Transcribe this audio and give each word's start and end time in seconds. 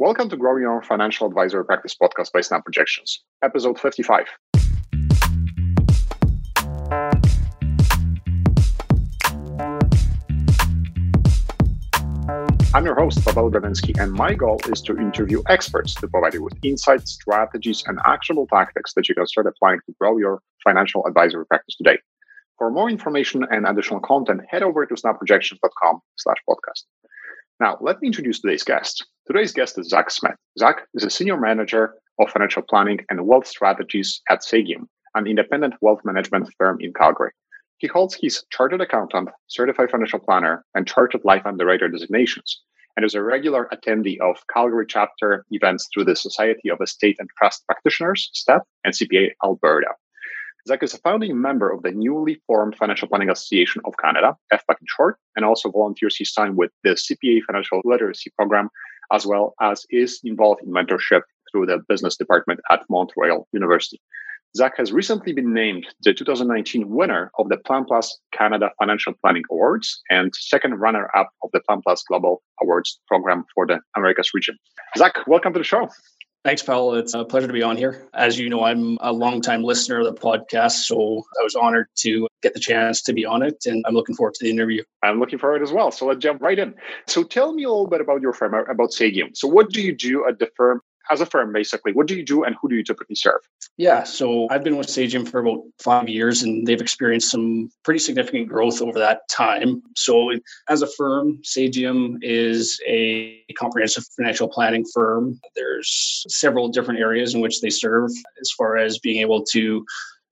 Welcome 0.00 0.30
to 0.30 0.36
Grow 0.38 0.56
Your 0.56 0.80
Financial 0.80 1.26
Advisory 1.26 1.62
Practice 1.62 1.94
podcast 1.94 2.32
by 2.32 2.40
Snap 2.40 2.64
Projections, 2.64 3.22
episode 3.44 3.78
55. 3.78 4.28
I'm 12.72 12.86
your 12.86 12.94
host, 12.94 13.22
Pavel 13.26 13.50
Brzezinski, 13.50 14.00
and 14.00 14.14
my 14.14 14.32
goal 14.32 14.58
is 14.72 14.80
to 14.80 14.96
interview 14.96 15.42
experts 15.50 15.94
to 15.96 16.08
provide 16.08 16.32
you 16.32 16.44
with 16.44 16.54
insights, 16.62 17.12
strategies, 17.12 17.84
and 17.86 17.98
actionable 18.06 18.46
tactics 18.46 18.94
that 18.94 19.06
you 19.06 19.14
can 19.14 19.26
start 19.26 19.48
applying 19.48 19.80
to 19.84 19.94
grow 20.00 20.16
your 20.16 20.40
financial 20.64 21.06
advisory 21.06 21.44
practice 21.44 21.76
today. 21.76 21.98
For 22.56 22.70
more 22.70 22.88
information 22.88 23.44
and 23.50 23.66
additional 23.66 24.00
content, 24.00 24.40
head 24.48 24.62
over 24.62 24.86
to 24.86 24.94
snapprojections.com 24.94 26.00
slash 26.16 26.38
podcast. 26.48 26.84
Now, 27.60 27.76
let 27.82 28.00
me 28.00 28.06
introduce 28.06 28.40
today's 28.40 28.64
guest. 28.64 29.04
Today's 29.26 29.52
guest 29.52 29.78
is 29.78 29.88
Zach 29.88 30.10
Smith. 30.10 30.34
Zach 30.58 30.86
is 30.94 31.04
a 31.04 31.10
senior 31.10 31.36
manager 31.36 31.94
of 32.18 32.30
financial 32.30 32.62
planning 32.62 33.00
and 33.10 33.26
wealth 33.26 33.46
strategies 33.46 34.22
at 34.30 34.42
Sagium, 34.42 34.88
an 35.14 35.26
independent 35.26 35.74
wealth 35.82 36.00
management 36.04 36.48
firm 36.58 36.78
in 36.80 36.92
Calgary. 36.94 37.30
He 37.78 37.86
holds 37.86 38.14
his 38.14 38.42
chartered 38.50 38.80
accountant, 38.80 39.28
certified 39.46 39.90
financial 39.90 40.18
planner, 40.20 40.64
and 40.74 40.88
chartered 40.88 41.20
life 41.22 41.44
underwriter 41.44 41.88
designations, 41.88 42.62
and 42.96 43.04
is 43.04 43.14
a 43.14 43.22
regular 43.22 43.68
attendee 43.72 44.18
of 44.20 44.42
Calgary 44.52 44.86
chapter 44.88 45.44
events 45.50 45.88
through 45.92 46.06
the 46.06 46.16
Society 46.16 46.70
of 46.70 46.80
Estate 46.80 47.16
and 47.18 47.28
Trust 47.38 47.64
Practitioners, 47.66 48.30
STEP, 48.32 48.62
and 48.84 48.94
CPA 48.94 49.32
Alberta. 49.44 49.90
Zach 50.66 50.82
is 50.82 50.94
a 50.94 50.98
founding 50.98 51.40
member 51.40 51.70
of 51.70 51.82
the 51.82 51.92
newly 51.92 52.40
formed 52.46 52.76
Financial 52.76 53.06
Planning 53.06 53.30
Association 53.30 53.82
of 53.84 53.94
Canada, 54.02 54.36
FPAC 54.52 54.80
in 54.80 54.86
short, 54.86 55.18
and 55.36 55.44
also 55.44 55.70
volunteers 55.70 56.16
his 56.18 56.32
time 56.32 56.56
with 56.56 56.70
the 56.84 56.90
CPA 56.90 57.42
Financial 57.46 57.80
Literacy 57.84 58.30
Program, 58.36 58.68
as 59.12 59.26
well 59.26 59.54
as 59.60 59.84
is 59.90 60.20
involved 60.24 60.62
in 60.62 60.72
mentorship 60.72 61.22
through 61.50 61.66
the 61.66 61.78
business 61.88 62.16
department 62.16 62.60
at 62.70 62.82
Mount 62.88 63.12
Royal 63.16 63.48
University. 63.52 64.00
Zach 64.56 64.76
has 64.78 64.90
recently 64.92 65.32
been 65.32 65.54
named 65.54 65.86
the 66.02 66.12
2019 66.12 66.88
winner 66.88 67.30
of 67.38 67.48
the 67.48 67.56
Plan 67.58 67.84
Plus 67.84 68.18
Canada 68.32 68.70
Financial 68.80 69.12
Planning 69.22 69.44
Awards 69.50 70.02
and 70.10 70.34
second 70.34 70.74
runner 70.80 71.08
up 71.16 71.30
of 71.44 71.50
the 71.52 71.60
Plan 71.68 71.80
Plus 71.86 72.02
Global 72.08 72.42
Awards 72.60 72.98
program 73.06 73.44
for 73.54 73.64
the 73.64 73.78
Americas 73.96 74.30
region. 74.34 74.56
Zach, 74.98 75.24
welcome 75.28 75.52
to 75.52 75.60
the 75.60 75.64
show. 75.64 75.88
Thanks, 76.42 76.62
Paul. 76.62 76.94
It's 76.94 77.12
a 77.12 77.22
pleasure 77.22 77.48
to 77.48 77.52
be 77.52 77.62
on 77.62 77.76
here. 77.76 78.08
As 78.14 78.38
you 78.38 78.48
know, 78.48 78.64
I'm 78.64 78.96
a 79.02 79.12
longtime 79.12 79.62
listener 79.62 80.00
of 80.00 80.06
the 80.06 80.18
podcast, 80.18 80.84
so 80.84 81.22
I 81.38 81.42
was 81.42 81.54
honored 81.54 81.88
to 81.98 82.26
get 82.42 82.54
the 82.54 82.60
chance 82.60 83.02
to 83.02 83.12
be 83.12 83.26
on 83.26 83.42
it, 83.42 83.56
and 83.66 83.84
I'm 83.86 83.92
looking 83.92 84.14
forward 84.14 84.32
to 84.34 84.44
the 84.44 84.50
interview. 84.50 84.82
I'm 85.02 85.20
looking 85.20 85.38
forward 85.38 85.62
as 85.62 85.70
well. 85.70 85.90
So 85.90 86.06
let's 86.06 86.20
jump 86.20 86.40
right 86.40 86.58
in. 86.58 86.74
So 87.06 87.24
tell 87.24 87.52
me 87.52 87.64
a 87.64 87.68
little 87.68 87.88
bit 87.88 88.00
about 88.00 88.22
your 88.22 88.32
firm, 88.32 88.54
about 88.54 88.90
Sagium. 88.90 89.34
So 89.34 89.48
what 89.48 89.68
do 89.68 89.82
you 89.82 89.94
do 89.94 90.26
at 90.26 90.38
the 90.38 90.48
firm 90.56 90.80
as 91.10 91.20
a 91.20 91.26
firm, 91.26 91.52
basically, 91.52 91.92
what 91.92 92.06
do 92.06 92.16
you 92.16 92.24
do 92.24 92.44
and 92.44 92.56
who 92.60 92.68
do 92.68 92.76
you 92.76 92.84
typically 92.84 93.16
serve? 93.16 93.40
Yeah, 93.76 94.04
so 94.04 94.46
I've 94.50 94.62
been 94.62 94.76
with 94.76 94.88
Sagium 94.88 95.26
for 95.26 95.40
about 95.40 95.62
five 95.82 96.08
years 96.08 96.42
and 96.42 96.66
they've 96.66 96.80
experienced 96.80 97.30
some 97.30 97.70
pretty 97.82 97.98
significant 97.98 98.48
growth 98.48 98.80
over 98.80 98.98
that 98.98 99.28
time. 99.28 99.82
So, 99.96 100.32
as 100.68 100.82
a 100.82 100.86
firm, 100.86 101.40
Sagium 101.42 102.18
is 102.22 102.80
a 102.86 103.42
comprehensive 103.58 104.04
financial 104.16 104.48
planning 104.48 104.84
firm. 104.94 105.40
There's 105.56 106.24
several 106.28 106.68
different 106.68 107.00
areas 107.00 107.34
in 107.34 107.40
which 107.40 107.60
they 107.60 107.70
serve 107.70 108.10
as 108.40 108.50
far 108.56 108.76
as 108.76 108.98
being 108.98 109.20
able 109.20 109.44
to 109.52 109.84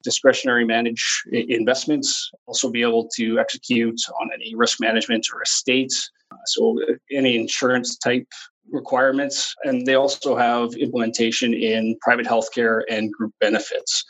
discretionary 0.05 0.65
manage 0.65 1.23
investments, 1.33 2.31
also 2.47 2.71
be 2.71 2.83
able 2.83 3.09
to 3.17 3.39
execute 3.39 4.01
on 4.21 4.31
any 4.33 4.55
risk 4.55 4.81
management 4.81 5.27
or 5.35 5.43
estates. 5.43 6.11
So, 6.47 6.79
any 7.11 7.37
insurance 7.37 7.97
type 7.97 8.29
requirements, 8.71 9.55
and 9.65 9.87
they 9.87 9.95
also 9.95 10.37
have 10.37 10.75
implementation 10.75 11.55
in 11.55 11.97
private 12.01 12.27
healthcare 12.27 12.83
and 12.91 13.13
group 13.13 13.33
benefits. 13.41 14.05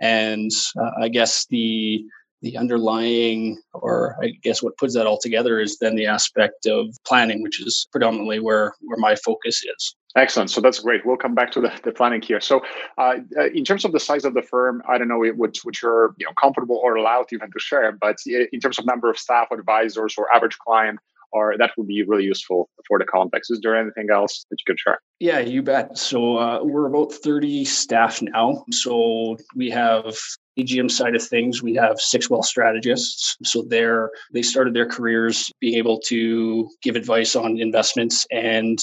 And 0.00 0.50
uh, 0.80 0.90
I 1.02 1.08
guess 1.08 1.46
the 1.46 2.04
the 2.42 2.56
underlying, 2.58 3.58
or 3.72 4.16
I 4.22 4.32
guess 4.42 4.62
what 4.62 4.76
puts 4.76 4.94
that 4.94 5.06
all 5.06 5.18
together, 5.18 5.58
is 5.58 5.78
then 5.78 5.96
the 5.96 6.06
aspect 6.06 6.66
of 6.66 6.94
planning, 7.06 7.42
which 7.42 7.60
is 7.60 7.88
predominantly 7.90 8.40
where 8.40 8.74
where 8.80 8.98
my 8.98 9.16
focus 9.16 9.64
is. 9.64 9.96
Excellent. 10.16 10.50
So 10.50 10.62
that's 10.62 10.80
great. 10.80 11.04
We'll 11.04 11.18
come 11.18 11.34
back 11.34 11.50
to 11.52 11.60
the, 11.60 11.72
the 11.84 11.92
planning 11.92 12.22
here. 12.22 12.40
So, 12.40 12.62
uh, 12.96 13.16
uh 13.38 13.48
in 13.50 13.64
terms 13.64 13.84
of 13.84 13.92
the 13.92 14.00
size 14.00 14.24
of 14.24 14.32
the 14.32 14.42
firm, 14.42 14.82
I 14.88 14.96
don't 14.96 15.08
know 15.08 15.18
what 15.18 15.58
which 15.64 15.82
you're 15.82 16.14
you 16.18 16.26
know 16.26 16.32
comfortable 16.40 16.76
or 16.82 16.96
allowed 16.96 17.26
even 17.32 17.50
to 17.50 17.58
share, 17.58 17.92
but 17.92 18.16
in 18.26 18.60
terms 18.60 18.78
of 18.78 18.86
number 18.86 19.10
of 19.10 19.18
staff, 19.18 19.48
advisors, 19.50 20.14
or 20.16 20.32
average 20.34 20.58
client, 20.58 21.00
or 21.32 21.56
that 21.58 21.72
would 21.76 21.86
be 21.86 22.02
really 22.02 22.24
useful 22.24 22.68
for 22.86 22.98
the 22.98 23.04
context. 23.04 23.50
Is 23.50 23.60
there 23.62 23.76
anything 23.76 24.08
else 24.12 24.44
that 24.50 24.56
you 24.60 24.64
could 24.66 24.78
share? 24.78 25.00
Yeah, 25.20 25.40
you 25.40 25.62
bet. 25.62 25.96
So 25.98 26.36
uh, 26.38 26.60
we're 26.62 26.86
about 26.86 27.12
30 27.12 27.64
staff 27.64 28.20
now. 28.22 28.64
So 28.70 29.36
we 29.54 29.70
have 29.70 30.16
AGM 30.58 30.90
side 30.90 31.14
of 31.14 31.22
things, 31.22 31.62
we 31.62 31.74
have 31.74 32.00
six 32.00 32.30
wealth 32.30 32.46
strategists. 32.46 33.36
So 33.44 33.62
they're 33.68 34.10
they 34.32 34.42
started 34.42 34.74
their 34.74 34.86
careers 34.86 35.50
being 35.60 35.74
able 35.74 36.00
to 36.06 36.68
give 36.82 36.96
advice 36.96 37.36
on 37.36 37.58
investments 37.58 38.26
and 38.30 38.78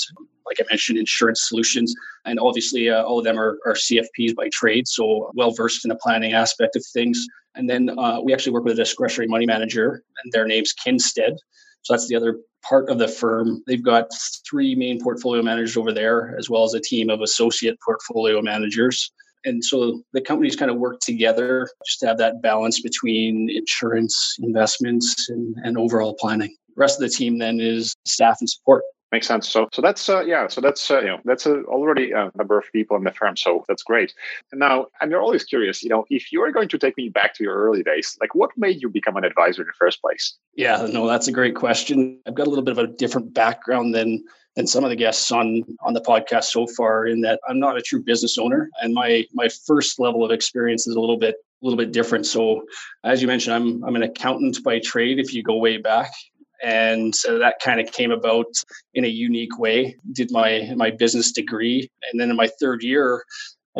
like 0.45 0.57
I 0.59 0.65
mentioned, 0.69 0.97
insurance 0.97 1.47
solutions. 1.47 1.93
And 2.25 2.39
obviously, 2.39 2.89
uh, 2.89 3.03
all 3.03 3.19
of 3.19 3.25
them 3.25 3.39
are, 3.39 3.57
are 3.65 3.73
CFPs 3.73 4.35
by 4.35 4.49
trade, 4.51 4.87
so 4.87 5.31
well 5.35 5.51
versed 5.51 5.85
in 5.85 5.89
the 5.89 5.95
planning 5.95 6.33
aspect 6.33 6.75
of 6.75 6.85
things. 6.93 7.25
And 7.55 7.69
then 7.69 7.97
uh, 7.97 8.19
we 8.21 8.33
actually 8.33 8.53
work 8.53 8.63
with 8.63 8.73
a 8.73 8.77
discretionary 8.83 9.27
money 9.27 9.45
manager, 9.45 10.03
and 10.23 10.33
their 10.33 10.45
name's 10.45 10.73
Kinstead. 10.73 11.37
So 11.83 11.93
that's 11.93 12.07
the 12.07 12.15
other 12.15 12.39
part 12.67 12.89
of 12.89 12.97
the 12.97 13.07
firm. 13.07 13.61
They've 13.67 13.83
got 13.83 14.07
three 14.49 14.73
main 14.73 15.01
portfolio 15.01 15.43
managers 15.43 15.77
over 15.77 15.91
there, 15.91 16.35
as 16.39 16.49
well 16.49 16.63
as 16.63 16.73
a 16.73 16.79
team 16.79 17.09
of 17.09 17.21
associate 17.21 17.77
portfolio 17.85 18.41
managers. 18.41 19.11
And 19.45 19.63
so 19.63 20.01
the 20.13 20.21
companies 20.21 20.55
kind 20.55 20.71
of 20.71 20.77
work 20.77 20.99
together 21.01 21.69
just 21.85 21.99
to 21.99 22.07
have 22.07 22.17
that 22.19 22.41
balance 22.41 22.81
between 22.81 23.49
insurance, 23.53 24.37
investments, 24.41 25.29
and, 25.29 25.55
and 25.63 25.77
overall 25.77 26.15
planning. 26.17 26.55
The 26.75 26.79
rest 26.79 27.01
of 27.01 27.09
the 27.09 27.13
team 27.13 27.39
then 27.39 27.59
is 27.59 27.93
staff 28.05 28.37
and 28.39 28.49
support. 28.49 28.83
Makes 29.13 29.27
sense. 29.27 29.47
So, 29.47 29.69
so 29.71 29.83
that's 29.83 30.09
uh, 30.09 30.23
yeah. 30.25 30.47
So 30.47 30.59
that's 30.59 30.89
uh, 30.89 30.99
you 31.01 31.05
know 31.05 31.19
that's 31.23 31.45
a, 31.45 31.61
already 31.65 32.13
a 32.13 32.31
number 32.33 32.57
of 32.57 32.65
people 32.71 32.97
in 32.97 33.03
the 33.03 33.11
firm. 33.11 33.37
So 33.37 33.63
that's 33.67 33.83
great. 33.83 34.11
And 34.51 34.59
now, 34.59 34.87
I'm 35.01 35.13
always 35.13 35.43
curious. 35.43 35.83
You 35.83 35.89
know, 35.89 36.05
if 36.09 36.31
you 36.31 36.41
are 36.41 36.51
going 36.51 36.67
to 36.69 36.79
take 36.79 36.97
me 36.97 37.09
back 37.09 37.35
to 37.35 37.43
your 37.43 37.55
early 37.55 37.83
days, 37.83 38.17
like 38.19 38.33
what 38.33 38.49
made 38.57 38.81
you 38.81 38.89
become 38.89 39.15
an 39.15 39.23
advisor 39.23 39.61
in 39.61 39.67
the 39.67 39.73
first 39.77 40.01
place? 40.01 40.35
Yeah, 40.55 40.87
no, 40.91 41.05
that's 41.05 41.27
a 41.27 41.31
great 41.31 41.55
question. 41.55 42.19
I've 42.25 42.33
got 42.33 42.47
a 42.47 42.49
little 42.49 42.65
bit 42.65 42.71
of 42.71 42.79
a 42.79 42.87
different 42.87 43.35
background 43.35 43.93
than 43.93 44.23
than 44.55 44.65
some 44.65 44.83
of 44.83 44.89
the 44.89 44.95
guests 44.95 45.31
on 45.31 45.63
on 45.85 45.93
the 45.93 46.01
podcast 46.01 46.45
so 46.45 46.65
far. 46.65 47.05
In 47.05 47.21
that, 47.21 47.39
I'm 47.47 47.59
not 47.59 47.77
a 47.77 47.83
true 47.83 48.01
business 48.01 48.39
owner, 48.39 48.71
and 48.81 48.95
my 48.95 49.25
my 49.31 49.47
first 49.67 49.99
level 49.99 50.25
of 50.25 50.31
experience 50.31 50.87
is 50.87 50.95
a 50.95 50.99
little 50.99 51.17
bit 51.17 51.35
a 51.35 51.65
little 51.65 51.77
bit 51.77 51.91
different. 51.91 52.25
So, 52.25 52.63
as 53.03 53.21
you 53.21 53.27
mentioned, 53.27 53.55
I'm 53.55 53.83
I'm 53.83 53.95
an 53.95 54.01
accountant 54.01 54.63
by 54.63 54.79
trade. 54.79 55.19
If 55.19 55.35
you 55.35 55.43
go 55.43 55.57
way 55.57 55.77
back, 55.77 56.11
and 56.63 57.13
so 57.13 57.39
that 57.39 57.55
kind 57.63 57.79
of 57.79 57.91
came 57.91 58.11
about 58.11 58.47
in 58.93 59.05
a 59.05 59.09
unique 59.09 59.59
way. 59.59 59.95
Did 60.11 60.31
my 60.31 60.73
my 60.75 60.91
business 60.91 61.31
degree. 61.31 61.89
And 62.11 62.19
then 62.19 62.29
in 62.29 62.35
my 62.35 62.47
third 62.59 62.83
year 62.83 63.23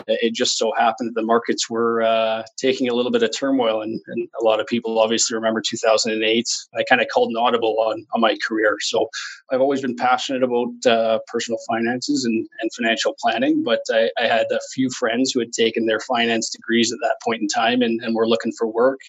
it 0.07 0.33
just 0.33 0.57
so 0.57 0.73
happened 0.77 1.09
that 1.09 1.19
the 1.19 1.25
markets 1.25 1.69
were 1.69 2.01
uh, 2.01 2.43
taking 2.57 2.89
a 2.89 2.93
little 2.93 3.11
bit 3.11 3.23
of 3.23 3.31
turmoil. 3.37 3.81
And, 3.81 3.99
and, 4.07 4.27
a 4.39 4.43
lot 4.43 4.59
of 4.59 4.65
people 4.65 4.99
obviously 4.99 5.35
remember 5.35 5.61
2008 5.61 6.45
i 6.75 6.83
kind 6.89 7.01
of 7.01 7.07
called 7.07 7.29
an 7.29 7.37
audible 7.37 7.79
on, 7.79 8.05
on 8.13 8.19
my 8.21 8.35
career. 8.45 8.77
So 8.81 9.07
i've 9.51 9.61
always 9.61 9.81
been 9.81 9.95
passionate 9.95 10.43
about 10.43 10.85
uh, 10.85 11.19
personal 11.27 11.59
finances 11.67 12.25
and, 12.25 12.47
and 12.61 12.71
financial 12.75 13.15
planning. 13.21 13.63
But 13.63 13.81
I, 13.91 14.09
I, 14.19 14.27
had 14.27 14.47
a 14.51 14.59
few 14.73 14.89
friends 14.89 15.31
who 15.31 15.39
had 15.39 15.53
taken 15.53 15.85
their 15.85 15.99
finance 15.99 16.49
degrees 16.49 16.91
at 16.91 16.99
that 17.01 17.17
point 17.23 17.41
in 17.41 17.47
time 17.47 17.81
and, 17.81 18.01
and 18.01 18.15
were 18.15 18.27
looking 18.27 18.51
for 18.57 18.67
work 18.67 18.99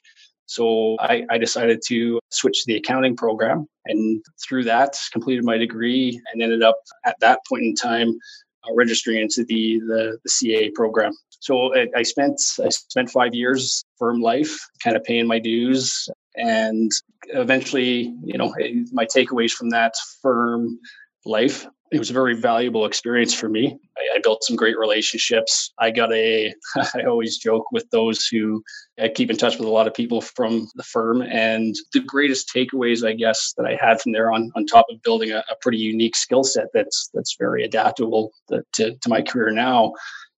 so 0.47 0.97
I, 1.00 1.25
I, 1.31 1.38
decided 1.38 1.81
to 1.87 2.21
switch 2.31 2.65
to 2.65 2.65
the 2.66 2.77
accounting 2.77 3.16
program 3.16 3.66
and 3.87 4.22
through 4.47 4.65
that 4.65 4.97
completed 5.12 5.44
my 5.44 5.56
degree 5.56 6.21
and 6.32 6.43
ended 6.43 6.62
up 6.62 6.77
at 7.05 7.16
that 7.21 7.41
point 7.49 7.65
in 7.65 7.75
time 7.75 8.09
uh, 8.09 8.75
registering 8.75 9.21
into 9.21 9.44
the, 9.44 9.81
the, 9.87 10.19
the 10.23 10.31
CA 10.31 10.70
program. 10.70 11.12
So 11.41 11.75
I, 11.75 11.88
I 11.96 12.02
spent 12.02 12.41
I 12.64 12.69
spent 12.70 13.11
five 13.11 13.35
years 13.35 13.85
firm 13.99 14.20
life, 14.20 14.56
kind 14.82 14.96
of 14.96 15.05
paying 15.05 15.26
my 15.26 15.38
dues, 15.38 16.08
and 16.37 16.90
eventually, 17.29 18.14
you 18.25 18.38
know, 18.38 18.55
my 18.93 19.05
takeaways 19.05 19.52
from 19.52 19.70
that 19.70 19.94
firm 20.23 20.79
life 21.26 21.67
it 21.93 21.99
was 21.99 22.11
a 22.11 22.15
very 22.15 22.35
valuable 22.35 22.87
experience 22.87 23.35
for 23.35 23.49
me. 23.49 23.79
I, 23.97 24.17
I, 24.17 24.21
built 24.23 24.43
some 24.43 24.57
great 24.57 24.79
relationships. 24.79 25.73
I 25.79 25.91
got 25.91 26.13
a, 26.13 26.55
I 26.95 27.03
always 27.07 27.39
joke 27.39 27.71
with 27.73 27.89
those 27.91 28.27
who 28.27 28.65
I 28.99 29.09
keep 29.09 29.31
in 29.31 29.37
touch 29.37 29.59
with 29.59 29.69
a 29.69 29.73
lot 29.73 29.87
of 29.87 29.95
people 29.95 30.21
from 30.21 30.69
the 30.75 30.83
firm. 30.83 31.23
And 31.23 31.75
the 31.93 32.01
greatest 32.01 32.51
takeaways, 32.55 33.07
I 33.07 33.13
guess, 33.13 33.55
that 33.57 33.67
I 33.67 33.79
had 33.81 34.01
from 34.01 34.13
there 34.13 34.33
on, 34.33 34.51
on 34.57 34.67
top 34.67 34.87
of 34.91 35.03
building 35.03 35.31
a, 35.31 35.45
a 35.51 35.57
pretty 35.61 35.79
unique 35.79 36.17
skill 36.17 36.43
set 36.43 36.69
that's, 36.73 37.11
that's 37.13 37.37
very 37.39 37.65
adaptable 37.65 38.33
to, 38.49 38.65
to, 38.75 38.97
to 38.97 39.09
my 39.09 39.23
career 39.23 39.51
now 39.51 39.93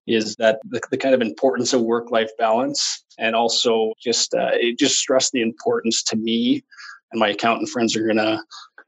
is 0.05 0.35
that 0.37 0.59
the, 0.69 0.81
the, 0.89 0.97
kind 0.97 1.13
of 1.13 1.21
importance 1.21 1.73
of 1.73 1.81
work 1.81 2.11
life 2.11 2.29
balance 2.37 3.03
and 3.19 3.35
also 3.35 3.91
just 4.01 4.33
uh, 4.33 4.51
it 4.53 4.79
just 4.79 4.97
stressed 4.97 5.33
the 5.33 5.41
importance 5.41 6.01
to 6.01 6.15
me 6.15 6.63
and 7.11 7.19
my 7.19 7.29
accountant 7.29 7.69
friends 7.69 7.95
are 7.95 8.05
going 8.05 8.17
to 8.17 8.41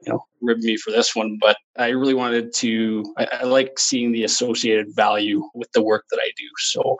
you 0.05 0.13
know 0.13 0.23
rib 0.41 0.59
me 0.59 0.77
for 0.77 0.91
this 0.91 1.15
one, 1.15 1.37
but 1.39 1.57
I 1.77 1.89
really 1.89 2.13
wanted 2.13 2.53
to. 2.55 3.13
I, 3.17 3.27
I 3.41 3.43
like 3.43 3.77
seeing 3.77 4.11
the 4.11 4.23
associated 4.23 4.95
value 4.95 5.43
with 5.53 5.71
the 5.73 5.83
work 5.83 6.05
that 6.11 6.19
I 6.21 6.31
do. 6.37 6.47
So 6.57 6.97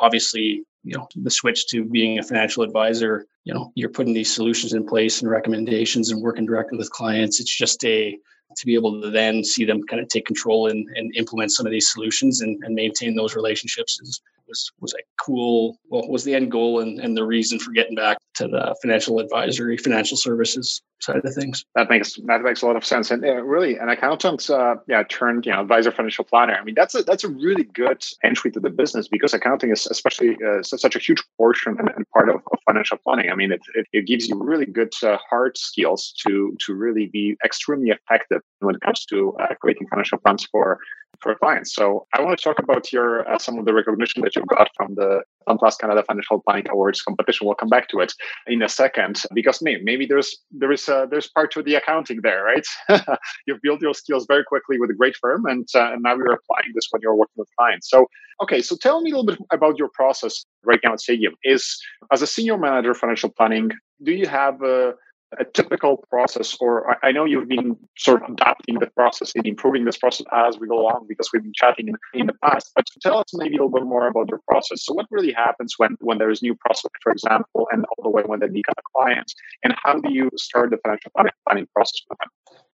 obviously, 0.00 0.62
you 0.84 0.96
know, 0.96 1.06
the 1.16 1.30
switch 1.30 1.66
to 1.68 1.84
being 1.84 2.18
a 2.18 2.22
financial 2.22 2.62
advisor, 2.62 3.26
you 3.44 3.52
know, 3.52 3.72
you're 3.74 3.90
putting 3.90 4.14
these 4.14 4.34
solutions 4.34 4.72
in 4.72 4.86
place 4.86 5.20
and 5.20 5.30
recommendations 5.30 6.10
and 6.10 6.22
working 6.22 6.46
directly 6.46 6.78
with 6.78 6.90
clients. 6.90 7.40
It's 7.40 7.56
just 7.56 7.84
a 7.84 8.16
to 8.56 8.66
be 8.66 8.74
able 8.74 9.00
to 9.00 9.10
then 9.10 9.44
see 9.44 9.64
them 9.64 9.82
kind 9.84 10.00
of 10.00 10.08
take 10.08 10.26
control 10.26 10.68
and, 10.68 10.88
and 10.96 11.14
implement 11.16 11.52
some 11.52 11.66
of 11.66 11.72
these 11.72 11.92
solutions 11.92 12.40
and, 12.40 12.62
and 12.64 12.74
maintain 12.74 13.14
those 13.14 13.34
relationships 13.34 14.00
is 14.02 14.20
was 14.48 14.72
was 14.80 14.94
a 14.94 15.02
cool 15.22 15.78
well 15.90 16.08
was 16.08 16.24
the 16.24 16.34
end 16.34 16.50
goal 16.50 16.80
and, 16.80 16.98
and 16.98 17.16
the 17.16 17.24
reason 17.24 17.58
for 17.58 17.70
getting 17.72 17.94
back 17.94 18.16
to 18.34 18.48
the 18.48 18.74
financial 18.82 19.18
advisory 19.18 19.76
financial 19.76 20.16
services 20.16 20.82
side 21.00 21.24
of 21.24 21.34
things. 21.34 21.64
That 21.74 21.90
makes 21.90 22.18
that 22.26 22.42
makes 22.42 22.62
a 22.62 22.66
lot 22.66 22.76
of 22.76 22.84
sense. 22.84 23.10
And 23.10 23.24
uh, 23.24 23.42
really 23.42 23.76
an 23.76 23.88
accountant 23.88 24.48
uh, 24.50 24.76
yeah 24.88 25.02
turned 25.04 25.46
you 25.46 25.52
know 25.52 25.60
advisor 25.60 25.92
financial 25.92 26.24
planner. 26.24 26.54
I 26.54 26.64
mean 26.64 26.74
that's 26.74 26.94
a 26.94 27.02
that's 27.02 27.24
a 27.24 27.28
really 27.28 27.64
good 27.64 28.04
entry 28.24 28.50
to 28.52 28.60
the 28.60 28.70
business 28.70 29.08
because 29.08 29.34
accounting 29.34 29.70
is 29.70 29.86
especially 29.86 30.36
uh, 30.44 30.62
such 30.62 30.96
a 30.96 30.98
huge 30.98 31.22
portion 31.36 31.76
and, 31.78 32.10
part 32.10 32.28
of, 32.28 32.36
of, 32.36 32.58
financial 32.66 32.98
planning. 32.98 33.30
I 33.30 33.34
mean 33.34 33.52
it, 33.52 33.60
it, 33.74 33.86
it 33.92 34.06
gives 34.06 34.28
you 34.28 34.36
really 34.42 34.66
good 34.66 34.92
uh, 35.02 35.18
hard 35.28 35.56
skills 35.56 36.14
to 36.26 36.56
to 36.66 36.74
really 36.74 37.06
be 37.06 37.36
extremely 37.44 37.90
effective 37.90 38.37
when 38.60 38.74
it 38.74 38.80
comes 38.80 39.04
to 39.06 39.34
uh, 39.40 39.54
creating 39.60 39.86
financial 39.88 40.18
plans 40.18 40.46
for 40.50 40.78
for 41.20 41.34
clients. 41.34 41.74
So 41.74 42.06
I 42.14 42.22
want 42.22 42.38
to 42.38 42.42
talk 42.42 42.58
about 42.58 42.92
your 42.92 43.28
uh, 43.28 43.38
some 43.38 43.58
of 43.58 43.64
the 43.64 43.74
recognition 43.74 44.22
that 44.22 44.36
you 44.36 44.44
got 44.46 44.68
from 44.76 44.94
the 44.94 45.22
Plus 45.58 45.76
Canada 45.76 46.04
Financial 46.06 46.40
Planning 46.46 46.68
Awards 46.70 47.02
competition. 47.02 47.46
We'll 47.46 47.56
come 47.56 47.68
back 47.68 47.88
to 47.88 48.00
it 48.00 48.12
in 48.46 48.62
a 48.62 48.68
second 48.68 49.22
because 49.34 49.60
maybe, 49.62 49.82
maybe 49.82 50.06
there's 50.06 50.36
there 50.52 50.70
is 50.70 50.88
uh, 50.88 51.06
there's 51.10 51.28
part 51.28 51.50
to 51.52 51.62
the 51.62 51.74
accounting 51.74 52.20
there, 52.22 52.44
right? 52.44 52.66
You've 53.46 53.60
built 53.62 53.80
your 53.80 53.94
skills 53.94 54.26
very 54.28 54.44
quickly 54.44 54.78
with 54.78 54.90
a 54.90 54.94
great 54.94 55.16
firm, 55.16 55.46
and, 55.46 55.66
uh, 55.74 55.92
and 55.92 56.02
now 56.02 56.14
you're 56.16 56.32
applying 56.32 56.72
this 56.74 56.86
when 56.90 57.02
you're 57.02 57.16
working 57.16 57.36
with 57.36 57.48
clients. 57.58 57.90
So 57.90 58.06
okay, 58.42 58.60
so 58.60 58.76
tell 58.76 59.00
me 59.00 59.10
a 59.10 59.16
little 59.16 59.26
bit 59.26 59.38
about 59.52 59.78
your 59.78 59.90
process 59.94 60.44
right 60.64 60.80
now 60.84 60.92
at 60.92 61.00
Sagium. 61.00 61.34
Is 61.44 61.80
as 62.12 62.22
a 62.22 62.26
senior 62.26 62.58
manager 62.58 62.94
financial 62.94 63.30
planning, 63.30 63.70
do 64.02 64.12
you 64.12 64.26
have 64.26 64.62
a 64.62 64.94
a 65.38 65.44
typical 65.44 65.98
process, 66.10 66.56
or 66.60 66.96
I 67.04 67.12
know 67.12 67.24
you've 67.24 67.48
been 67.48 67.76
sort 67.96 68.22
of 68.22 68.30
adapting 68.30 68.78
the 68.78 68.86
process 68.86 69.32
and 69.34 69.46
improving 69.46 69.84
this 69.84 69.98
process 69.98 70.26
as 70.32 70.58
we 70.58 70.66
go 70.66 70.80
along 70.80 71.06
because 71.08 71.30
we've 71.32 71.42
been 71.42 71.52
chatting 71.54 71.88
in, 72.14 72.26
the 72.26 72.32
past. 72.42 72.72
But 72.74 72.86
tell 73.02 73.18
us 73.18 73.26
maybe 73.34 73.56
a 73.56 73.64
little 73.64 73.78
bit 73.78 73.84
more 73.84 74.06
about 74.08 74.28
your 74.28 74.40
process. 74.48 74.84
So, 74.84 74.94
what 74.94 75.06
really 75.10 75.32
happens 75.32 75.74
when 75.76 75.96
when 76.00 76.18
there 76.18 76.30
is 76.30 76.42
new 76.42 76.54
prospect, 76.54 76.96
for 77.02 77.12
example, 77.12 77.68
and 77.72 77.84
all 77.84 78.04
the 78.04 78.10
way 78.10 78.22
when 78.24 78.40
they 78.40 78.48
become 78.48 78.74
clients, 78.96 79.34
and 79.62 79.74
how 79.82 80.00
do 80.00 80.12
you 80.12 80.30
start 80.36 80.70
the 80.70 80.78
financial 80.78 81.12
planning 81.14 81.68
process 81.74 82.00
with 82.08 82.18
them? 82.18 82.30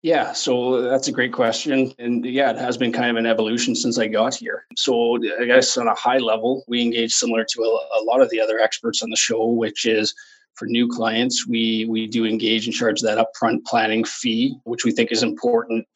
Yeah, 0.03 0.33
so 0.33 0.81
that's 0.81 1.09
a 1.09 1.13
great 1.13 1.33
question. 1.33 1.93
And 1.99 2.25
yeah, 2.25 2.51
it 2.51 2.57
has 2.57 2.79
been 2.79 2.91
kind 2.91 3.11
of 3.11 3.17
an 3.17 3.27
evolution 3.27 3.77
since 3.77 3.99
I 3.99 4.07
got 4.07 4.35
here. 4.35 4.65
So 4.77 5.19
I 5.39 5.45
guess 5.45 5.77
on 5.77 5.89
a 5.89 5.95
high 5.95 6.17
level, 6.17 6.65
we 6.69 6.81
engage 6.81 7.13
similar 7.13 7.45
to 7.45 7.63
a, 7.63 8.01
a 8.01 8.03
lot 8.05 8.23
of 8.23 8.31
the 8.31 8.41
other 8.41 8.59
experts 8.59 9.03
on 9.03 9.11
the 9.11 9.17
show, 9.17 9.45
which 9.45 9.85
is 9.85 10.15
for 10.57 10.67
new 10.67 10.89
clients, 10.89 11.47
we 11.47 11.87
we 11.89 12.07
do 12.07 12.27
engage 12.27 12.67
and 12.67 12.75
charge 12.75 13.01
that 13.01 13.19
upfront 13.19 13.65
planning 13.65 14.05
fee, 14.05 14.55
which 14.65 14.85
we 14.85 14.93
think 14.93 15.11
is 15.11 15.23
important 15.23 15.87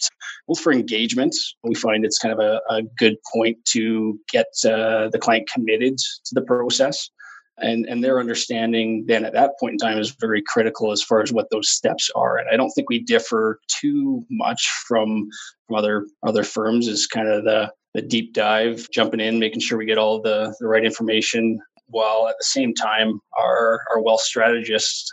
both 0.47 0.61
for 0.61 0.73
engagement. 0.73 1.35
We 1.63 1.75
find 1.75 2.05
it's 2.05 2.19
kind 2.19 2.33
of 2.33 2.39
a, 2.41 2.61
a 2.71 2.83
good 2.99 3.17
point 3.33 3.59
to 3.67 4.19
get 4.31 4.47
uh, 4.65 5.09
the 5.09 5.19
client 5.21 5.49
committed 5.53 5.97
to 5.99 6.35
the 6.35 6.43
process. 6.43 7.11
And, 7.57 7.87
and 7.87 8.03
their 8.03 8.19
understanding 8.19 9.05
then 9.07 9.25
at 9.25 9.33
that 9.35 9.53
point 9.61 9.75
in 9.75 9.79
time 9.79 9.99
is 9.99 10.17
very 10.21 10.43
critical 10.45 10.91
as 10.91 11.05
far 11.05 11.23
as 11.23 11.33
what 11.33 11.51
those 11.51 11.71
steps 11.71 12.11
are. 12.17 12.37
And 12.37 12.49
I 12.53 12.57
don't 12.57 12.71
think 12.71 12.91
we 12.91 12.99
differ 12.99 13.61
too 13.69 14.25
much 14.29 14.69
from, 14.89 15.29
from 15.67 15.77
other 15.77 16.07
other 16.27 16.43
firms 16.43 16.89
is 16.89 17.07
kind 17.07 17.29
of 17.29 17.45
the 17.45 17.71
the 17.95 18.03
deep 18.03 18.35
dive, 18.35 18.89
jumping 18.93 19.21
in, 19.21 19.39
making 19.39 19.61
sure 19.61 19.79
we 19.79 19.87
get 19.87 19.99
all 19.99 20.21
the, 20.21 20.53
the 20.59 20.67
right 20.67 20.85
information 20.85 21.61
while 21.89 22.29
at 22.29 22.37
the 22.39 22.45
same 22.45 22.75
time 22.75 23.21
our 23.39 23.81
our 23.91 24.03
wealth 24.03 24.21
strategists 24.21 25.13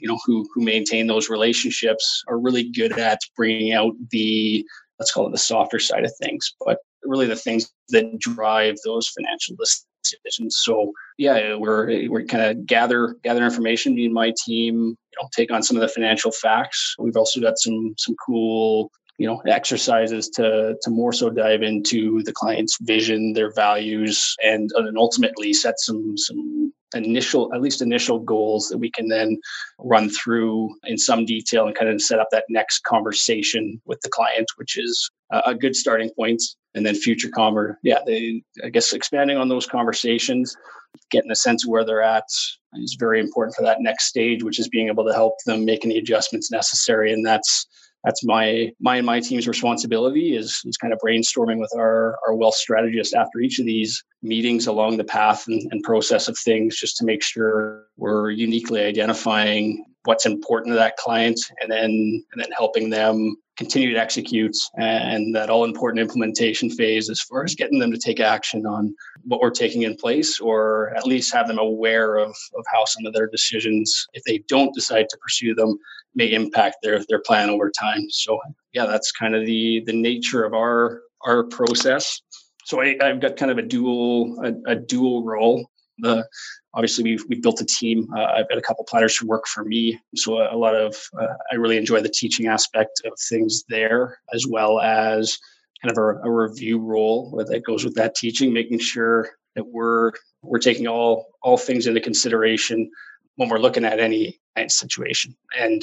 you 0.00 0.08
know 0.08 0.18
who 0.24 0.46
who 0.54 0.62
maintain 0.62 1.06
those 1.06 1.28
relationships 1.28 2.22
are 2.28 2.38
really 2.38 2.70
good 2.70 2.98
at 2.98 3.18
bringing 3.36 3.72
out 3.72 3.92
the 4.10 4.64
let's 4.98 5.12
call 5.12 5.26
it 5.26 5.32
the 5.32 5.38
softer 5.38 5.78
side 5.78 6.04
of 6.04 6.12
things 6.20 6.54
but 6.64 6.78
really 7.04 7.26
the 7.26 7.36
things 7.36 7.70
that 7.90 8.18
drive 8.18 8.76
those 8.84 9.08
financial 9.08 9.56
decisions. 9.56 10.56
So 10.62 10.92
yeah 11.18 11.54
we're 11.56 12.08
we're 12.08 12.24
kind 12.24 12.44
of 12.44 12.66
gather 12.66 13.16
gather 13.22 13.44
information 13.44 13.94
me 13.94 14.06
and 14.06 14.14
my 14.14 14.32
team 14.44 14.74
you 14.76 15.22
know 15.22 15.28
take 15.32 15.50
on 15.50 15.62
some 15.62 15.76
of 15.76 15.80
the 15.80 15.88
financial 15.88 16.32
facts. 16.32 16.94
We've 16.98 17.16
also 17.16 17.40
got 17.40 17.58
some 17.58 17.94
some 17.98 18.14
cool 18.24 18.90
you 19.18 19.26
know 19.26 19.40
exercises 19.46 20.28
to 20.28 20.74
to 20.82 20.90
more 20.90 21.12
so 21.12 21.30
dive 21.30 21.62
into 21.62 22.22
the 22.24 22.32
client's 22.32 22.78
vision 22.80 23.32
their 23.32 23.52
values 23.52 24.34
and, 24.42 24.70
uh, 24.76 24.84
and 24.84 24.98
ultimately 24.98 25.52
set 25.52 25.78
some 25.78 26.16
some 26.16 26.72
initial 26.94 27.52
at 27.52 27.60
least 27.60 27.82
initial 27.82 28.20
goals 28.20 28.68
that 28.68 28.78
we 28.78 28.90
can 28.90 29.08
then 29.08 29.36
run 29.80 30.08
through 30.08 30.72
in 30.84 30.96
some 30.96 31.24
detail 31.24 31.66
and 31.66 31.74
kind 31.74 31.90
of 31.90 32.00
set 32.00 32.20
up 32.20 32.28
that 32.30 32.44
next 32.48 32.84
conversation 32.84 33.80
with 33.84 34.00
the 34.02 34.08
client 34.08 34.46
which 34.56 34.78
is 34.78 35.10
a, 35.46 35.54
good 35.54 35.74
starting 35.74 36.10
point. 36.16 36.40
And 36.76 36.86
then 36.86 36.94
future 36.94 37.28
commer 37.28 37.74
yeah 37.82 37.98
they 38.06 38.42
i 38.64 38.68
guess 38.68 38.92
expanding 38.92 39.36
on 39.36 39.48
those 39.48 39.66
conversations 39.66 40.56
getting 41.10 41.30
a 41.30 41.36
sense 41.36 41.64
of 41.64 41.70
where 41.70 41.84
they're 41.84 42.02
at 42.02 42.24
is 42.74 42.96
very 42.98 43.20
important 43.20 43.54
for 43.54 43.62
that 43.62 43.80
next 43.80 44.06
stage 44.06 44.42
which 44.42 44.58
is 44.58 44.68
being 44.68 44.88
able 44.88 45.04
to 45.04 45.12
help 45.12 45.34
them 45.46 45.64
make 45.64 45.84
any 45.84 45.98
adjustments 45.98 46.50
necessary. 46.50 47.12
And 47.12 47.24
that's 47.24 47.66
that's 48.04 48.24
my 48.24 48.70
my 48.80 48.96
and 48.96 49.06
my 49.06 49.18
team's 49.18 49.48
responsibility 49.48 50.36
is, 50.36 50.60
is 50.64 50.76
kind 50.76 50.92
of 50.92 51.00
brainstorming 51.04 51.58
with 51.58 51.72
our, 51.76 52.18
our 52.26 52.34
wealth 52.34 52.54
strategist 52.54 53.14
after 53.14 53.40
each 53.40 53.58
of 53.58 53.66
these 53.66 54.04
meetings 54.22 54.66
along 54.66 54.98
the 54.98 55.04
path 55.04 55.46
and, 55.48 55.60
and 55.72 55.82
process 55.82 56.28
of 56.28 56.36
things 56.38 56.76
just 56.76 56.96
to 56.98 57.04
make 57.04 57.22
sure 57.22 57.86
we're 57.96 58.30
uniquely 58.30 58.82
identifying 58.82 59.84
what's 60.04 60.26
important 60.26 60.72
to 60.72 60.76
that 60.78 60.96
client 60.96 61.40
and 61.60 61.70
then 61.70 61.90
and 61.90 62.42
then 62.42 62.50
helping 62.52 62.90
them 62.90 63.36
continue 63.56 63.92
to 63.92 64.00
execute. 64.00 64.56
And 64.76 65.34
that 65.34 65.50
all 65.50 65.64
important 65.64 66.00
implementation 66.00 66.70
phase 66.70 67.08
as 67.08 67.20
far 67.20 67.44
as 67.44 67.54
getting 67.54 67.78
them 67.78 67.92
to 67.92 67.98
take 67.98 68.20
action 68.20 68.66
on 68.66 68.94
what 69.24 69.40
we're 69.40 69.50
taking 69.50 69.82
in 69.82 69.96
place 69.96 70.40
or 70.40 70.92
at 70.96 71.06
least 71.06 71.32
have 71.32 71.48
them 71.48 71.58
aware 71.58 72.16
of, 72.16 72.30
of 72.30 72.64
how 72.72 72.84
some 72.84 73.06
of 73.06 73.14
their 73.14 73.28
decisions 73.28 74.06
if 74.12 74.22
they 74.24 74.38
don't 74.48 74.74
decide 74.74 75.08
to 75.08 75.18
pursue 75.18 75.54
them 75.54 75.78
may 76.14 76.32
impact 76.32 76.76
their 76.82 77.02
their 77.08 77.20
plan 77.20 77.50
over 77.50 77.70
time. 77.70 78.10
So 78.10 78.38
yeah 78.72 78.86
that's 78.86 79.12
kind 79.12 79.34
of 79.34 79.46
the 79.46 79.82
the 79.86 79.92
nature 79.92 80.44
of 80.44 80.54
our 80.54 81.02
our 81.22 81.44
process. 81.44 82.20
So 82.66 82.80
I, 82.80 82.96
have 83.00 83.20
got 83.20 83.36
kind 83.36 83.50
of 83.50 83.58
a 83.58 83.62
dual 83.62 84.36
a, 84.42 84.72
a 84.72 84.76
dual 84.76 85.24
role 85.24 85.70
the 85.98 86.26
obviously 86.72 87.04
we've, 87.04 87.24
we've 87.28 87.42
built 87.42 87.60
a 87.60 87.64
team. 87.64 88.08
Uh, 88.16 88.24
i've 88.24 88.48
got 88.48 88.58
a 88.58 88.62
couple 88.62 88.84
planners 88.84 89.16
who 89.16 89.26
work 89.26 89.46
for 89.46 89.64
me. 89.64 90.00
So 90.16 90.38
a, 90.38 90.54
a 90.54 90.58
lot 90.58 90.74
of 90.74 90.96
uh, 91.20 91.34
i 91.52 91.54
really 91.56 91.76
enjoy 91.76 92.00
the 92.00 92.08
teaching 92.08 92.46
aspect 92.46 93.02
of 93.04 93.12
things 93.28 93.64
there 93.68 94.18
as 94.32 94.46
well 94.46 94.80
as 94.80 95.38
kind 95.82 95.96
of 95.96 95.98
a, 95.98 96.28
a 96.28 96.30
review 96.30 96.78
role 96.78 97.44
that 97.46 97.64
goes 97.64 97.84
with 97.84 97.94
that 97.94 98.14
teaching 98.14 98.52
making 98.52 98.78
sure 98.78 99.30
that 99.54 99.66
we're 99.66 100.12
we're 100.42 100.58
taking 100.58 100.86
all 100.86 101.26
all 101.42 101.56
things 101.56 101.86
into 101.86 102.00
consideration 102.00 102.90
when 103.36 103.48
we're 103.48 103.58
looking 103.58 103.84
at 103.84 103.98
any 103.98 104.40
situation. 104.68 105.36
And 105.58 105.82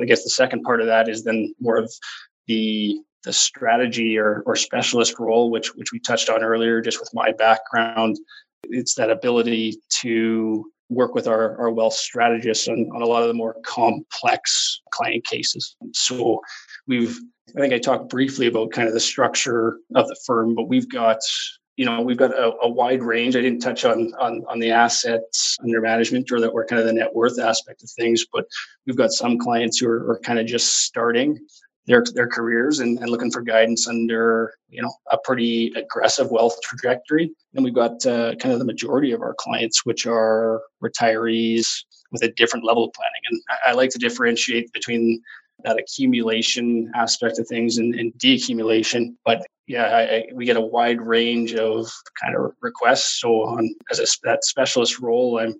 i 0.00 0.04
guess 0.04 0.24
the 0.24 0.30
second 0.30 0.62
part 0.62 0.80
of 0.80 0.86
that 0.86 1.08
is 1.08 1.24
then 1.24 1.54
more 1.60 1.76
of 1.76 1.92
the 2.46 2.98
the 3.22 3.32
strategy 3.32 4.18
or, 4.18 4.42
or 4.46 4.56
specialist 4.56 5.18
role 5.18 5.50
which 5.50 5.74
which 5.74 5.92
we 5.92 5.98
touched 5.98 6.30
on 6.30 6.42
earlier 6.42 6.80
just 6.80 7.00
with 7.00 7.10
my 7.12 7.32
background 7.32 8.18
it's 8.64 8.94
that 8.94 9.10
ability 9.10 9.80
to 10.02 10.70
work 10.88 11.14
with 11.14 11.28
our, 11.28 11.56
our 11.58 11.70
wealth 11.70 11.94
strategists 11.94 12.68
on, 12.68 12.90
on 12.94 13.02
a 13.02 13.06
lot 13.06 13.22
of 13.22 13.28
the 13.28 13.34
more 13.34 13.56
complex 13.64 14.80
client 14.90 15.24
cases. 15.24 15.76
So 15.92 16.40
we've, 16.86 17.16
I 17.56 17.60
think 17.60 17.72
I 17.72 17.78
talked 17.78 18.10
briefly 18.10 18.48
about 18.48 18.72
kind 18.72 18.88
of 18.88 18.94
the 18.94 19.00
structure 19.00 19.78
of 19.94 20.08
the 20.08 20.16
firm, 20.26 20.54
but 20.54 20.68
we've 20.68 20.88
got, 20.88 21.18
you 21.76 21.86
know, 21.86 22.02
we've 22.02 22.16
got 22.16 22.32
a, 22.32 22.52
a 22.62 22.68
wide 22.68 23.02
range. 23.02 23.36
I 23.36 23.40
didn't 23.40 23.60
touch 23.60 23.84
on, 23.84 24.12
on, 24.20 24.44
on 24.48 24.58
the 24.58 24.72
assets 24.72 25.56
under 25.62 25.80
management 25.80 26.30
or 26.32 26.40
that 26.40 26.48
or 26.48 26.66
kind 26.66 26.80
of 26.80 26.86
the 26.86 26.92
net 26.92 27.14
worth 27.14 27.38
aspect 27.38 27.82
of 27.82 27.90
things, 27.90 28.26
but 28.32 28.44
we've 28.86 28.96
got 28.96 29.12
some 29.12 29.38
clients 29.38 29.78
who 29.78 29.88
are, 29.88 30.10
are 30.10 30.20
kind 30.20 30.38
of 30.40 30.46
just 30.46 30.78
starting 30.78 31.38
their 31.86 32.04
their 32.14 32.28
careers 32.28 32.78
and, 32.78 32.98
and 32.98 33.10
looking 33.10 33.30
for 33.30 33.42
guidance 33.42 33.88
under 33.88 34.52
you 34.68 34.82
know 34.82 34.92
a 35.10 35.18
pretty 35.24 35.72
aggressive 35.76 36.30
wealth 36.30 36.56
trajectory. 36.62 37.30
And 37.54 37.64
we've 37.64 37.74
got 37.74 38.04
uh, 38.06 38.34
kind 38.36 38.52
of 38.52 38.58
the 38.58 38.64
majority 38.64 39.12
of 39.12 39.22
our 39.22 39.34
clients, 39.38 39.84
which 39.84 40.06
are 40.06 40.60
retirees 40.82 41.66
with 42.12 42.22
a 42.22 42.32
different 42.32 42.64
level 42.64 42.84
of 42.84 42.92
planning. 42.92 43.22
And 43.30 43.40
I, 43.48 43.70
I 43.70 43.74
like 43.74 43.90
to 43.90 43.98
differentiate 43.98 44.72
between 44.72 45.22
that 45.64 45.78
accumulation 45.78 46.90
aspect 46.94 47.38
of 47.38 47.46
things 47.46 47.78
and, 47.78 47.94
and 47.94 48.12
deaccumulation. 48.14 49.16
But 49.24 49.46
yeah, 49.66 49.84
I, 49.84 50.00
I, 50.00 50.24
we 50.34 50.46
get 50.46 50.56
a 50.56 50.60
wide 50.60 51.00
range 51.00 51.54
of 51.54 51.90
kind 52.22 52.36
of 52.36 52.52
requests. 52.60 53.20
So 53.20 53.42
on 53.42 53.74
as 53.90 54.00
a 54.00 54.06
that 54.24 54.44
specialist 54.44 55.00
role, 55.00 55.38
I'm 55.38 55.54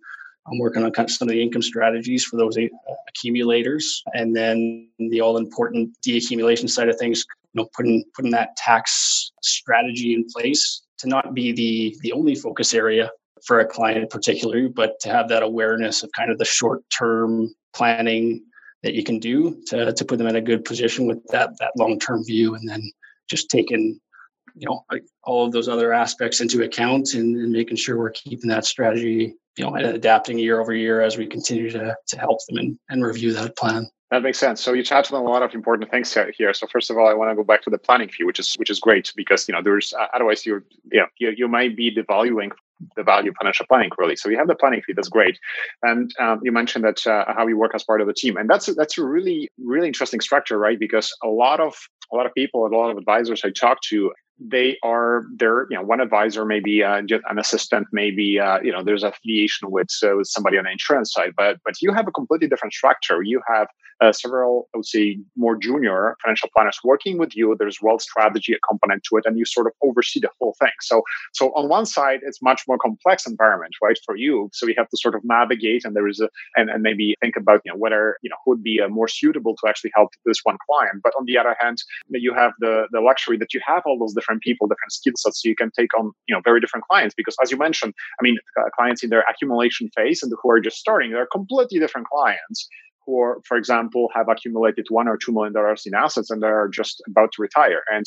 I'm 0.50 0.58
working 0.58 0.84
on 0.84 0.92
kind 0.92 1.08
of 1.08 1.14
some 1.14 1.28
of 1.28 1.32
the 1.32 1.42
income 1.42 1.62
strategies 1.62 2.24
for 2.24 2.36
those 2.36 2.56
uh, 2.58 2.66
accumulators, 3.08 4.02
and 4.14 4.34
then 4.34 4.88
the 4.98 5.20
all 5.20 5.36
important 5.36 5.96
deaccumulation 6.06 6.68
side 6.68 6.88
of 6.88 6.98
things. 6.98 7.24
You 7.52 7.62
know, 7.62 7.68
putting 7.74 8.04
putting 8.14 8.30
that 8.32 8.56
tax 8.56 9.32
strategy 9.42 10.14
in 10.14 10.24
place 10.32 10.82
to 10.98 11.08
not 11.08 11.34
be 11.34 11.52
the 11.52 11.96
the 12.02 12.12
only 12.12 12.34
focus 12.34 12.74
area 12.74 13.10
for 13.44 13.60
a 13.60 13.66
client 13.66 14.10
particularly, 14.10 14.68
but 14.68 15.00
to 15.00 15.08
have 15.08 15.28
that 15.28 15.42
awareness 15.42 16.02
of 16.02 16.10
kind 16.12 16.30
of 16.30 16.38
the 16.38 16.44
short 16.44 16.82
term 16.90 17.52
planning 17.72 18.42
that 18.82 18.94
you 18.94 19.04
can 19.04 19.18
do 19.18 19.60
to, 19.66 19.92
to 19.92 20.04
put 20.04 20.18
them 20.18 20.26
in 20.26 20.36
a 20.36 20.40
good 20.40 20.64
position 20.64 21.06
with 21.06 21.24
that 21.28 21.50
that 21.58 21.72
long 21.76 21.98
term 21.98 22.24
view, 22.24 22.54
and 22.54 22.68
then 22.68 22.82
just 23.28 23.50
taking 23.50 24.00
you 24.56 24.68
know 24.68 24.84
all 25.24 25.46
of 25.46 25.52
those 25.52 25.68
other 25.68 25.92
aspects 25.92 26.40
into 26.40 26.62
account 26.62 27.14
and, 27.14 27.36
and, 27.36 27.52
making 27.52 27.76
sure 27.76 27.96
we're 27.96 28.10
keeping 28.10 28.48
that 28.48 28.64
strategy 28.64 29.34
you 29.56 29.64
know 29.64 29.74
adapting 29.74 30.38
year 30.38 30.60
over 30.60 30.72
year 30.72 31.00
as 31.00 31.16
we 31.16 31.26
continue 31.26 31.70
to, 31.70 31.96
to 32.06 32.18
help 32.18 32.38
them 32.48 32.58
and, 32.58 32.78
and 32.88 33.04
review 33.04 33.32
that 33.32 33.56
plan 33.56 33.88
that 34.10 34.22
makes 34.22 34.38
sense. 34.38 34.60
So 34.60 34.72
you 34.72 34.82
touched 34.82 35.12
on 35.12 35.22
a 35.22 35.24
lot 35.24 35.44
of 35.44 35.54
important 35.54 35.88
things 35.88 36.12
here. 36.36 36.52
So 36.52 36.66
first 36.66 36.90
of 36.90 36.98
all, 36.98 37.06
I 37.06 37.14
want 37.14 37.30
to 37.30 37.36
go 37.36 37.44
back 37.44 37.62
to 37.62 37.70
the 37.70 37.78
planning 37.78 38.08
fee, 38.08 38.24
which 38.24 38.40
is 38.40 38.54
which 38.54 38.68
is 38.68 38.80
great 38.80 39.12
because 39.14 39.46
you 39.46 39.54
know 39.54 39.62
there's 39.62 39.92
uh, 39.92 40.06
otherwise 40.12 40.44
you're 40.44 40.64
you 40.90 41.00
know 41.00 41.06
you, 41.18 41.32
you 41.36 41.48
might 41.48 41.76
be 41.76 41.94
devaluing 41.94 42.50
the 42.96 43.04
value 43.04 43.30
of 43.30 43.36
financial 43.38 43.66
planning 43.66 43.90
really. 43.98 44.16
So 44.16 44.28
you 44.28 44.36
have 44.38 44.48
the 44.48 44.56
planning 44.56 44.82
fee, 44.82 44.94
that's 44.94 45.08
great. 45.08 45.38
And 45.82 46.12
um, 46.18 46.40
you 46.42 46.50
mentioned 46.50 46.84
that 46.84 47.06
uh, 47.06 47.26
how 47.28 47.46
you 47.46 47.56
work 47.56 47.72
as 47.74 47.84
part 47.84 48.00
of 48.00 48.08
the 48.08 48.14
team, 48.14 48.36
and 48.36 48.50
that's 48.50 48.66
that's 48.74 48.98
a 48.98 49.04
really 49.04 49.48
really 49.62 49.86
interesting 49.86 50.20
structure, 50.20 50.58
right? 50.58 50.78
Because 50.78 51.14
a 51.22 51.28
lot 51.28 51.60
of 51.60 51.76
a 52.12 52.16
lot 52.16 52.26
of 52.26 52.34
people, 52.34 52.66
a 52.66 52.68
lot 52.68 52.90
of 52.90 52.96
advisors 52.98 53.42
I 53.44 53.50
talk 53.50 53.80
to, 53.90 54.12
they 54.40 54.78
are 54.82 55.24
there 55.36 55.66
you 55.70 55.76
know 55.76 55.82
one 55.82 56.00
advisor 56.00 56.44
maybe 56.44 56.82
uh, 56.82 57.02
just 57.02 57.22
an 57.28 57.38
assistant 57.38 57.86
maybe 57.92 58.40
uh, 58.40 58.58
you 58.62 58.72
know 58.72 58.82
there's 58.82 59.02
affiliation 59.02 59.70
with, 59.70 59.88
uh, 60.02 60.16
with 60.16 60.26
somebody 60.26 60.56
on 60.56 60.64
the 60.64 60.70
insurance 60.70 61.12
side 61.12 61.32
but 61.36 61.58
but 61.64 61.74
you 61.82 61.92
have 61.92 62.08
a 62.08 62.12
completely 62.12 62.48
different 62.48 62.72
structure. 62.72 63.22
You 63.22 63.40
have 63.52 63.68
uh, 64.00 64.12
several 64.12 64.68
i 64.74 64.78
would 64.78 64.86
say 64.86 65.18
more 65.36 65.56
junior 65.56 66.16
financial 66.22 66.48
planners 66.54 66.78
working 66.82 67.18
with 67.18 67.36
you. 67.36 67.54
There's 67.58 67.78
wealth 67.82 68.02
strategy 68.02 68.54
a 68.54 68.58
component 68.66 69.02
to 69.04 69.18
it 69.18 69.26
and 69.26 69.38
you 69.38 69.44
sort 69.44 69.66
of 69.66 69.74
oversee 69.82 70.20
the 70.20 70.30
whole 70.40 70.54
thing. 70.58 70.72
So 70.80 71.02
so 71.34 71.48
on 71.58 71.68
one 71.68 71.86
side 71.86 72.20
it's 72.22 72.40
much 72.40 72.62
more 72.66 72.78
complex 72.78 73.26
environment 73.26 73.74
right 73.82 73.98
for 74.06 74.16
you. 74.16 74.48
So 74.52 74.66
you 74.66 74.74
have 74.78 74.88
to 74.88 74.96
sort 74.96 75.14
of 75.14 75.22
navigate 75.24 75.84
and 75.84 75.94
there 75.94 76.08
is 76.08 76.20
a 76.20 76.28
and, 76.56 76.70
and 76.70 76.82
maybe 76.82 77.14
think 77.20 77.36
about 77.36 77.60
you 77.64 77.72
know 77.72 77.78
whether 77.78 78.16
you 78.22 78.30
know 78.30 78.36
who 78.44 78.52
would 78.52 78.62
be 78.62 78.80
uh, 78.80 78.88
more 78.88 79.08
suitable 79.08 79.54
to 79.56 79.68
actually 79.68 79.92
help 79.94 80.10
this 80.24 80.40
one 80.44 80.56
client. 80.66 81.02
But 81.04 81.12
on 81.18 81.26
the 81.26 81.36
other 81.36 81.54
hand 81.60 81.78
you 82.08 82.32
have 82.34 82.52
the 82.58 82.86
the 82.92 83.00
luxury 83.00 83.36
that 83.38 83.52
you 83.52 83.60
have 83.66 83.82
all 83.84 83.98
those 83.98 84.14
different 84.14 84.29
different 84.30 84.42
people, 84.42 84.66
different 84.66 84.92
skill 84.92 85.12
sets. 85.16 85.42
So 85.42 85.48
you 85.48 85.56
can 85.56 85.70
take 85.76 85.90
on, 85.98 86.12
you 86.28 86.34
know, 86.34 86.40
very 86.44 86.60
different 86.60 86.84
clients 86.88 87.14
because 87.16 87.36
as 87.42 87.50
you 87.50 87.58
mentioned, 87.58 87.94
I 88.20 88.22
mean, 88.22 88.36
clients 88.76 89.02
in 89.02 89.10
their 89.10 89.24
accumulation 89.28 89.90
phase 89.96 90.22
and 90.22 90.32
who 90.42 90.50
are 90.50 90.60
just 90.60 90.78
starting, 90.78 91.10
they're 91.10 91.26
completely 91.32 91.78
different 91.78 92.06
clients 92.08 92.68
who, 93.06 93.40
for 93.46 93.56
example, 93.56 94.08
have 94.14 94.28
accumulated 94.28 94.86
one 94.90 95.08
or 95.08 95.16
two 95.16 95.32
million 95.32 95.52
dollars 95.52 95.82
in 95.86 95.94
assets 95.94 96.30
and 96.30 96.42
they 96.42 96.46
are 96.46 96.68
just 96.68 97.02
about 97.08 97.30
to 97.32 97.42
retire. 97.42 97.82
And 97.92 98.04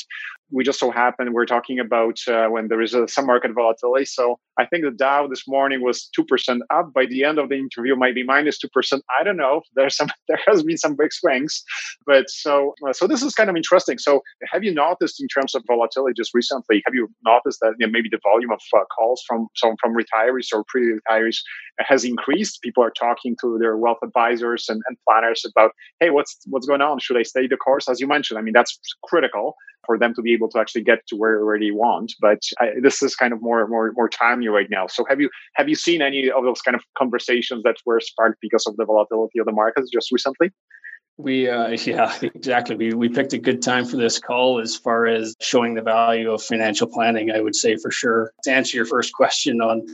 we 0.54 0.64
just 0.64 0.80
so 0.80 0.92
happen 0.92 1.34
we're 1.34 1.46
talking 1.46 1.80
about 1.80 2.20
uh, 2.28 2.46
when 2.48 2.68
there 2.68 2.82
is 2.82 2.94
a, 2.94 3.08
some 3.08 3.26
market 3.26 3.52
volatility. 3.54 4.06
So 4.06 4.40
I 4.60 4.66
think 4.66 4.84
the 4.84 4.92
Dow 4.92 5.28
this 5.28 5.44
morning 5.48 5.82
was 5.82 6.08
two 6.16 6.24
percent 6.24 6.62
up. 6.70 6.94
By 6.94 7.06
the 7.08 7.24
end 7.24 7.40
of 7.40 7.50
the 7.50 7.56
interview, 7.56 7.96
maybe 7.96 8.24
minus 8.24 8.60
two 8.60 8.70
percent. 8.70 9.04
I 9.20 9.24
don't 9.24 9.38
know. 9.38 9.62
There's 9.76 9.96
some 9.96 10.10
there 10.28 10.40
has 10.48 10.64
been 10.64 10.78
some 10.78 10.96
big 10.96 11.12
swings, 11.12 11.64
but 12.06 12.30
so 12.30 12.76
uh, 12.88 12.94
so 12.94 13.08
this 13.08 13.24
is 13.24 13.34
kind 13.34 13.50
of 13.50 13.56
interesting. 13.56 13.98
So 13.98 14.22
have 14.52 14.64
you 14.64 14.74
noticed 14.74 15.22
in 15.22 15.28
terms 15.28 15.56
of 15.56 15.64
volatility 15.68 16.14
just 16.16 16.34
recently? 16.34 16.84
Have 16.86 16.94
you 16.94 17.10
noticed 17.26 17.60
that 17.62 17.74
you 17.80 17.88
know, 17.88 17.92
maybe 17.92 18.10
the 18.10 18.20
volume 18.24 18.52
of 18.52 18.62
uh, 18.76 18.84
calls 18.96 19.24
from 19.28 19.48
some 19.56 19.76
from 19.82 19.96
retirees 19.96 20.48
or 20.54 20.64
pre-retirees 20.68 21.38
has 21.80 22.04
increased? 22.06 22.62
People 22.62 22.84
are 22.84 22.92
talking 22.92 23.36
to 23.42 23.58
their 23.60 23.76
wealth 23.78 24.00
advisors 24.04 24.66
and, 24.70 24.82
and 24.88 24.98
planners 25.08 25.44
about, 25.50 25.72
hey, 26.00 26.12
what's 26.12 26.38
what's 26.48 26.68
going 26.68 26.82
on? 26.82 27.00
Should 27.00 27.18
I 27.18 27.24
stay 27.24 27.48
the 27.48 27.58
course? 27.58 27.90
As 27.90 28.00
you 28.00 28.08
mentioned, 28.08 28.38
I 28.38 28.44
mean 28.44 28.54
that's 28.54 28.78
critical 29.04 29.56
for 29.86 29.98
them 29.98 30.14
to 30.16 30.22
be 30.22 30.34
able 30.34 30.50
to 30.50 30.60
actually 30.60 30.84
get 30.84 31.06
to 31.08 31.16
where, 31.16 31.46
where 31.46 31.60
they 31.60 31.72
want. 31.72 32.14
But 32.20 32.40
I, 32.60 32.72
this 32.82 33.02
is 33.02 33.16
kind 33.16 33.34
of 33.34 33.42
more 33.42 33.68
more 33.68 33.92
more 33.96 34.10
timely 34.10 34.48
right 34.48 34.70
now. 34.70 34.88
So 34.88 35.06
have 35.10 35.20
you 35.20 35.30
have 35.56 35.70
you 35.70 35.76
seen 35.76 36.02
any 36.02 36.30
of 36.30 36.44
those 36.44 36.62
kind 36.62 36.76
of 36.76 36.82
conversations 36.98 37.64
that 37.64 37.78
were 37.86 38.00
sparked 38.00 38.40
because 38.42 38.66
of 38.68 38.76
the 38.78 38.86
volatility 38.86 39.40
of 39.40 39.46
the 39.46 39.52
markets 39.52 39.90
just 39.92 40.12
recently? 40.12 40.52
We 41.18 41.50
uh, 41.50 41.70
yeah 41.86 42.16
exactly 42.22 42.76
we 42.76 42.94
we 42.94 43.10
picked 43.10 43.34
a 43.34 43.38
good 43.38 43.62
time 43.62 43.86
for 43.86 43.98
this 43.98 44.20
call 44.20 44.60
as 44.60 44.76
far 44.76 45.06
as 45.06 45.36
showing 45.42 45.76
the 45.76 45.82
value 45.82 46.32
of 46.32 46.42
financial 46.42 46.88
planning. 46.88 47.32
I 47.32 47.42
would 47.42 47.56
say 47.56 47.76
for 47.76 47.92
sure. 47.92 48.32
To 48.44 48.52
answer 48.52 48.78
your 48.78 48.86
first 48.86 49.14
question 49.14 49.62
on 49.62 49.86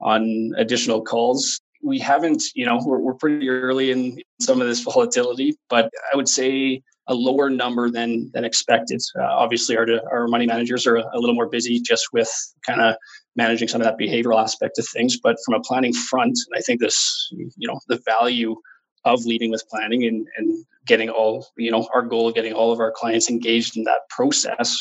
on 0.00 0.52
additional 0.58 1.02
calls, 1.02 1.60
we 1.82 1.98
haven't 1.98 2.42
you 2.54 2.66
know 2.66 2.80
we're, 2.84 2.98
we're 2.98 3.14
pretty 3.14 3.48
early 3.48 3.90
in 3.90 4.20
some 4.40 4.60
of 4.60 4.66
this 4.66 4.80
volatility, 4.80 5.56
but 5.68 5.90
I 6.12 6.16
would 6.16 6.28
say 6.28 6.82
a 7.08 7.14
lower 7.14 7.50
number 7.50 7.90
than 7.90 8.30
than 8.34 8.44
expected. 8.44 9.00
Uh, 9.18 9.24
obviously, 9.24 9.76
our 9.76 9.86
our 10.10 10.26
money 10.28 10.46
managers 10.46 10.86
are 10.86 10.96
a, 10.96 11.18
little 11.18 11.34
more 11.34 11.48
busy 11.48 11.80
just 11.80 12.08
with 12.12 12.30
kind 12.66 12.80
of 12.80 12.96
managing 13.36 13.68
some 13.68 13.80
of 13.80 13.86
that 13.86 13.98
behavioral 13.98 14.40
aspect 14.42 14.78
of 14.78 14.86
things. 14.88 15.18
But 15.20 15.36
from 15.44 15.54
a 15.54 15.60
planning 15.60 15.92
front, 15.92 16.38
I 16.54 16.60
think 16.60 16.80
this, 16.80 17.28
you 17.32 17.68
know, 17.68 17.78
the 17.88 18.00
value 18.04 18.56
of 19.04 19.24
leading 19.24 19.50
with 19.50 19.64
planning 19.70 20.04
and 20.04 20.26
and 20.36 20.64
getting 20.86 21.08
all, 21.08 21.46
you 21.56 21.70
know, 21.70 21.88
our 21.94 22.02
goal 22.02 22.28
of 22.28 22.34
getting 22.34 22.52
all 22.52 22.72
of 22.72 22.80
our 22.80 22.92
clients 22.92 23.28
engaged 23.28 23.76
in 23.76 23.84
that 23.84 24.08
process, 24.08 24.76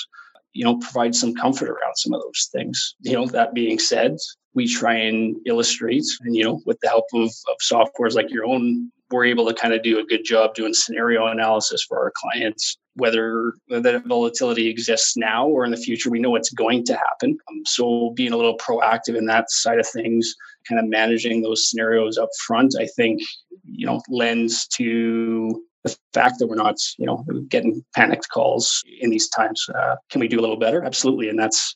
you 0.53 0.63
know, 0.63 0.77
provide 0.77 1.15
some 1.15 1.33
comfort 1.33 1.69
around 1.69 1.95
some 1.95 2.13
of 2.13 2.21
those 2.21 2.49
things. 2.51 2.95
You 3.01 3.13
know, 3.13 3.25
that 3.27 3.53
being 3.53 3.79
said, 3.79 4.17
we 4.53 4.67
try 4.67 4.95
and 4.95 5.35
illustrate, 5.45 6.05
and 6.21 6.35
you 6.35 6.43
know, 6.43 6.61
with 6.65 6.79
the 6.79 6.87
help 6.87 7.05
of, 7.13 7.29
of 7.29 7.57
softwares 7.61 8.15
like 8.15 8.31
your 8.31 8.45
own 8.45 8.91
we're 9.11 9.25
able 9.25 9.47
to 9.47 9.53
kind 9.53 9.73
of 9.73 9.83
do 9.83 9.99
a 9.99 10.03
good 10.03 10.23
job 10.23 10.55
doing 10.55 10.73
scenario 10.73 11.27
analysis 11.27 11.83
for 11.87 11.99
our 11.99 12.11
clients 12.15 12.77
whether 12.97 13.53
the 13.67 14.01
volatility 14.05 14.69
exists 14.69 15.17
now 15.17 15.45
or 15.45 15.65
in 15.65 15.71
the 15.71 15.77
future 15.77 16.09
we 16.09 16.19
know 16.19 16.29
what's 16.29 16.49
going 16.51 16.81
to 16.85 16.93
happen. 16.95 17.37
Um, 17.49 17.61
so 17.65 18.13
being 18.15 18.31
a 18.31 18.37
little 18.37 18.57
proactive 18.57 19.17
in 19.17 19.25
that 19.25 19.51
side 19.51 19.79
of 19.79 19.87
things 19.87 20.33
kind 20.67 20.79
of 20.79 20.87
managing 20.87 21.41
those 21.41 21.69
scenarios 21.69 22.17
up 22.17 22.29
front 22.47 22.73
i 22.79 22.87
think 22.95 23.21
you 23.65 23.85
know 23.85 24.01
lends 24.09 24.65
to 24.67 25.61
the 25.85 25.95
fact 26.13 26.39
that 26.39 26.47
we're 26.47 26.55
not 26.55 26.75
you 26.97 27.05
know 27.05 27.23
getting 27.47 27.85
panicked 27.95 28.27
calls 28.29 28.83
in 28.99 29.11
these 29.11 29.29
times. 29.29 29.63
Uh, 29.73 29.95
can 30.09 30.19
we 30.19 30.27
do 30.27 30.39
a 30.39 30.41
little 30.41 30.57
better? 30.57 30.83
Absolutely. 30.83 31.29
And 31.29 31.39
that's 31.39 31.75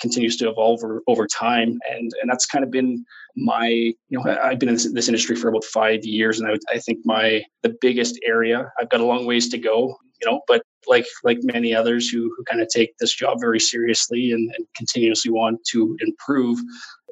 continues 0.00 0.36
to 0.38 0.48
evolve 0.48 0.82
over, 0.82 1.02
over 1.06 1.26
time. 1.26 1.78
And 1.90 2.10
and 2.20 2.30
that's 2.30 2.46
kind 2.46 2.64
of 2.64 2.70
been 2.70 3.04
my 3.36 3.68
you 3.68 3.94
know 4.12 4.24
i've 4.42 4.58
been 4.58 4.70
in 4.70 4.76
this, 4.76 4.90
this 4.92 5.08
industry 5.08 5.36
for 5.36 5.48
about 5.48 5.62
five 5.62 6.04
years 6.06 6.40
and 6.40 6.50
I, 6.50 6.56
I 6.74 6.78
think 6.78 7.00
my 7.04 7.42
the 7.62 7.76
biggest 7.82 8.18
area 8.24 8.72
i've 8.80 8.88
got 8.88 9.00
a 9.00 9.04
long 9.04 9.26
ways 9.26 9.50
to 9.50 9.58
go 9.58 9.94
you 10.22 10.30
know 10.30 10.40
but 10.48 10.62
like 10.86 11.04
like 11.22 11.36
many 11.42 11.74
others 11.74 12.08
who, 12.08 12.32
who 12.34 12.44
kind 12.44 12.62
of 12.62 12.68
take 12.68 12.96
this 12.98 13.14
job 13.14 13.38
very 13.38 13.60
seriously 13.60 14.32
and, 14.32 14.50
and 14.56 14.66
continuously 14.74 15.30
want 15.30 15.62
to 15.66 15.98
improve 16.00 16.58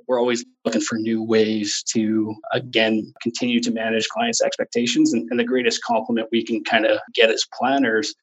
we're 0.07 0.21
always 0.21 0.45
looking 0.64 0.81
for 0.81 0.97
new 0.97 1.23
ways 1.23 1.83
to 1.93 2.35
again 2.53 3.12
continue 3.23 3.61
to 3.61 3.71
manage 3.71 4.07
clients 4.09 4.43
expectations. 4.43 5.12
And, 5.12 5.29
and 5.31 5.38
the 5.38 5.45
greatest 5.45 5.83
compliment 5.83 6.29
we 6.31 6.45
can 6.45 6.62
kind 6.64 6.87
of 6.87 6.99
get 7.14 7.31
as 7.31 7.47
planners 7.59 8.14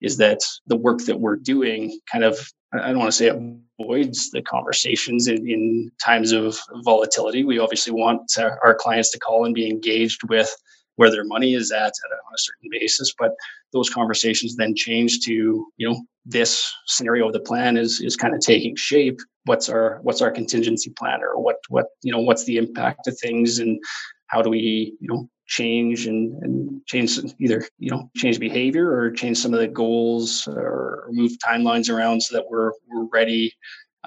is 0.00 0.16
that 0.18 0.40
the 0.66 0.76
work 0.76 1.00
that 1.06 1.20
we're 1.20 1.36
doing 1.36 1.98
kind 2.10 2.24
of 2.24 2.38
I 2.82 2.88
don't 2.88 2.98
want 2.98 3.12
to 3.12 3.16
say 3.16 3.26
it 3.26 3.36
avoids 3.80 4.30
the 4.30 4.42
conversations 4.42 5.26
in, 5.26 5.48
in 5.48 5.90
times 6.02 6.32
of 6.32 6.58
volatility. 6.84 7.44
We 7.44 7.58
obviously 7.58 7.92
want 7.92 8.30
our 8.38 8.74
clients 8.74 9.10
to 9.12 9.18
call 9.18 9.44
and 9.44 9.54
be 9.54 9.68
engaged 9.68 10.28
with 10.28 10.50
where 10.96 11.10
their 11.10 11.24
money 11.24 11.54
is 11.54 11.72
at, 11.72 11.78
at 11.78 11.88
a, 11.88 12.14
on 12.14 12.34
a 12.34 12.38
certain 12.38 12.68
basis. 12.70 13.12
But 13.18 13.32
those 13.72 13.90
conversations 13.90 14.56
then 14.56 14.74
change 14.76 15.20
to, 15.24 15.32
you 15.76 15.88
know, 15.88 16.00
this 16.24 16.72
scenario 16.86 17.26
of 17.26 17.32
the 17.32 17.40
plan 17.40 17.76
is 17.76 18.00
is 18.00 18.16
kind 18.16 18.34
of 18.34 18.40
taking 18.40 18.76
shape. 18.76 19.18
What's 19.44 19.68
our 19.68 19.98
what's 20.02 20.22
our 20.22 20.30
contingency 20.30 20.90
plan 20.90 21.22
or 21.22 21.40
what 21.40 21.56
what 21.68 21.86
you 22.02 22.12
know 22.12 22.20
what's 22.20 22.44
the 22.44 22.56
impact 22.56 23.06
of 23.06 23.18
things 23.18 23.58
and 23.58 23.78
how 24.28 24.40
do 24.40 24.48
we 24.48 24.96
you 25.00 25.08
know 25.08 25.28
change 25.46 26.06
and, 26.06 26.42
and 26.42 26.86
change 26.86 27.18
either 27.38 27.66
you 27.78 27.90
know 27.90 28.10
change 28.16 28.38
behavior 28.38 28.90
or 28.90 29.10
change 29.10 29.38
some 29.38 29.52
of 29.52 29.60
the 29.60 29.68
goals 29.68 30.48
or 30.48 31.06
move 31.10 31.32
timelines 31.46 31.90
around 31.90 32.22
so 32.22 32.36
that 32.36 32.46
we're 32.48 32.72
we're 32.88 33.06
ready 33.12 33.52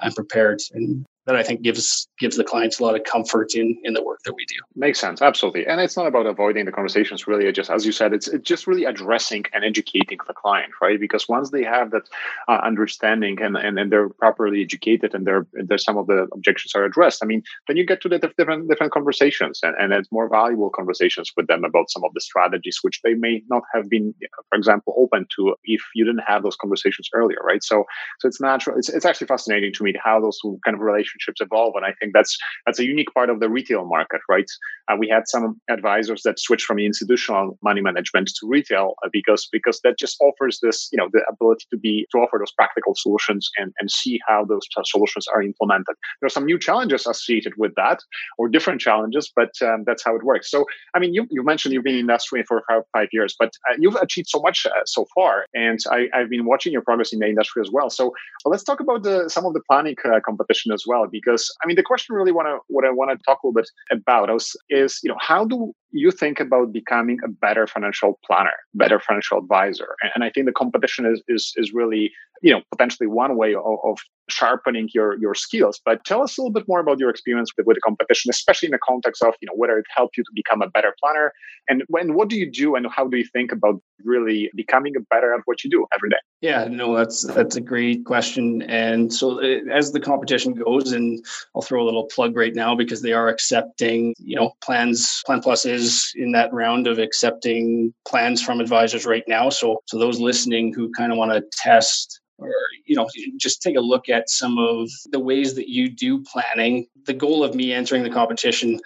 and 0.02 0.14
prepared 0.14 0.58
and 0.72 1.04
that 1.28 1.36
I 1.36 1.42
think 1.42 1.60
gives 1.60 2.08
gives 2.18 2.38
the 2.38 2.42
clients 2.42 2.80
a 2.80 2.82
lot 2.82 2.96
of 2.96 3.04
comfort 3.04 3.54
in 3.54 3.78
in 3.84 3.92
the 3.92 4.02
work 4.02 4.20
that 4.24 4.32
we 4.32 4.46
do. 4.46 4.56
Makes 4.74 4.98
sense, 4.98 5.20
absolutely. 5.20 5.66
And 5.66 5.78
it's 5.78 5.94
not 5.94 6.06
about 6.06 6.24
avoiding 6.26 6.64
the 6.64 6.72
conversations. 6.72 7.26
Really, 7.26 7.52
just 7.52 7.68
as 7.68 7.84
you 7.84 7.92
said, 7.92 8.14
it's, 8.14 8.28
it's 8.28 8.48
just 8.48 8.66
really 8.66 8.86
addressing 8.86 9.44
and 9.52 9.62
educating 9.62 10.18
the 10.26 10.32
client, 10.32 10.72
right? 10.80 10.98
Because 10.98 11.28
once 11.28 11.50
they 11.50 11.62
have 11.64 11.90
that 11.90 12.08
uh, 12.48 12.60
understanding 12.64 13.42
and, 13.42 13.58
and 13.58 13.78
and 13.78 13.92
they're 13.92 14.08
properly 14.08 14.62
educated 14.62 15.14
and 15.14 15.26
they're, 15.26 15.46
there's 15.52 15.84
some 15.84 15.98
of 15.98 16.06
the 16.06 16.26
objections 16.32 16.74
are 16.74 16.84
addressed. 16.84 17.22
I 17.22 17.26
mean, 17.26 17.42
then 17.66 17.76
you 17.76 17.84
get 17.84 18.00
to 18.02 18.08
the 18.08 18.18
different 18.18 18.70
different 18.70 18.92
conversations 18.92 19.60
and, 19.62 19.76
and 19.78 19.92
it's 19.92 20.10
more 20.10 20.30
valuable 20.30 20.70
conversations 20.70 21.30
with 21.36 21.46
them 21.46 21.62
about 21.62 21.90
some 21.90 22.04
of 22.04 22.14
the 22.14 22.22
strategies 22.22 22.78
which 22.80 23.02
they 23.02 23.12
may 23.12 23.42
not 23.50 23.64
have 23.74 23.90
been, 23.90 24.14
for 24.48 24.56
example, 24.56 24.94
open 24.96 25.26
to 25.36 25.54
if 25.64 25.82
you 25.94 26.06
didn't 26.06 26.24
have 26.26 26.42
those 26.42 26.56
conversations 26.56 27.10
earlier, 27.12 27.40
right? 27.44 27.62
So 27.62 27.84
so 28.18 28.28
it's 28.28 28.40
natural. 28.40 28.78
It's 28.78 28.88
it's 28.88 29.04
actually 29.04 29.26
fascinating 29.26 29.74
to 29.74 29.84
me 29.84 29.92
how 30.02 30.22
those 30.22 30.40
kind 30.64 30.74
of 30.74 30.80
relationships 30.80 31.17
relationships 31.18 31.40
evolve. 31.40 31.74
And 31.76 31.84
I 31.84 31.92
think 32.00 32.12
that's 32.14 32.36
that's 32.66 32.78
a 32.78 32.84
unique 32.84 33.12
part 33.14 33.30
of 33.30 33.40
the 33.40 33.48
retail 33.48 33.86
market, 33.86 34.20
right? 34.28 34.46
Uh, 34.90 34.96
we 34.98 35.08
had 35.08 35.24
some 35.26 35.60
advisors 35.70 36.22
that 36.22 36.38
switched 36.38 36.64
from 36.64 36.78
institutional 36.78 37.58
money 37.62 37.80
management 37.80 38.28
to 38.40 38.46
retail 38.46 38.94
uh, 39.04 39.08
because 39.12 39.48
because 39.52 39.80
that 39.84 39.98
just 39.98 40.16
offers 40.20 40.58
this, 40.62 40.88
you 40.92 40.98
know, 40.98 41.08
the 41.12 41.22
ability 41.30 41.66
to 41.70 41.78
be 41.78 42.06
to 42.12 42.18
offer 42.18 42.38
those 42.38 42.52
practical 42.52 42.94
solutions 42.96 43.50
and 43.58 43.72
and 43.78 43.90
see 43.90 44.18
how 44.26 44.44
those 44.44 44.66
solutions 44.84 45.26
are 45.34 45.42
implemented. 45.42 45.94
There 46.20 46.26
are 46.26 46.30
some 46.30 46.46
new 46.46 46.58
challenges 46.58 47.06
associated 47.06 47.52
with 47.56 47.72
that, 47.76 48.00
or 48.38 48.48
different 48.48 48.80
challenges, 48.80 49.30
but 49.34 49.50
um, 49.62 49.84
that's 49.86 50.04
how 50.04 50.16
it 50.16 50.24
works. 50.24 50.50
So, 50.50 50.64
I 50.94 50.98
mean, 50.98 51.14
you 51.14 51.26
you 51.30 51.42
mentioned 51.44 51.74
you've 51.74 51.84
been 51.84 51.98
in 51.98 52.06
the 52.06 52.12
industry 52.12 52.42
for 52.46 52.62
five 52.92 53.08
years, 53.12 53.34
but 53.38 53.50
uh, 53.70 53.74
you've 53.78 53.96
achieved 53.96 54.28
so 54.28 54.40
much 54.40 54.66
uh, 54.66 54.70
so 54.86 55.06
far, 55.14 55.46
and 55.54 55.78
I, 55.90 56.08
I've 56.14 56.30
been 56.30 56.46
watching 56.46 56.72
your 56.72 56.82
progress 56.82 57.12
in 57.12 57.18
the 57.18 57.28
industry 57.28 57.62
as 57.62 57.70
well. 57.70 57.90
So, 57.90 58.12
let's 58.44 58.64
talk 58.64 58.80
about 58.80 59.02
the 59.02 59.28
some 59.28 59.44
of 59.44 59.52
the 59.54 59.62
planning 59.68 59.96
uh, 60.04 60.20
competition 60.24 60.72
as 60.72 60.84
well, 60.86 61.06
because 61.10 61.54
I 61.62 61.66
mean, 61.66 61.76
the 61.76 61.82
question 61.82 62.14
really 62.14 62.32
want 62.32 62.48
to 62.48 62.58
what 62.68 62.84
I 62.84 62.90
want 62.90 63.10
to 63.10 63.22
talk 63.24 63.42
a 63.42 63.46
little 63.46 63.60
bit 63.60 63.70
about 63.90 64.34
is, 64.34 64.56
is 64.70 65.00
you 65.02 65.08
know 65.08 65.18
how 65.20 65.44
do 65.44 65.74
you 65.90 66.10
think 66.10 66.40
about 66.40 66.72
becoming 66.72 67.18
a 67.24 67.28
better 67.28 67.66
financial 67.66 68.18
planner, 68.26 68.56
better 68.74 69.00
financial 69.00 69.38
advisor. 69.38 69.96
And 70.14 70.24
I 70.24 70.30
think 70.30 70.46
the 70.46 70.52
competition 70.52 71.06
is 71.06 71.22
is, 71.28 71.52
is 71.56 71.72
really, 71.72 72.12
you 72.42 72.52
know, 72.52 72.62
potentially 72.70 73.06
one 73.06 73.36
way 73.36 73.54
of, 73.54 73.78
of, 73.84 73.98
sharpening 74.30 74.90
your 74.92 75.18
your 75.18 75.34
skills. 75.34 75.80
But 75.82 76.04
tell 76.04 76.22
us 76.22 76.36
a 76.36 76.42
little 76.42 76.52
bit 76.52 76.68
more 76.68 76.80
about 76.80 76.98
your 76.98 77.08
experience 77.08 77.50
with, 77.56 77.66
with 77.66 77.76
the 77.76 77.80
competition, 77.80 78.28
especially 78.28 78.66
in 78.66 78.72
the 78.72 78.78
context 78.86 79.22
of, 79.22 79.32
you 79.40 79.46
know, 79.46 79.54
whether 79.56 79.78
it 79.78 79.86
helped 79.96 80.18
you 80.18 80.22
to 80.24 80.30
become 80.34 80.60
a 80.60 80.68
better 80.68 80.94
planner 81.00 81.32
and 81.68 81.82
when 81.88 82.14
what 82.14 82.28
do 82.28 82.36
you 82.36 82.50
do 82.50 82.74
and 82.74 82.86
how 82.90 83.06
do 83.06 83.16
you 83.16 83.24
think 83.24 83.52
about 83.52 83.80
really 84.04 84.50
becoming 84.54 84.96
a 84.96 85.00
better 85.10 85.34
at 85.34 85.40
what 85.44 85.62
you 85.62 85.70
do 85.70 85.86
every 85.94 86.08
day? 86.08 86.16
Yeah, 86.40 86.66
no, 86.70 86.96
that's 86.96 87.26
that's 87.26 87.56
a 87.56 87.60
great 87.60 88.04
question. 88.04 88.62
And 88.62 89.12
so 89.12 89.42
uh, 89.42 89.58
as 89.72 89.92
the 89.92 90.00
competition 90.00 90.54
goes, 90.54 90.92
and 90.92 91.24
I'll 91.54 91.62
throw 91.62 91.82
a 91.82 91.86
little 91.86 92.04
plug 92.04 92.36
right 92.36 92.54
now 92.54 92.74
because 92.74 93.02
they 93.02 93.12
are 93.12 93.28
accepting, 93.28 94.14
you 94.18 94.36
know, 94.36 94.52
plans, 94.62 95.22
Plan 95.26 95.40
Plus 95.40 95.64
is 95.78 96.12
in 96.16 96.32
that 96.32 96.52
round 96.52 96.86
of 96.86 96.98
accepting 96.98 97.94
plans 98.06 98.42
from 98.42 98.60
advisors 98.60 99.06
right 99.06 99.24
now. 99.28 99.48
So 99.48 99.82
so 99.86 99.98
those 99.98 100.20
listening 100.20 100.74
who 100.74 100.90
kind 100.92 101.12
of 101.12 101.18
want 101.18 101.32
to 101.32 101.42
test 101.52 102.20
or 102.38 102.52
you 102.86 102.96
know 102.96 103.08
just 103.36 103.62
take 103.62 103.76
a 103.76 103.80
look 103.80 104.08
at 104.08 104.28
some 104.30 104.58
of 104.58 104.88
the 105.10 105.20
ways 105.20 105.54
that 105.54 105.68
you 105.68 105.88
do 105.88 106.22
planning 106.22 106.86
the 107.06 107.14
goal 107.14 107.42
of 107.42 107.54
me 107.54 107.72
entering 107.72 108.02
the 108.02 108.10
competition 108.10 108.78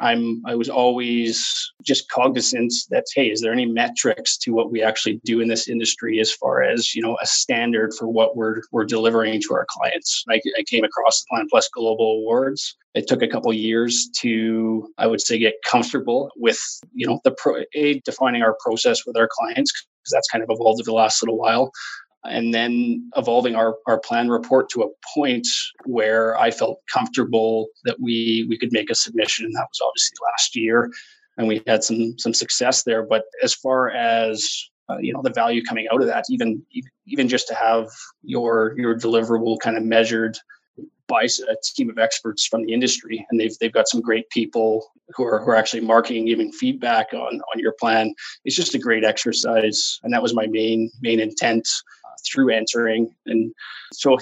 I'm 0.00 0.42
I 0.46 0.54
was 0.54 0.68
always 0.68 1.72
just 1.82 2.10
cognizant 2.10 2.72
that 2.90 3.04
hey, 3.14 3.30
is 3.30 3.40
there 3.40 3.52
any 3.52 3.66
metrics 3.66 4.36
to 4.38 4.52
what 4.52 4.70
we 4.70 4.82
actually 4.82 5.20
do 5.24 5.40
in 5.40 5.48
this 5.48 5.68
industry 5.68 6.20
as 6.20 6.32
far 6.32 6.62
as 6.62 6.94
you 6.94 7.02
know 7.02 7.16
a 7.22 7.26
standard 7.26 7.94
for 7.94 8.06
what 8.06 8.36
we're 8.36 8.62
we're 8.70 8.84
delivering 8.84 9.40
to 9.42 9.54
our 9.54 9.66
clients? 9.68 10.24
I, 10.28 10.40
I 10.58 10.62
came 10.64 10.84
across 10.84 11.20
the 11.20 11.26
Plan 11.30 11.46
Plus 11.50 11.68
Global 11.72 12.18
Awards. 12.18 12.76
It 12.94 13.06
took 13.06 13.22
a 13.22 13.28
couple 13.28 13.52
years 13.52 14.08
to 14.20 14.92
I 14.98 15.06
would 15.06 15.20
say 15.20 15.38
get 15.38 15.54
comfortable 15.66 16.30
with 16.36 16.60
you 16.92 17.06
know 17.06 17.20
the 17.24 17.32
pro, 17.32 17.62
a 17.74 18.00
defining 18.00 18.42
our 18.42 18.56
process 18.62 19.06
with 19.06 19.16
our 19.16 19.28
clients 19.30 19.72
because 19.72 20.12
that's 20.12 20.28
kind 20.28 20.44
of 20.44 20.50
evolved 20.50 20.80
over 20.80 20.86
the 20.86 20.92
last 20.92 21.22
little 21.22 21.38
while 21.38 21.72
and 22.24 22.52
then 22.52 23.10
evolving 23.16 23.54
our, 23.54 23.76
our 23.86 23.98
plan 23.98 24.28
report 24.28 24.68
to 24.70 24.82
a 24.82 24.88
point 25.14 25.46
where 25.84 26.38
I 26.38 26.50
felt 26.50 26.80
comfortable 26.92 27.68
that 27.84 28.00
we 28.00 28.46
we 28.48 28.58
could 28.58 28.72
make 28.72 28.90
a 28.90 28.94
submission. 28.94 29.50
That 29.52 29.68
was 29.70 29.80
obviously 29.82 30.16
last 30.30 30.56
year, 30.56 30.90
and 31.36 31.48
we 31.48 31.62
had 31.66 31.84
some 31.84 32.18
some 32.18 32.34
success 32.34 32.82
there. 32.82 33.04
But 33.04 33.24
as 33.42 33.54
far 33.54 33.90
as 33.90 34.46
uh, 34.88 34.98
you 34.98 35.12
know 35.12 35.22
the 35.22 35.32
value 35.32 35.62
coming 35.62 35.86
out 35.92 36.00
of 36.00 36.06
that, 36.08 36.24
even 36.30 36.62
even 37.06 37.28
just 37.28 37.48
to 37.48 37.54
have 37.54 37.88
your 38.22 38.74
your 38.78 38.96
deliverable 38.96 39.58
kind 39.60 39.76
of 39.76 39.84
measured 39.84 40.38
by 41.08 41.22
a 41.22 41.54
team 41.74 41.88
of 41.88 41.98
experts 41.98 42.46
from 42.46 42.66
the 42.66 42.72
industry, 42.72 43.26
and 43.30 43.40
they've 43.40 43.56
they've 43.60 43.72
got 43.72 43.88
some 43.88 44.00
great 44.00 44.28
people 44.30 44.86
who 45.16 45.24
are 45.24 45.40
who 45.40 45.50
are 45.50 45.56
actually 45.56 45.80
marketing, 45.80 46.26
giving 46.26 46.52
feedback 46.52 47.12
on 47.14 47.40
on 47.40 47.58
your 47.58 47.74
plan. 47.80 48.14
It's 48.44 48.56
just 48.56 48.74
a 48.74 48.78
great 48.78 49.04
exercise, 49.04 49.98
and 50.02 50.12
that 50.12 50.22
was 50.22 50.34
my 50.34 50.46
main 50.46 50.90
main 51.00 51.20
intent 51.20 51.66
through 52.26 52.50
entering. 52.50 53.14
And 53.26 53.52
so 53.92 54.18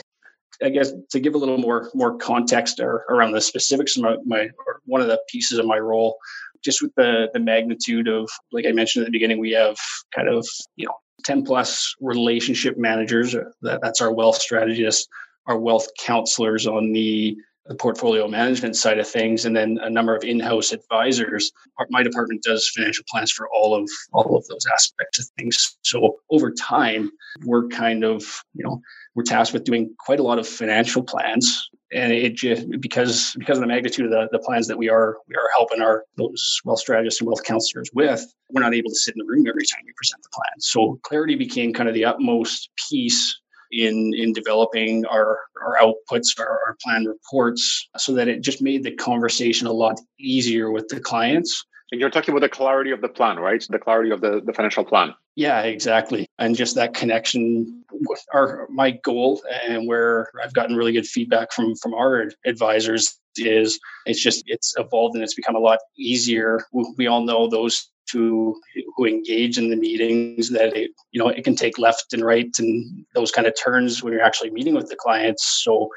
I 0.63 0.71
guess 0.71 0.93
to 1.11 1.21
give 1.21 1.35
a 1.35 1.39
little 1.39 1.59
more 1.59 1.91
more 1.95 2.17
context 2.17 2.81
or, 2.81 3.05
around 3.11 3.33
the 3.33 3.41
specifics 3.41 3.97
of 3.97 4.03
my, 4.03 4.17
my 4.25 4.49
one 4.87 5.01
of 5.01 5.09
the 5.09 5.21
pieces 5.29 5.59
of 5.59 5.67
my 5.67 5.79
role, 5.79 6.17
just 6.65 6.83
with 6.83 6.95
the 6.97 7.29
the 7.33 7.41
magnitude 7.41 8.09
of 8.09 8.29
like 8.53 8.67
I 8.67 8.73
mentioned 8.73 9.03
at 9.03 9.07
the 9.07 9.13
beginning, 9.13 9.39
we 9.39 9.53
have 9.53 9.77
kind 10.15 10.29
of 10.29 10.47
you 10.77 10.87
know 10.87 10.95
10 11.25 11.45
plus 11.45 11.95
relationship 12.01 12.79
managers. 12.79 13.35
Uh, 13.35 13.45
that, 13.63 13.81
that's 13.83 14.01
our 14.01 14.13
wealth 14.13 14.37
strategists, 14.37 15.09
our 15.47 15.59
wealth 15.59 15.89
counselors 15.99 16.67
on 16.67 16.93
the 16.93 17.37
the 17.69 17.75
portfolio 17.75 18.29
management 18.29 18.77
side 18.77 18.99
of 18.99 19.09
things, 19.09 19.45
and 19.45 19.57
then 19.57 19.79
a 19.83 19.91
number 19.91 20.15
of 20.15 20.25
in-house 20.25 20.73
advisors. 20.73 21.53
My 21.91 22.03
department 22.03 22.43
does 22.43 22.69
financial 22.75 23.05
plans 23.09 23.33
for 23.33 23.49
all 23.53 23.75
of 23.75 23.89
all 24.13 24.37
of 24.37 24.47
those 24.47 24.67
aspects 24.73 25.19
of 25.19 25.27
things. 25.37 25.77
So 25.83 26.17
over 26.31 26.51
time, 26.53 27.11
we're 27.45 27.69
kind 27.69 28.05
of 28.05 28.43
you 28.55 28.65
know 28.65 28.81
we're 29.15 29.25
tasked 29.25 29.53
with 29.53 29.65
doing 29.65 29.95
quite 29.99 30.21
a 30.21 30.23
lot 30.23 30.39
of 30.39 30.47
financial 30.47 31.03
plans, 31.03 31.69
and 31.93 32.13
it 32.13 32.35
just 32.35 32.69
because 32.81 33.35
because 33.39 33.59
of 33.59 33.63
the 33.63 33.69
magnitude 33.69 34.07
of 34.07 34.11
the, 34.11 34.29
the 34.33 34.39
plans 34.39 34.69
that 34.69 34.79
we 34.79 34.89
are 34.89 35.17
we 35.29 35.35
are 35.35 35.49
helping 35.55 35.81
our 35.81 36.05
those 36.17 36.61
wealth 36.65 36.81
strategists 36.81 37.21
and 37.21 37.27
wealth 37.27 37.45
counselors 37.45 37.91
with, 37.95 38.25
we're 38.51 38.63
not 38.63 38.75
able 38.75 38.91
to 38.91 38.97
sit 38.97 39.15
in 39.15 39.19
the 39.19 39.31
room 39.31 39.47
every 39.47 39.65
time 39.65 39.83
we 39.85 39.93
present 39.97 40.23
the 40.23 40.29
plan. 40.33 40.61
So 40.61 40.99
clarity 41.03 41.35
became 41.35 41.73
kind 41.73 41.89
of 41.89 41.95
the 41.95 42.05
utmost 42.05 42.71
piece 42.89 43.41
in 43.73 44.13
in 44.15 44.33
developing 44.33 45.05
our 45.07 45.39
our 45.63 45.77
outputs, 45.81 46.39
our, 46.39 46.47
our 46.47 46.77
plan 46.83 47.05
reports, 47.05 47.89
so 47.97 48.13
that 48.15 48.29
it 48.29 48.43
just 48.43 48.63
made 48.63 48.83
the 48.83 48.93
conversation 48.93 49.67
a 49.67 49.73
lot 49.73 50.01
easier 50.19 50.71
with 50.71 50.89
the 50.89 51.01
clients. 51.01 51.65
And 51.93 52.01
you're 52.01 52.11
talking 52.11 52.33
about 52.33 52.41
the 52.41 52.49
clarity 52.49 52.91
of 52.91 53.01
the 53.01 53.09
plan, 53.09 53.39
right? 53.39 53.65
The 53.69 53.79
clarity 53.79 54.11
of 54.11 54.21
the, 54.21 54.43
the 54.45 54.53
financial 54.53 54.85
plan. 54.85 55.15
Yeah, 55.37 55.61
exactly. 55.63 56.27
And 56.39 56.57
just 56.57 56.75
that 56.75 56.95
connection 56.95 57.85
with 57.93 58.25
our 58.35 58.67
my 58.71 58.91
goal 58.91 59.43
and 59.69 59.87
where 59.87 60.29
I've 60.43 60.55
gotten 60.55 60.77
really 60.77 60.93
good 60.93 61.07
feedback 61.07 61.53
from 61.53 61.77
from 61.77 61.95
our 61.95 62.31
advisors 62.45 63.19
is 63.39 63.79
it's 64.07 64.23
just 64.23 64.45
it's 64.47 64.75
evolved 64.77 65.15
and 65.15 65.25
it's 65.25 65.35
become 65.35 65.57
a 65.57 65.61
lot 65.61 65.79
easier. 65.99 66.61
We 66.97 67.07
all 67.07 67.23
know 67.23 67.49
those 67.49 67.91
who 68.13 68.61
who 68.97 69.05
engage 69.05 69.59
in 69.59 69.71
the 69.71 69.77
meetings 69.77 70.51
that 70.51 70.77
it 70.77 70.91
you 71.11 71.21
know 71.21 71.29
it 71.29 71.45
can 71.45 71.57
take 71.57 71.79
left 71.79 72.13
and 72.13 72.25
right 72.25 72.51
and 72.59 73.05
those 73.15 73.33
kind 73.33 73.47
of 73.47 73.55
turns 73.63 74.03
when 74.03 74.13
you're 74.13 74.23
actually 74.23 74.51
meeting 74.51 74.75
with 74.75 74.89
the 74.89 74.97
clients 74.97 75.63
so 75.65 75.89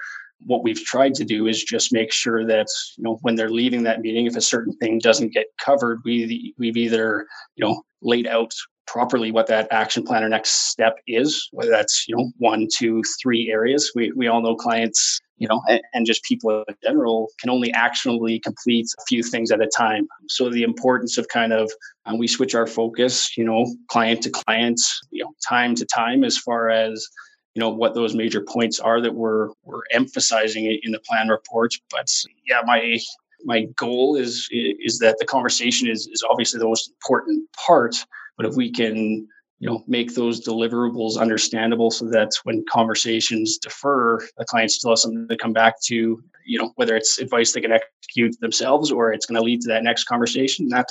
what 0.45 0.63
we've 0.63 0.83
tried 0.85 1.13
to 1.13 1.25
do 1.25 1.47
is 1.47 1.63
just 1.63 1.91
make 1.93 2.11
sure 2.11 2.45
that 2.45 2.67
you 2.97 3.03
know 3.03 3.19
when 3.21 3.35
they're 3.35 3.49
leaving 3.49 3.83
that 3.83 4.01
meeting 4.01 4.25
if 4.25 4.35
a 4.35 4.41
certain 4.41 4.73
thing 4.77 4.99
doesn't 4.99 5.33
get 5.33 5.47
covered 5.63 5.99
we 6.05 6.53
we've 6.57 6.77
either 6.77 7.27
you 7.55 7.65
know 7.65 7.81
laid 8.01 8.27
out 8.27 8.53
properly 8.87 9.31
what 9.31 9.47
that 9.47 9.67
action 9.69 10.03
plan 10.03 10.23
or 10.23 10.29
next 10.29 10.69
step 10.69 10.95
is 11.07 11.47
whether 11.51 11.69
that's 11.69 12.05
you 12.07 12.15
know 12.15 12.31
one 12.37 12.67
two 12.73 13.03
three 13.21 13.51
areas 13.51 13.91
we, 13.95 14.11
we 14.13 14.27
all 14.27 14.41
know 14.41 14.55
clients 14.55 15.19
you 15.39 15.47
know 15.47 15.61
and, 15.67 15.81
and 15.93 16.05
just 16.05 16.23
people 16.23 16.63
in 16.67 16.75
general 16.83 17.29
can 17.39 17.49
only 17.49 17.71
actionably 17.73 18.39
complete 18.39 18.87
a 18.99 19.03
few 19.07 19.23
things 19.23 19.51
at 19.51 19.61
a 19.61 19.67
time. 19.75 20.07
So 20.27 20.49
the 20.49 20.63
importance 20.63 21.17
of 21.17 21.27
kind 21.29 21.53
of 21.53 21.71
um, 22.05 22.17
we 22.17 22.27
switch 22.27 22.53
our 22.53 22.67
focus 22.67 23.35
you 23.37 23.43
know 23.43 23.65
client 23.87 24.21
to 24.23 24.29
client 24.29 24.79
you 25.09 25.23
know 25.23 25.31
time 25.47 25.75
to 25.75 25.85
time 25.85 26.23
as 26.23 26.37
far 26.37 26.69
as 26.69 27.07
you 27.55 27.59
know 27.59 27.69
what 27.69 27.95
those 27.95 28.13
major 28.13 28.41
points 28.41 28.79
are 28.79 29.01
that 29.01 29.15
we're 29.15 29.49
we're 29.63 29.81
emphasizing 29.91 30.65
in 30.83 30.91
the 30.91 30.99
plan 30.99 31.29
reports. 31.29 31.79
But 31.89 32.07
yeah 32.47 32.61
my 32.65 32.99
my 33.45 33.65
goal 33.77 34.15
is 34.15 34.47
is 34.51 34.99
that 34.99 35.17
the 35.19 35.25
conversation 35.25 35.87
is 35.89 36.07
is 36.07 36.23
obviously 36.29 36.59
the 36.59 36.67
most 36.67 36.89
important 36.89 37.47
part. 37.65 37.95
But 38.37 38.45
if 38.45 38.55
we 38.55 38.71
can, 38.71 39.27
you 39.59 39.69
know, 39.69 39.83
make 39.87 40.15
those 40.15 40.45
deliverables 40.45 41.19
understandable 41.19 41.91
so 41.91 42.05
that 42.09 42.31
when 42.43 42.63
conversations 42.69 43.57
defer, 43.57 44.19
the 44.37 44.45
client 44.45 44.71
still 44.71 44.91
has 44.91 45.01
something 45.01 45.27
to 45.27 45.37
come 45.37 45.51
back 45.51 45.75
to, 45.83 46.23
you 46.45 46.57
know, 46.57 46.71
whether 46.75 46.95
it's 46.95 47.19
advice 47.19 47.51
they 47.51 47.61
can 47.61 47.73
execute 47.73 48.39
themselves 48.39 48.89
or 48.91 49.11
it's 49.11 49.25
going 49.25 49.35
to 49.35 49.43
lead 49.43 49.61
to 49.61 49.67
that 49.67 49.83
next 49.83 50.05
conversation. 50.05 50.69
That 50.69 50.87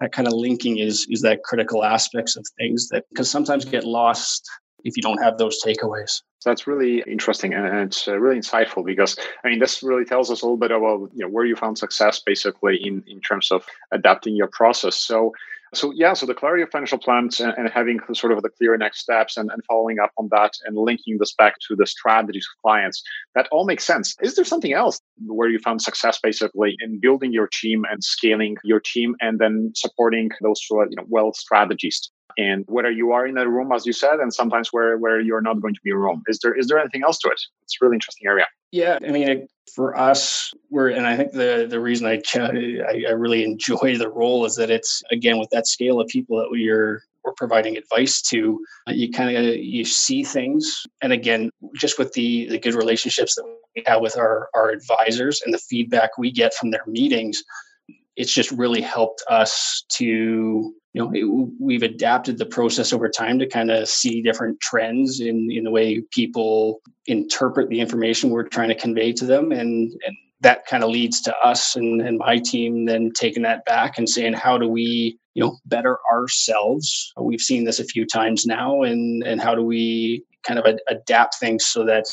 that 0.00 0.12
kind 0.12 0.28
of 0.28 0.34
linking 0.34 0.78
is 0.78 1.06
is 1.10 1.22
that 1.22 1.42
critical 1.44 1.84
aspects 1.84 2.36
of 2.36 2.46
things 2.58 2.88
that 2.88 3.04
because 3.10 3.30
sometimes 3.30 3.64
get 3.64 3.84
lost 3.84 4.48
if 4.84 4.96
you 4.96 5.02
don't 5.02 5.22
have 5.22 5.36
those 5.36 5.62
takeaways. 5.62 6.22
That's 6.44 6.66
really 6.66 7.02
interesting 7.06 7.52
and 7.52 7.66
it's 7.66 8.08
uh, 8.08 8.18
really 8.18 8.38
insightful 8.38 8.84
because 8.84 9.18
I 9.44 9.48
mean 9.48 9.58
this 9.58 9.82
really 9.82 10.04
tells 10.06 10.30
us 10.30 10.42
a 10.42 10.44
little 10.44 10.56
bit 10.56 10.70
about 10.70 11.10
you 11.14 11.24
know 11.24 11.28
where 11.28 11.44
you 11.44 11.56
found 11.56 11.78
success 11.78 12.20
basically 12.20 12.76
in 12.76 13.02
in 13.06 13.20
terms 13.20 13.50
of 13.50 13.64
adapting 13.92 14.36
your 14.36 14.48
process. 14.48 14.96
So 14.96 15.32
so 15.72 15.92
yeah, 15.92 16.14
so 16.14 16.26
the 16.26 16.34
clarity 16.34 16.62
of 16.62 16.70
financial 16.70 16.98
plans 16.98 17.40
and, 17.40 17.52
and, 17.56 17.70
having 17.70 18.00
sort 18.12 18.32
of 18.32 18.42
the 18.42 18.48
clear 18.48 18.76
next 18.76 19.00
steps 19.00 19.36
and, 19.36 19.50
and 19.50 19.64
following 19.64 19.98
up 20.00 20.10
on 20.18 20.28
that 20.32 20.52
and 20.64 20.76
linking 20.76 21.18
this 21.18 21.32
back 21.34 21.54
to 21.68 21.76
the 21.76 21.86
strategies 21.86 22.46
of 22.52 22.62
clients, 22.62 23.02
that 23.34 23.48
all 23.52 23.64
makes 23.64 23.84
sense. 23.84 24.16
Is 24.20 24.34
there 24.34 24.44
something 24.44 24.72
else 24.72 25.00
where 25.26 25.48
you 25.48 25.58
found 25.60 25.80
success 25.80 26.18
basically 26.20 26.76
in 26.80 26.98
building 27.00 27.32
your 27.32 27.48
team 27.60 27.84
and 27.90 28.02
scaling 28.02 28.56
your 28.64 28.80
team 28.80 29.14
and 29.20 29.38
then 29.38 29.72
supporting 29.76 30.30
those 30.42 30.60
uh, 30.72 30.82
you 30.88 30.96
know 30.96 31.04
wealth 31.08 31.36
strategies? 31.36 32.10
And 32.38 32.64
whether 32.68 32.90
you 32.90 33.12
are 33.12 33.26
in 33.26 33.38
a 33.38 33.48
room, 33.48 33.72
as 33.72 33.86
you 33.86 33.92
said, 33.92 34.20
and 34.20 34.32
sometimes 34.32 34.68
where 34.72 34.98
where 34.98 35.20
you're 35.20 35.40
not 35.40 35.60
going 35.60 35.74
to 35.74 35.80
be 35.84 35.90
in 35.90 35.96
a 35.96 35.98
room, 35.98 36.22
is 36.26 36.38
there 36.42 36.54
is 36.54 36.66
there 36.66 36.78
anything 36.78 37.02
else 37.02 37.18
to 37.18 37.28
it? 37.28 37.40
It's 37.62 37.76
a 37.80 37.84
really 37.84 37.96
interesting 37.96 38.26
area. 38.26 38.46
Yeah, 38.72 38.98
I 39.06 39.10
mean, 39.10 39.48
for 39.74 39.96
us, 39.98 40.52
we're 40.70 40.88
and 40.88 41.06
I 41.06 41.16
think 41.16 41.32
the 41.32 41.66
the 41.68 41.80
reason 41.80 42.06
I, 42.06 42.20
I 42.34 43.04
I 43.08 43.12
really 43.12 43.44
enjoy 43.44 43.96
the 43.96 44.10
role 44.10 44.44
is 44.44 44.56
that 44.56 44.70
it's 44.70 45.02
again 45.10 45.38
with 45.38 45.50
that 45.50 45.66
scale 45.66 46.00
of 46.00 46.08
people 46.08 46.38
that 46.38 46.50
we're 46.50 47.02
we're 47.24 47.32
providing 47.34 47.76
advice 47.76 48.22
to 48.22 48.64
uh, 48.88 48.92
you 48.92 49.10
kind 49.10 49.36
of 49.36 49.56
you 49.56 49.84
see 49.84 50.24
things. 50.24 50.86
And 51.02 51.12
again 51.12 51.50
just 51.74 51.98
with 51.98 52.12
the 52.12 52.48
the 52.48 52.58
good 52.58 52.74
relationships 52.74 53.34
that 53.34 53.44
we 53.76 53.82
have 53.86 54.00
with 54.00 54.16
our 54.16 54.48
our 54.54 54.70
advisors 54.70 55.42
and 55.44 55.54
the 55.54 55.58
feedback 55.58 56.18
we 56.18 56.30
get 56.30 56.54
from 56.54 56.70
their 56.70 56.84
meetings 56.86 57.42
it's 58.20 58.34
just 58.34 58.50
really 58.52 58.82
helped 58.82 59.22
us 59.30 59.82
to 59.88 60.04
you 60.04 60.74
know 60.94 61.10
it, 61.14 61.24
we've 61.58 61.82
adapted 61.82 62.36
the 62.36 62.44
process 62.44 62.92
over 62.92 63.08
time 63.08 63.38
to 63.38 63.48
kind 63.48 63.70
of 63.70 63.88
see 63.88 64.20
different 64.20 64.60
trends 64.60 65.20
in 65.20 65.48
in 65.50 65.64
the 65.64 65.70
way 65.70 66.02
people 66.10 66.82
interpret 67.06 67.70
the 67.70 67.80
information 67.80 68.28
we're 68.28 68.46
trying 68.46 68.68
to 68.68 68.74
convey 68.74 69.10
to 69.12 69.24
them. 69.24 69.52
And 69.52 69.90
and 70.06 70.16
that 70.42 70.66
kind 70.66 70.82
of 70.84 70.90
leads 70.90 71.20
to 71.22 71.36
us 71.38 71.76
and, 71.76 72.00
and 72.00 72.18
my 72.18 72.38
team 72.38 72.86
then 72.86 73.10
taking 73.14 73.42
that 73.42 73.64
back 73.64 73.98
and 73.98 74.08
saying 74.08 74.34
how 74.34 74.58
do 74.58 74.68
we 74.68 75.18
you 75.32 75.42
know 75.42 75.56
better 75.64 75.98
ourselves? 76.12 77.12
We've 77.18 77.40
seen 77.40 77.64
this 77.64 77.80
a 77.80 77.84
few 77.84 78.04
times 78.04 78.44
now 78.44 78.82
and 78.82 79.22
and 79.22 79.40
how 79.40 79.54
do 79.54 79.62
we 79.62 80.24
kind 80.46 80.58
of 80.58 80.66
ad- 80.66 80.82
adapt 80.90 81.36
things 81.40 81.64
so 81.64 81.86
that 81.86 82.04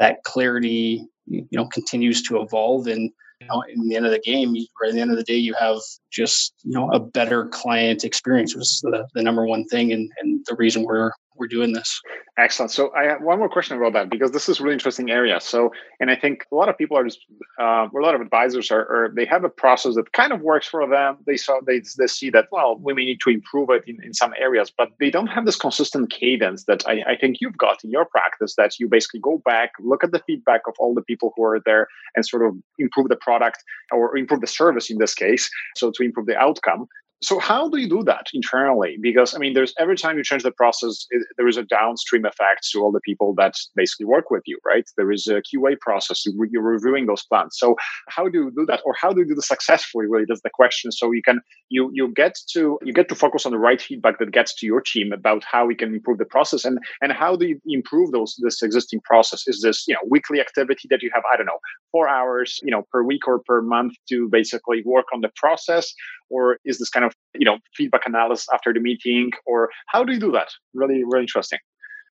that 0.00 0.24
clarity 0.24 1.06
you 1.26 1.46
know 1.52 1.66
continues 1.66 2.20
to 2.22 2.40
evolve 2.40 2.88
and 2.88 3.10
know, 3.50 3.62
in 3.72 3.88
the 3.88 3.96
end 3.96 4.06
of 4.06 4.12
the 4.12 4.20
game 4.20 4.54
or 4.80 4.86
at 4.86 4.94
the 4.94 5.00
end 5.00 5.10
of 5.10 5.16
the 5.16 5.24
day 5.24 5.36
you 5.36 5.54
have 5.54 5.78
just 6.10 6.54
you 6.62 6.72
know 6.72 6.90
a 6.92 7.00
better 7.00 7.46
client 7.46 8.04
experience 8.04 8.54
was 8.54 8.80
the, 8.82 9.06
the 9.14 9.22
number 9.22 9.46
one 9.46 9.64
thing 9.66 9.92
and, 9.92 10.10
and 10.20 10.44
the 10.46 10.54
reason 10.56 10.82
we're 10.84 11.10
we're 11.42 11.48
doing 11.48 11.72
this. 11.72 12.00
Excellent. 12.38 12.70
So 12.70 12.92
I 12.94 13.04
have 13.04 13.20
one 13.20 13.38
more 13.40 13.48
question 13.48 13.76
about 13.76 13.92
that 13.94 14.08
because 14.08 14.30
this 14.30 14.48
is 14.48 14.60
really 14.60 14.74
interesting 14.74 15.10
area. 15.10 15.40
So, 15.40 15.70
and 15.98 16.08
I 16.08 16.16
think 16.16 16.44
a 16.52 16.54
lot 16.54 16.68
of 16.68 16.78
people 16.78 16.96
are 16.96 17.04
just, 17.04 17.18
uh, 17.60 17.88
a 17.92 18.00
lot 18.00 18.14
of 18.14 18.20
advisors 18.20 18.70
are, 18.70 18.80
are, 18.80 19.12
they 19.14 19.26
have 19.26 19.42
a 19.42 19.48
process 19.48 19.96
that 19.96 20.12
kind 20.12 20.32
of 20.32 20.40
works 20.40 20.68
for 20.68 20.88
them. 20.88 21.18
They 21.26 21.36
saw, 21.36 21.60
they, 21.66 21.82
they 21.98 22.06
see 22.06 22.30
that, 22.30 22.46
well, 22.52 22.78
we 22.80 22.94
may 22.94 23.04
need 23.04 23.20
to 23.24 23.30
improve 23.30 23.70
it 23.70 23.82
in, 23.88 23.96
in 24.04 24.14
some 24.14 24.32
areas, 24.40 24.72
but 24.76 24.90
they 25.00 25.10
don't 25.10 25.26
have 25.26 25.44
this 25.44 25.56
consistent 25.56 26.10
cadence 26.10 26.64
that 26.64 26.86
I, 26.86 27.02
I 27.12 27.16
think 27.20 27.38
you've 27.40 27.58
got 27.58 27.82
in 27.82 27.90
your 27.90 28.04
practice 28.04 28.54
that 28.56 28.78
you 28.78 28.88
basically 28.88 29.20
go 29.20 29.42
back, 29.44 29.72
look 29.80 30.04
at 30.04 30.12
the 30.12 30.22
feedback 30.26 30.62
of 30.68 30.74
all 30.78 30.94
the 30.94 31.02
people 31.02 31.32
who 31.34 31.42
are 31.42 31.60
there 31.66 31.88
and 32.14 32.24
sort 32.24 32.46
of 32.46 32.54
improve 32.78 33.08
the 33.08 33.16
product 33.16 33.58
or 33.90 34.16
improve 34.16 34.42
the 34.42 34.46
service 34.46 34.90
in 34.90 34.98
this 34.98 35.12
case. 35.12 35.50
So 35.76 35.90
to 35.90 36.02
improve 36.04 36.26
the 36.26 36.38
outcome 36.38 36.86
so 37.22 37.38
how 37.38 37.68
do 37.68 37.78
you 37.78 37.88
do 37.88 38.02
that 38.04 38.26
internally? 38.34 38.96
Because 39.00 39.34
i 39.34 39.38
mean 39.38 39.54
there's 39.54 39.74
every 39.78 39.96
time 39.96 40.16
you 40.16 40.24
change 40.24 40.42
the 40.42 40.50
process 40.50 41.06
it, 41.10 41.26
there 41.36 41.48
is 41.48 41.56
a 41.56 41.62
downstream 41.62 42.24
effect 42.24 42.68
to 42.72 42.80
all 42.80 42.92
the 42.92 43.00
people 43.00 43.34
that 43.36 43.54
basically 43.76 44.06
work 44.06 44.30
with 44.30 44.42
you 44.46 44.58
right? 44.64 44.84
There 44.96 45.12
is 45.12 45.26
a 45.26 45.42
qa 45.48 45.78
process. 45.80 46.24
You're 46.26 46.62
reviewing 46.62 47.06
those 47.06 47.24
plans. 47.24 47.56
So 47.58 47.76
how 48.08 48.28
do 48.28 48.38
you 48.38 48.52
do 48.54 48.66
that? 48.66 48.80
Or 48.84 48.94
how 49.00 49.12
do 49.12 49.20
you 49.20 49.26
do 49.26 49.34
this 49.34 49.48
successfully 49.48 50.06
really 50.06 50.26
that's 50.28 50.42
the 50.42 50.50
question. 50.50 50.92
So 50.92 51.12
you 51.12 51.22
can 51.22 51.40
you 51.68 51.90
you 51.92 52.12
get 52.22 52.34
to 52.54 52.78
you 52.82 52.92
get 52.92 53.08
to 53.08 53.14
focus 53.14 53.46
on 53.46 53.52
the 53.52 53.58
right 53.58 53.80
feedback 53.80 54.18
that 54.18 54.32
gets 54.32 54.54
to 54.60 54.66
your 54.66 54.80
team 54.80 55.12
about 55.12 55.42
how 55.44 55.66
we 55.66 55.74
can 55.74 55.94
improve 55.94 56.18
the 56.18 56.24
process. 56.24 56.64
And 56.64 56.78
and 57.00 57.12
how 57.12 57.36
do 57.36 57.46
you 57.46 57.60
improve 57.66 58.12
those 58.12 58.36
this 58.42 58.62
existing 58.62 59.00
process? 59.04 59.46
Is 59.46 59.60
this 59.62 59.84
you 59.86 59.94
know 59.94 60.04
weekly 60.08 60.40
activity 60.40 60.86
that 60.90 61.02
you 61.02 61.10
have? 61.14 61.22
I 61.32 61.36
don't 61.36 61.46
know 61.46 61.60
four 61.92 62.08
hours 62.08 62.58
you 62.62 62.70
know 62.70 62.82
per 62.90 63.02
week 63.02 63.28
or 63.28 63.38
per 63.38 63.62
month 63.62 63.94
to 64.08 64.28
basically 64.28 64.82
work 64.84 65.06
on 65.14 65.20
the 65.20 65.30
process? 65.36 65.92
Or 66.30 66.58
is 66.64 66.78
this 66.78 66.88
kind 66.88 67.04
of 67.04 67.14
you 67.34 67.44
know 67.44 67.58
feedback 67.76 68.02
analysis 68.06 68.46
after 68.52 68.72
the 68.72 68.80
meeting? 68.80 69.30
Or 69.46 69.70
how 69.86 70.02
do 70.04 70.12
you 70.12 70.20
do 70.20 70.32
that? 70.32 70.48
Really 70.74 71.04
really 71.04 71.22
interesting. 71.22 71.60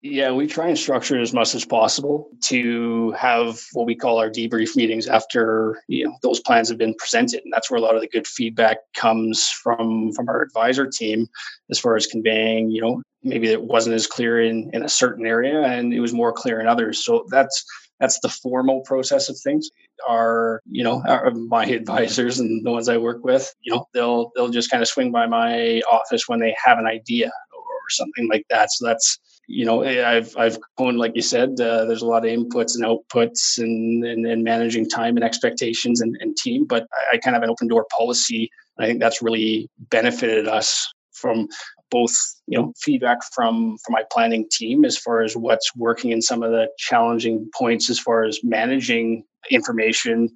Yeah, 0.04 0.32
we 0.32 0.48
try 0.48 0.66
and 0.66 0.76
structure 0.76 1.16
it 1.16 1.22
as 1.22 1.32
much 1.32 1.54
as 1.54 1.64
possible 1.64 2.28
to 2.46 3.12
have 3.12 3.60
what 3.72 3.86
we 3.86 3.94
call 3.94 4.18
our 4.18 4.28
debrief 4.28 4.74
meetings 4.74 5.06
after 5.06 5.80
you 5.86 6.04
know 6.04 6.16
those 6.22 6.40
plans 6.40 6.68
have 6.68 6.78
been 6.78 6.94
presented, 6.98 7.42
and 7.44 7.52
that's 7.52 7.70
where 7.70 7.78
a 7.78 7.80
lot 7.80 7.94
of 7.94 8.00
the 8.00 8.08
good 8.08 8.26
feedback 8.26 8.78
comes 8.94 9.48
from 9.48 10.12
from 10.12 10.28
our 10.28 10.42
advisor 10.42 10.88
team, 10.88 11.28
as 11.70 11.78
far 11.78 11.94
as 11.94 12.08
conveying 12.08 12.72
you 12.72 12.82
know 12.82 13.00
maybe 13.22 13.46
it 13.46 13.62
wasn't 13.62 13.94
as 13.94 14.08
clear 14.08 14.42
in 14.42 14.70
in 14.72 14.82
a 14.82 14.88
certain 14.88 15.24
area 15.24 15.62
and 15.62 15.94
it 15.94 16.00
was 16.00 16.12
more 16.12 16.32
clear 16.32 16.60
in 16.60 16.66
others. 16.66 17.04
So 17.04 17.24
that's 17.30 17.64
that's 18.02 18.18
the 18.18 18.28
formal 18.28 18.80
process 18.80 19.28
of 19.28 19.38
things. 19.38 19.70
are 20.06 20.60
you 20.66 20.82
know, 20.82 21.02
our, 21.06 21.30
my 21.30 21.64
advisors 21.80 22.40
and 22.40 22.66
the 22.66 22.70
ones 22.72 22.88
I 22.88 22.98
work 22.98 23.24
with, 23.24 23.54
you 23.62 23.72
know, 23.72 23.86
they'll 23.94 24.32
they'll 24.34 24.50
just 24.50 24.70
kind 24.70 24.82
of 24.82 24.88
swing 24.88 25.12
by 25.12 25.26
my 25.26 25.80
office 25.90 26.28
when 26.28 26.40
they 26.40 26.54
have 26.62 26.78
an 26.78 26.86
idea 26.86 27.28
or 27.28 27.90
something 27.90 28.28
like 28.28 28.44
that. 28.50 28.72
So 28.72 28.86
that's 28.86 29.18
you 29.46 29.64
know 29.64 29.84
I've 29.84 30.36
I've 30.36 30.58
owned 30.78 30.98
like 30.98 31.12
you 31.14 31.22
said 31.22 31.60
uh, 31.60 31.84
there's 31.84 32.02
a 32.02 32.06
lot 32.06 32.24
of 32.24 32.30
inputs 32.30 32.74
and 32.74 32.84
outputs 32.84 33.58
and, 33.58 34.04
and, 34.04 34.26
and 34.26 34.42
managing 34.42 34.88
time 34.88 35.16
and 35.16 35.24
expectations 35.24 36.00
and, 36.00 36.16
and 36.20 36.36
team 36.36 36.64
but 36.64 36.86
I, 36.92 37.16
I 37.16 37.18
kind 37.18 37.34
of 37.34 37.42
have 37.42 37.48
an 37.48 37.50
open 37.50 37.66
door 37.66 37.84
policy 37.96 38.48
I 38.78 38.86
think 38.86 39.00
that's 39.00 39.20
really 39.20 39.68
benefited 39.90 40.46
us 40.46 40.88
from 41.12 41.48
both 41.92 42.16
you 42.48 42.58
know 42.58 42.72
feedback 42.80 43.18
from 43.34 43.76
from 43.84 43.92
my 43.92 44.02
planning 44.10 44.46
team 44.50 44.84
as 44.84 44.98
far 44.98 45.22
as 45.22 45.36
what's 45.36 45.76
working 45.76 46.10
in 46.10 46.20
some 46.20 46.42
of 46.42 46.50
the 46.50 46.66
challenging 46.78 47.48
points 47.56 47.90
as 47.90 47.98
far 48.00 48.24
as 48.24 48.40
managing 48.42 49.22
information 49.50 50.28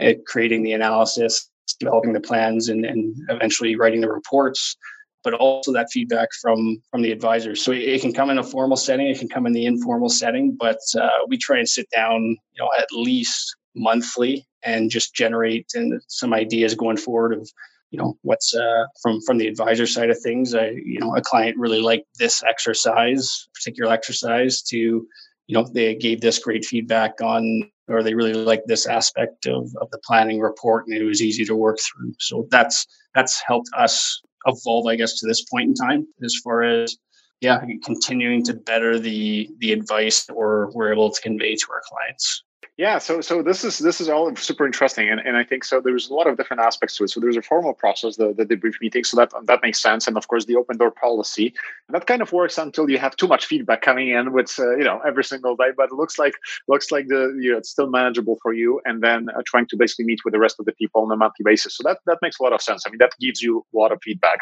uh, 0.00 0.14
creating 0.26 0.62
the 0.62 0.72
analysis 0.72 1.50
developing 1.78 2.12
the 2.12 2.20
plans 2.20 2.68
and, 2.68 2.84
and 2.84 3.14
eventually 3.28 3.76
writing 3.76 4.00
the 4.00 4.10
reports 4.10 4.76
but 5.22 5.34
also 5.34 5.72
that 5.72 5.88
feedback 5.92 6.28
from 6.40 6.82
from 6.90 7.02
the 7.02 7.12
advisors. 7.12 7.62
So 7.64 7.70
it, 7.70 7.82
it 7.82 8.00
can 8.00 8.12
come 8.12 8.30
in 8.30 8.38
a 8.38 8.42
formal 8.42 8.76
setting 8.76 9.06
it 9.06 9.18
can 9.18 9.28
come 9.28 9.46
in 9.46 9.52
the 9.52 9.66
informal 9.66 10.08
setting 10.08 10.56
but 10.58 10.80
uh, 10.98 11.10
we 11.28 11.36
try 11.36 11.58
and 11.58 11.68
sit 11.68 11.88
down 11.94 12.22
you 12.22 12.62
know 12.62 12.70
at 12.78 12.88
least 12.92 13.54
monthly 13.76 14.46
and 14.64 14.90
just 14.90 15.14
generate 15.14 15.66
and 15.74 16.00
some 16.08 16.32
ideas 16.32 16.74
going 16.74 16.96
forward 16.96 17.32
of 17.34 17.48
you 17.92 17.98
know 17.98 18.18
what's 18.22 18.54
uh, 18.54 18.84
from 19.00 19.20
from 19.20 19.38
the 19.38 19.46
advisor 19.46 19.86
side 19.86 20.10
of 20.10 20.18
things 20.20 20.54
i 20.54 20.70
you 20.84 20.98
know 20.98 21.14
a 21.14 21.20
client 21.20 21.56
really 21.56 21.80
liked 21.80 22.06
this 22.18 22.42
exercise 22.42 23.48
particular 23.54 23.92
exercise 23.92 24.62
to 24.62 25.06
you 25.46 25.54
know 25.54 25.64
they 25.72 25.94
gave 25.94 26.20
this 26.20 26.38
great 26.38 26.64
feedback 26.64 27.20
on 27.20 27.70
or 27.88 28.02
they 28.02 28.14
really 28.14 28.32
liked 28.32 28.66
this 28.66 28.86
aspect 28.86 29.46
of, 29.46 29.70
of 29.80 29.90
the 29.90 30.00
planning 30.06 30.40
report 30.40 30.86
and 30.86 30.96
it 30.96 31.04
was 31.04 31.20
easy 31.20 31.44
to 31.44 31.54
work 31.54 31.78
through. 31.78 32.14
So 32.20 32.46
that's 32.50 32.86
that's 33.14 33.42
helped 33.46 33.68
us 33.76 34.22
evolve 34.46 34.86
i 34.86 34.96
guess 34.96 35.20
to 35.20 35.26
this 35.26 35.44
point 35.44 35.68
in 35.68 35.74
time 35.74 36.06
as 36.24 36.34
far 36.42 36.62
as 36.62 36.96
yeah 37.40 37.60
continuing 37.84 38.42
to 38.44 38.54
better 38.54 38.98
the 38.98 39.48
the 39.58 39.72
advice 39.72 40.24
that 40.24 40.34
we're, 40.34 40.70
we're 40.72 40.92
able 40.92 41.10
to 41.10 41.20
convey 41.20 41.54
to 41.54 41.66
our 41.70 41.82
clients 41.88 42.42
yeah, 42.76 42.98
so 42.98 43.20
so 43.20 43.42
this 43.42 43.64
is 43.64 43.78
this 43.78 44.00
is 44.00 44.08
all 44.08 44.34
super 44.34 44.64
interesting, 44.64 45.08
and, 45.08 45.20
and 45.20 45.36
I 45.36 45.44
think 45.44 45.64
so. 45.64 45.80
There's 45.80 46.08
a 46.08 46.14
lot 46.14 46.26
of 46.26 46.36
different 46.36 46.62
aspects 46.62 46.96
to 46.96 47.04
it. 47.04 47.08
So 47.08 47.20
there's 47.20 47.36
a 47.36 47.42
formal 47.42 47.74
process, 47.74 48.16
the, 48.16 48.32
the 48.32 48.44
debrief 48.44 48.80
meeting, 48.80 49.04
so 49.04 49.16
that 49.18 49.30
that 49.44 49.60
makes 49.62 49.80
sense, 49.80 50.06
and 50.06 50.16
of 50.16 50.26
course 50.28 50.46
the 50.46 50.56
open 50.56 50.78
door 50.78 50.90
policy. 50.90 51.54
that 51.90 52.06
kind 52.06 52.22
of 52.22 52.32
works 52.32 52.56
until 52.58 52.88
you 52.88 52.98
have 52.98 53.14
too 53.16 53.28
much 53.28 53.46
feedback 53.46 53.82
coming 53.82 54.08
in, 54.08 54.32
with 54.32 54.54
uh, 54.58 54.76
you 54.76 54.84
know 54.84 55.00
every 55.06 55.24
single 55.24 55.54
day. 55.54 55.70
But 55.76 55.90
it 55.90 55.94
looks 55.94 56.18
like 56.18 56.34
looks 56.66 56.90
like 56.90 57.08
the 57.08 57.36
you 57.40 57.52
know 57.52 57.58
it's 57.58 57.70
still 57.70 57.90
manageable 57.90 58.38
for 58.42 58.52
you, 58.52 58.80
and 58.84 59.02
then 59.02 59.28
uh, 59.30 59.42
trying 59.44 59.66
to 59.66 59.76
basically 59.76 60.06
meet 60.06 60.24
with 60.24 60.32
the 60.32 60.40
rest 60.40 60.56
of 60.58 60.64
the 60.64 60.72
people 60.72 61.02
on 61.02 61.12
a 61.12 61.16
monthly 61.16 61.44
basis. 61.44 61.76
So 61.76 61.82
that 61.84 61.98
that 62.06 62.18
makes 62.22 62.38
a 62.38 62.42
lot 62.42 62.52
of 62.52 62.62
sense. 62.62 62.84
I 62.86 62.90
mean, 62.90 62.98
that 62.98 63.12
gives 63.20 63.42
you 63.42 63.66
a 63.74 63.78
lot 63.78 63.92
of 63.92 64.00
feedback. 64.02 64.38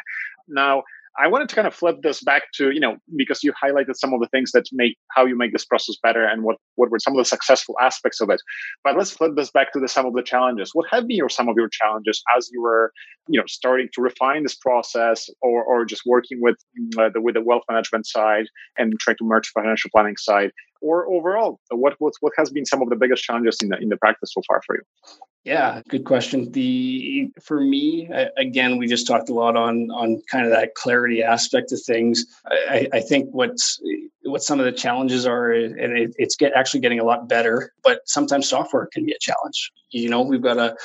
Now 0.46 0.84
I 1.20 1.28
wanted 1.28 1.48
to 1.50 1.54
kind 1.54 1.66
of 1.66 1.74
flip 1.74 1.96
this 2.02 2.22
back 2.22 2.44
to, 2.54 2.70
you 2.70 2.80
know, 2.80 2.96
because 3.16 3.42
you 3.42 3.52
highlighted 3.52 3.96
some 3.96 4.14
of 4.14 4.20
the 4.20 4.28
things 4.28 4.52
that 4.52 4.64
make 4.72 4.96
how 5.10 5.26
you 5.26 5.36
make 5.36 5.52
this 5.52 5.64
process 5.64 5.96
better 6.02 6.24
and 6.24 6.42
what, 6.42 6.56
what 6.76 6.90
were 6.90 6.98
some 6.98 7.14
of 7.14 7.18
the 7.18 7.24
successful 7.24 7.76
aspects 7.80 8.20
of 8.20 8.30
it. 8.30 8.40
But 8.84 8.96
let's 8.96 9.10
flip 9.10 9.32
this 9.36 9.50
back 9.50 9.72
to 9.72 9.80
the 9.80 9.88
some 9.88 10.06
of 10.06 10.14
the 10.14 10.22
challenges. 10.22 10.70
What 10.72 10.86
have 10.90 11.06
been 11.06 11.18
your 11.18 11.28
some 11.28 11.48
of 11.48 11.56
your 11.58 11.68
challenges 11.68 12.22
as 12.36 12.48
you 12.50 12.62
were, 12.62 12.92
you 13.28 13.38
know, 13.38 13.44
starting 13.48 13.88
to 13.94 14.00
refine 14.00 14.42
this 14.44 14.54
process 14.54 15.28
or, 15.42 15.62
or 15.62 15.84
just 15.84 16.02
working 16.06 16.38
with 16.40 16.56
uh, 16.98 17.10
the 17.12 17.20
with 17.20 17.34
the 17.34 17.42
wealth 17.42 17.64
management 17.70 18.06
side 18.06 18.46
and 18.78 18.98
trying 18.98 19.16
to 19.18 19.24
merge 19.24 19.48
financial 19.48 19.90
planning 19.94 20.16
side? 20.16 20.52
Or 20.80 21.06
overall, 21.12 21.60
what 21.70 21.94
what 21.98 22.14
what 22.20 22.32
has 22.38 22.50
been 22.50 22.64
some 22.64 22.80
of 22.80 22.88
the 22.88 22.96
biggest 22.96 23.22
challenges 23.22 23.58
in 23.62 23.68
the 23.68 23.78
in 23.78 23.90
the 23.90 23.98
practice 23.98 24.32
so 24.32 24.40
far 24.48 24.62
for 24.66 24.76
you? 24.76 24.82
Yeah, 25.44 25.80
good 25.88 26.04
question. 26.04 26.52
The 26.52 27.30
for 27.42 27.60
me, 27.60 28.10
again, 28.36 28.76
we 28.76 28.86
just 28.86 29.06
talked 29.06 29.30
a 29.30 29.34
lot 29.34 29.56
on 29.56 29.90
on 29.90 30.20
kind 30.30 30.44
of 30.44 30.52
that 30.52 30.74
clarity 30.74 31.22
aspect 31.22 31.72
of 31.72 31.80
things. 31.82 32.26
I, 32.46 32.88
I 32.92 33.00
think 33.00 33.30
what's 33.32 33.80
what 34.24 34.42
some 34.42 34.58
of 34.58 34.66
the 34.66 34.72
challenges 34.72 35.26
are, 35.26 35.50
and 35.50 35.96
it, 35.96 36.14
it's 36.18 36.36
get 36.36 36.52
actually 36.54 36.80
getting 36.80 37.00
a 37.00 37.04
lot 37.04 37.26
better. 37.26 37.72
But 37.82 38.00
sometimes 38.04 38.50
software 38.50 38.86
can 38.92 39.06
be 39.06 39.12
a 39.12 39.18
challenge. 39.18 39.72
You 39.90 40.10
know, 40.10 40.20
we've 40.20 40.42
got 40.42 40.58
a 40.58 40.76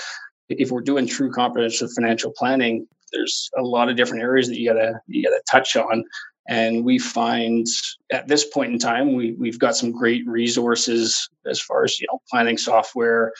if 0.47 0.71
we're 0.71 0.81
doing 0.81 1.05
true 1.05 1.31
comprehensive 1.31 1.91
financial 1.93 2.31
planning, 2.37 2.87
there's 3.11 3.49
a 3.57 3.61
lot 3.61 3.89
of 3.89 3.97
different 3.97 4.23
areas 4.23 4.47
that 4.47 4.57
you 4.57 4.71
gotta 4.71 5.01
you 5.07 5.23
gotta 5.23 5.41
touch 5.51 5.75
on. 5.75 6.05
And 6.47 6.85
we 6.85 6.99
find 6.99 7.65
at 8.11 8.27
this 8.27 8.45
point 8.45 8.71
in 8.71 8.77
time, 8.77 9.15
we, 9.15 9.31
we've 9.33 9.57
got 9.57 9.75
some 9.75 9.91
great 9.91 10.27
resources 10.27 11.27
as 11.47 11.59
far 11.59 11.83
as 11.83 11.99
you 11.99 12.07
know 12.11 12.21
planning 12.29 12.57
software, 12.57 13.33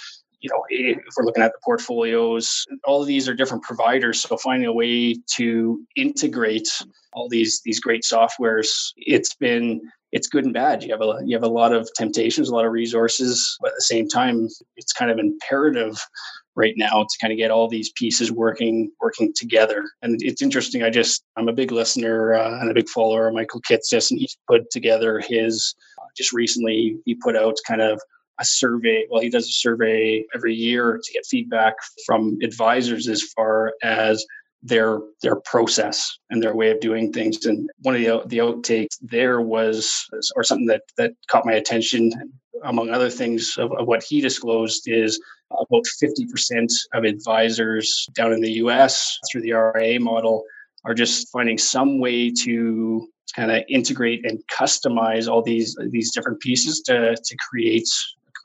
you 0.45 0.51
know, 0.51 0.63
if 0.69 1.13
we're 1.17 1.25
looking 1.25 1.43
at 1.43 1.53
the 1.53 1.59
portfolios, 1.63 2.65
all 2.83 3.01
of 3.01 3.07
these 3.07 3.27
are 3.27 3.33
different 3.33 3.63
providers. 3.63 4.21
So 4.21 4.37
finding 4.37 4.67
a 4.67 4.73
way 4.73 5.15
to 5.37 5.83
integrate 5.95 6.69
all 7.13 7.27
these 7.27 7.61
these 7.65 7.79
great 7.79 8.03
softwares, 8.03 8.67
it's 8.95 9.33
been 9.33 9.81
it's 10.11 10.27
good 10.27 10.45
and 10.45 10.53
bad. 10.53 10.83
You 10.83 10.91
have 10.91 11.01
a 11.01 11.19
you 11.25 11.35
have 11.35 11.43
a 11.43 11.47
lot 11.47 11.73
of 11.73 11.89
temptations, 11.95 12.47
a 12.47 12.53
lot 12.53 12.65
of 12.65 12.71
resources, 12.71 13.57
but 13.59 13.69
at 13.69 13.75
the 13.77 13.81
same 13.81 14.07
time, 14.07 14.47
it's 14.75 14.93
kind 14.93 15.09
of 15.09 15.17
imperative 15.17 15.97
right 16.55 16.75
now 16.77 17.01
to 17.01 17.17
kind 17.19 17.33
of 17.33 17.37
get 17.37 17.49
all 17.49 17.67
these 17.67 17.91
pieces 17.93 18.31
working 18.31 18.91
working 19.01 19.33
together. 19.35 19.83
And 20.03 20.21
it's 20.21 20.43
interesting. 20.43 20.83
I 20.83 20.91
just 20.91 21.23
I'm 21.37 21.49
a 21.49 21.53
big 21.53 21.71
listener 21.71 22.35
uh, 22.35 22.59
and 22.61 22.69
a 22.69 22.75
big 22.75 22.87
follower 22.87 23.27
of 23.27 23.33
Michael 23.33 23.61
Kitces, 23.61 24.11
and 24.11 24.19
he's 24.19 24.37
put 24.47 24.69
together 24.69 25.19
his 25.27 25.73
uh, 25.99 26.05
just 26.15 26.33
recently 26.33 26.97
he 27.05 27.15
put 27.15 27.35
out 27.35 27.55
kind 27.67 27.81
of 27.81 27.99
a 28.39 28.45
survey. 28.45 29.05
Well, 29.09 29.21
he 29.21 29.29
does 29.29 29.47
a 29.47 29.51
survey 29.51 30.25
every 30.33 30.53
year 30.53 30.99
to 31.01 31.13
get 31.13 31.25
feedback 31.25 31.75
from 32.05 32.37
advisors 32.43 33.07
as 33.07 33.23
far 33.35 33.73
as 33.81 34.25
their 34.63 34.99
their 35.21 35.35
process 35.35 36.17
and 36.29 36.41
their 36.41 36.55
way 36.55 36.71
of 36.71 36.79
doing 36.79 37.13
things. 37.13 37.45
And 37.45 37.69
one 37.81 37.95
of 37.95 38.01
the 38.01 38.23
the 38.25 38.39
outtakes 38.39 38.97
there 39.01 39.41
was, 39.41 40.05
or 40.35 40.43
something 40.43 40.67
that 40.67 40.81
that 40.97 41.13
caught 41.29 41.45
my 41.45 41.53
attention, 41.53 42.11
among 42.63 42.89
other 42.89 43.09
things, 43.09 43.55
of, 43.57 43.71
of 43.73 43.87
what 43.87 44.03
he 44.03 44.21
disclosed 44.21 44.83
is 44.87 45.21
about 45.51 45.85
50% 46.03 46.67
of 46.93 47.03
advisors 47.03 48.07
down 48.15 48.33
in 48.33 48.41
the 48.41 48.53
U.S. 48.53 49.19
through 49.31 49.41
the 49.41 49.53
RIA 49.53 49.99
model 49.99 50.43
are 50.83 50.95
just 50.95 51.29
finding 51.31 51.57
some 51.57 51.99
way 51.99 52.31
to 52.31 53.07
kind 53.35 53.51
of 53.51 53.63
integrate 53.69 54.25
and 54.25 54.41
customize 54.47 55.27
all 55.27 55.41
these 55.41 55.75
these 55.89 56.11
different 56.11 56.39
pieces 56.39 56.81
to 56.81 57.15
to 57.15 57.35
create 57.49 57.89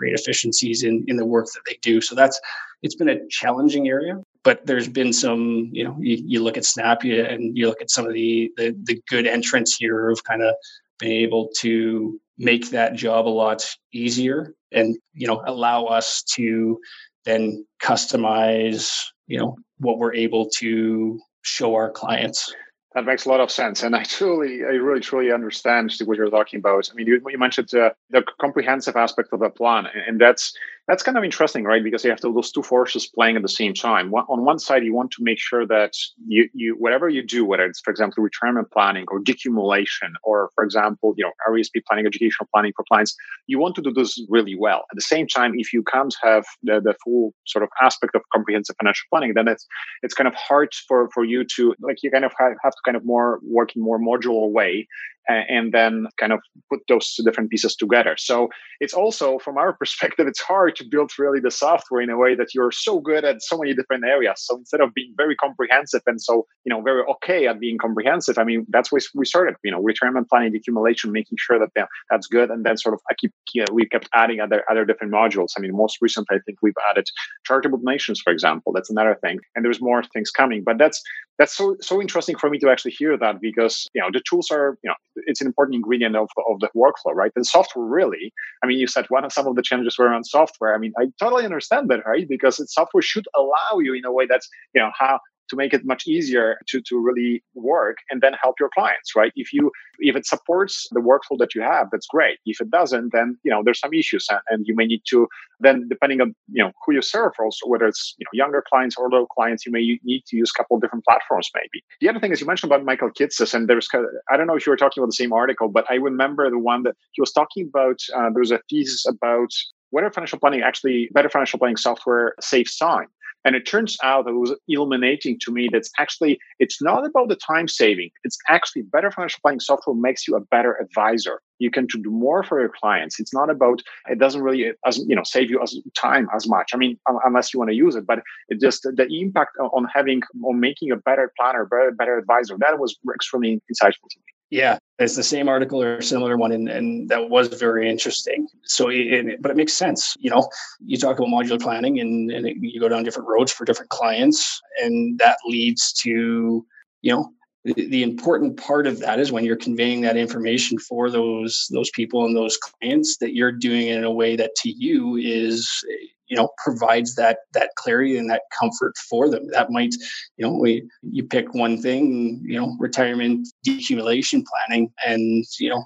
create 0.00 0.18
efficiencies 0.18 0.82
in 0.82 1.04
in 1.08 1.16
the 1.16 1.26
work 1.26 1.46
that 1.54 1.62
they 1.66 1.78
do. 1.82 2.00
So 2.00 2.14
that's 2.14 2.40
it's 2.82 2.94
been 2.94 3.10
a 3.10 3.28
challenging 3.28 3.88
area 3.88 4.14
but 4.42 4.64
there's 4.66 4.88
been 4.88 5.12
some, 5.12 5.68
you 5.72 5.84
know, 5.84 5.96
you, 6.00 6.22
you 6.24 6.42
look 6.42 6.56
at 6.56 6.64
Snap 6.64 7.02
and 7.04 7.56
you 7.56 7.66
look 7.66 7.82
at 7.82 7.90
some 7.90 8.06
of 8.06 8.14
the, 8.14 8.50
the, 8.56 8.74
the 8.84 9.02
good 9.08 9.26
entrants 9.26 9.76
here 9.76 10.08
of 10.08 10.24
kind 10.24 10.42
of 10.42 10.54
being 10.98 11.22
able 11.22 11.50
to 11.58 12.18
make 12.38 12.70
that 12.70 12.94
job 12.94 13.26
a 13.26 13.28
lot 13.28 13.64
easier 13.92 14.54
and, 14.72 14.96
you 15.12 15.26
know, 15.26 15.42
allow 15.46 15.86
us 15.86 16.22
to 16.22 16.78
then 17.24 17.66
customize, 17.82 18.98
you 19.26 19.38
know, 19.38 19.56
what 19.78 19.98
we're 19.98 20.14
able 20.14 20.48
to 20.48 21.20
show 21.42 21.74
our 21.74 21.90
clients. 21.90 22.54
That 22.94 23.04
makes 23.04 23.24
a 23.24 23.28
lot 23.28 23.38
of 23.38 23.52
sense, 23.52 23.84
and 23.84 23.94
I 23.94 24.02
truly, 24.02 24.64
I 24.64 24.70
really, 24.70 25.00
truly 25.00 25.30
understand 25.30 25.94
what 26.04 26.16
you're 26.16 26.28
talking 26.28 26.58
about. 26.58 26.90
I 26.90 26.94
mean, 26.94 27.06
you, 27.06 27.22
you 27.28 27.38
mentioned 27.38 27.72
uh, 27.72 27.90
the 28.10 28.24
comprehensive 28.40 28.96
aspect 28.96 29.28
of 29.32 29.38
the 29.38 29.48
plan, 29.48 29.86
and 30.08 30.20
that's 30.20 30.56
that's 30.90 31.04
kind 31.04 31.16
of 31.16 31.22
interesting, 31.22 31.62
right? 31.62 31.84
Because 31.84 32.02
you 32.02 32.10
have 32.10 32.20
those 32.20 32.50
two 32.50 32.64
forces 32.64 33.06
playing 33.06 33.36
at 33.36 33.42
the 33.42 33.48
same 33.48 33.74
time. 33.74 34.12
On 34.12 34.44
one 34.44 34.58
side, 34.58 34.82
you 34.82 34.92
want 34.92 35.12
to 35.12 35.22
make 35.22 35.38
sure 35.38 35.64
that 35.64 35.92
you, 36.26 36.48
you, 36.52 36.74
whatever 36.80 37.08
you 37.08 37.24
do, 37.24 37.44
whether 37.44 37.64
it's, 37.64 37.80
for 37.80 37.92
example, 37.92 38.24
retirement 38.24 38.72
planning 38.72 39.04
or 39.08 39.20
decumulation, 39.20 40.10
or 40.24 40.50
for 40.56 40.64
example, 40.64 41.14
you 41.16 41.24
know, 41.24 41.30
RESP 41.48 41.84
planning, 41.86 42.06
educational 42.06 42.48
planning 42.52 42.72
for 42.74 42.84
clients, 42.90 43.14
you 43.46 43.60
want 43.60 43.76
to 43.76 43.82
do 43.82 43.92
this 43.92 44.20
really 44.28 44.56
well. 44.58 44.78
At 44.90 44.96
the 44.96 45.02
same 45.02 45.28
time, 45.28 45.52
if 45.54 45.72
you 45.72 45.84
can't 45.84 46.14
have 46.24 46.44
the, 46.64 46.80
the 46.82 46.94
full 47.04 47.34
sort 47.46 47.62
of 47.62 47.68
aspect 47.80 48.16
of 48.16 48.22
comprehensive 48.34 48.74
financial 48.80 49.06
planning, 49.10 49.34
then 49.34 49.46
it's 49.46 49.64
it's 50.02 50.14
kind 50.14 50.26
of 50.26 50.34
hard 50.34 50.74
for 50.88 51.08
for 51.14 51.24
you 51.24 51.44
to 51.54 51.72
like 51.80 52.02
you 52.02 52.10
kind 52.10 52.24
of 52.24 52.32
have, 52.36 52.54
have 52.64 52.72
to 52.72 52.80
kind 52.84 52.96
of 52.96 53.04
more 53.04 53.38
work 53.44 53.76
in 53.76 53.82
more 53.82 54.00
modular 54.00 54.50
way 54.50 54.88
and 55.28 55.72
then 55.72 56.06
kind 56.18 56.32
of 56.32 56.40
put 56.70 56.80
those 56.88 57.14
different 57.24 57.50
pieces 57.50 57.76
together. 57.76 58.16
So 58.18 58.48
it's 58.80 58.94
also, 58.94 59.38
from 59.38 59.58
our 59.58 59.72
perspective, 59.80 60.26
it's 60.26 60.40
hard 60.40 60.76
to 60.76 60.84
build 60.84 61.12
really 61.18 61.40
the 61.40 61.50
software 61.50 62.00
in 62.00 62.10
a 62.10 62.16
way 62.16 62.34
that 62.34 62.54
you're 62.54 62.72
so 62.72 63.00
good 63.00 63.24
at 63.24 63.42
so 63.42 63.58
many 63.58 63.74
different 63.74 64.04
areas. 64.04 64.34
So 64.38 64.56
instead 64.56 64.80
of 64.80 64.94
being 64.94 65.14
very 65.16 65.36
comprehensive 65.36 66.02
and 66.06 66.20
so 66.20 66.46
you 66.64 66.70
know 66.70 66.80
very 66.82 67.02
okay 67.14 67.46
at 67.46 67.60
being 67.60 67.78
comprehensive, 67.78 68.38
I 68.38 68.44
mean 68.44 68.66
that's 68.68 68.90
where 68.90 69.00
we 69.14 69.24
started. 69.24 69.54
You 69.62 69.70
know, 69.70 69.80
retirement 69.80 70.28
planning, 70.28 70.54
accumulation, 70.54 71.12
making 71.12 71.38
sure 71.38 71.58
that 71.58 71.70
yeah, 71.76 71.86
that's 72.10 72.26
good, 72.26 72.50
and 72.50 72.64
then 72.64 72.76
sort 72.76 72.94
of 72.94 73.00
I 73.10 73.14
keep 73.14 73.32
you 73.54 73.62
know, 73.62 73.72
we 73.72 73.86
kept 73.86 74.08
adding 74.14 74.40
other 74.40 74.64
other 74.70 74.84
different 74.84 75.12
modules. 75.12 75.50
I 75.56 75.60
mean, 75.60 75.76
most 75.76 75.98
recently, 76.00 76.36
I 76.36 76.40
think 76.46 76.58
we've 76.62 76.74
added 76.90 77.06
charitable 77.46 77.78
donations, 77.78 78.20
for 78.20 78.32
example. 78.32 78.72
That's 78.72 78.90
another 78.90 79.16
thing, 79.22 79.38
and 79.54 79.64
there's 79.64 79.80
more 79.80 80.02
things 80.02 80.30
coming. 80.30 80.62
But 80.64 80.78
that's 80.78 81.02
that's 81.40 81.56
so 81.56 81.74
so 81.80 82.02
interesting 82.02 82.36
for 82.36 82.50
me 82.50 82.58
to 82.58 82.68
actually 82.68 82.90
hear 82.90 83.16
that 83.16 83.40
because 83.40 83.88
you 83.94 84.02
know 84.02 84.08
the 84.12 84.20
tools 84.28 84.50
are 84.50 84.76
you 84.84 84.88
know 84.88 84.94
it's 85.26 85.40
an 85.40 85.46
important 85.46 85.74
ingredient 85.74 86.14
of, 86.14 86.28
of 86.48 86.60
the 86.60 86.68
workflow, 86.76 87.14
right? 87.14 87.32
And 87.34 87.46
software 87.46 87.84
really, 87.84 88.32
I 88.62 88.66
mean, 88.66 88.78
you 88.78 88.86
said 88.86 89.06
one 89.08 89.24
of 89.24 89.32
some 89.32 89.46
of 89.46 89.56
the 89.56 89.62
challenges 89.62 89.98
were 89.98 90.06
around 90.06 90.24
software. 90.24 90.74
I 90.74 90.78
mean, 90.78 90.92
I 90.98 91.06
totally 91.18 91.44
understand 91.44 91.88
that, 91.88 92.00
right? 92.06 92.28
Because 92.28 92.62
software 92.72 93.02
should 93.02 93.26
allow 93.34 93.78
you 93.80 93.94
in 93.94 94.04
a 94.04 94.12
way 94.12 94.26
that's, 94.28 94.48
you 94.74 94.82
know, 94.82 94.90
how 94.98 95.18
to 95.50 95.56
make 95.56 95.74
it 95.74 95.84
much 95.84 96.06
easier 96.06 96.58
to, 96.68 96.80
to 96.80 96.98
really 96.98 97.42
work 97.54 97.98
and 98.10 98.20
then 98.22 98.32
help 98.40 98.56
your 98.58 98.70
clients 98.74 99.14
right? 99.14 99.32
If 99.36 99.52
you 99.52 99.70
if 99.98 100.16
it 100.16 100.26
supports 100.26 100.88
the 100.92 101.00
workflow 101.00 101.38
that 101.38 101.54
you 101.54 101.62
have 101.62 101.88
that's 101.92 102.06
great. 102.06 102.38
If 102.46 102.60
it 102.60 102.70
doesn't 102.70 103.12
then 103.12 103.38
you 103.44 103.50
know 103.50 103.62
there's 103.64 103.80
some 103.80 103.92
issues 103.92 104.26
and, 104.48 104.64
you 104.66 104.76
may 104.76 104.86
need 104.86 105.02
to 105.08 105.26
then 105.58 105.88
depending 105.88 106.20
on 106.20 106.34
you 106.52 106.62
know 106.62 106.70
who 106.84 106.94
you 106.94 107.02
serve 107.02 107.32
also 107.40 107.66
whether 107.66 107.86
it's 107.86 108.14
you 108.18 108.24
know 108.24 108.30
younger 108.32 108.62
clients 108.68 108.96
or 108.96 109.04
older 109.04 109.26
clients 109.34 109.66
you 109.66 109.72
may 109.72 109.98
need 110.04 110.22
to 110.26 110.36
use 110.36 110.50
a 110.54 110.58
couple 110.58 110.76
of 110.76 110.82
different 110.82 111.04
platforms 111.04 111.50
maybe. 111.54 111.82
The 112.00 112.08
other 112.08 112.20
thing 112.20 112.32
is 112.32 112.40
you 112.40 112.46
mentioned 112.46 112.70
about 112.70 112.84
michael 112.84 113.10
kitces 113.10 113.54
and 113.54 113.68
there's 113.68 113.88
i 114.30 114.36
don't 114.36 114.46
know 114.46 114.56
if 114.56 114.66
you 114.66 114.70
were 114.70 114.76
talking 114.76 115.00
about 115.00 115.08
the 115.08 115.20
same 115.22 115.32
article 115.32 115.68
but 115.68 115.84
i 115.90 115.94
remember 115.94 116.50
the 116.50 116.58
one 116.58 116.82
that 116.84 116.94
he 117.12 117.20
was 117.20 117.32
talking 117.32 117.66
about 117.68 117.98
uh, 118.14 118.30
there 118.30 118.40
was 118.40 118.50
a 118.50 118.60
thesis 118.68 119.06
about 119.06 119.50
whether 119.90 120.10
financial 120.10 120.38
planning 120.38 120.62
actually 120.62 121.08
better 121.12 121.28
financial 121.28 121.58
planning 121.58 121.76
software 121.76 122.34
saves 122.40 122.76
time 122.76 123.08
and 123.44 123.56
it 123.56 123.66
turns 123.66 123.96
out 124.02 124.24
that 124.24 124.32
it 124.32 124.38
was 124.38 124.54
illuminating 124.68 125.38
to 125.42 125.52
me 125.52 125.68
that's 125.72 125.90
actually, 125.98 126.38
it's 126.58 126.82
not 126.82 127.06
about 127.06 127.28
the 127.28 127.36
time 127.36 127.68
saving. 127.68 128.10
It's 128.24 128.38
actually 128.48 128.82
better 128.82 129.10
financial 129.10 129.40
planning 129.42 129.60
software 129.60 129.96
makes 129.96 130.28
you 130.28 130.36
a 130.36 130.40
better 130.40 130.76
advisor. 130.80 131.40
You 131.58 131.70
can 131.70 131.86
do 131.86 132.10
more 132.10 132.42
for 132.42 132.60
your 132.60 132.70
clients. 132.70 133.20
It's 133.20 133.34
not 133.34 133.50
about, 133.50 133.82
it 134.08 134.18
doesn't 134.18 134.42
really, 134.42 134.72
as 134.86 134.98
you 135.06 135.14
know, 135.14 135.22
save 135.24 135.50
you 135.50 135.60
as 135.62 135.78
time 135.96 136.28
as 136.34 136.48
much. 136.48 136.70
I 136.74 136.76
mean, 136.76 136.98
unless 137.24 137.52
you 137.52 137.60
want 137.60 137.70
to 137.70 137.76
use 137.76 137.96
it, 137.96 138.06
but 138.06 138.20
it 138.48 138.60
just, 138.60 138.82
the 138.82 139.06
impact 139.10 139.56
on 139.58 139.86
having, 139.92 140.22
on 140.44 140.60
making 140.60 140.90
a 140.90 140.96
better 140.96 141.32
planner, 141.38 141.66
better, 141.66 141.92
better 141.92 142.18
advisor, 142.18 142.56
that 142.58 142.78
was 142.78 142.98
extremely 143.14 143.60
insightful 143.72 144.08
to 144.10 144.18
me. 144.18 144.39
Yeah, 144.50 144.78
it's 144.98 145.14
the 145.14 145.22
same 145.22 145.48
article 145.48 145.80
or 145.80 146.02
similar 146.02 146.36
one, 146.36 146.50
and, 146.50 146.68
and 146.68 147.08
that 147.08 147.30
was 147.30 147.48
very 147.48 147.88
interesting. 147.88 148.48
So, 148.64 148.88
it, 148.90 149.40
but 149.40 149.52
it 149.52 149.56
makes 149.56 149.72
sense. 149.72 150.16
You 150.18 150.30
know, 150.30 150.48
you 150.84 150.98
talk 150.98 151.18
about 151.18 151.28
modular 151.28 151.60
planning, 151.60 152.00
and, 152.00 152.32
and 152.32 152.46
it, 152.46 152.56
you 152.60 152.80
go 152.80 152.88
down 152.88 153.04
different 153.04 153.28
roads 153.28 153.52
for 153.52 153.64
different 153.64 153.90
clients, 153.90 154.60
and 154.82 155.18
that 155.20 155.38
leads 155.46 155.92
to 156.02 156.66
you 157.02 157.12
know 157.12 157.32
the 157.64 158.02
important 158.02 158.56
part 158.56 158.86
of 158.86 159.00
that 159.00 159.20
is 159.20 159.30
when 159.30 159.44
you're 159.44 159.56
conveying 159.56 160.00
that 160.00 160.16
information 160.16 160.78
for 160.78 161.10
those 161.10 161.68
those 161.70 161.90
people 161.90 162.24
and 162.24 162.34
those 162.34 162.56
clients 162.56 163.18
that 163.18 163.34
you're 163.34 163.52
doing 163.52 163.88
it 163.88 163.98
in 163.98 164.04
a 164.04 164.10
way 164.10 164.34
that 164.36 164.54
to 164.56 164.70
you 164.70 165.16
is 165.16 165.84
you 166.28 166.36
know 166.36 166.48
provides 166.64 167.16
that 167.16 167.38
that 167.52 167.70
clarity 167.76 168.16
and 168.16 168.30
that 168.30 168.42
comfort 168.58 168.96
for 169.10 169.28
them. 169.28 169.46
That 169.48 169.70
might 169.70 169.94
you 170.38 170.46
know 170.46 170.56
we 170.56 170.88
you 171.02 171.24
pick 171.24 171.52
one 171.52 171.80
thing 171.82 172.40
you 172.44 172.58
know 172.58 172.74
retirement 172.78 173.46
decumulation 173.66 174.42
planning 174.46 174.90
and 175.06 175.44
you 175.58 175.68
know 175.68 175.84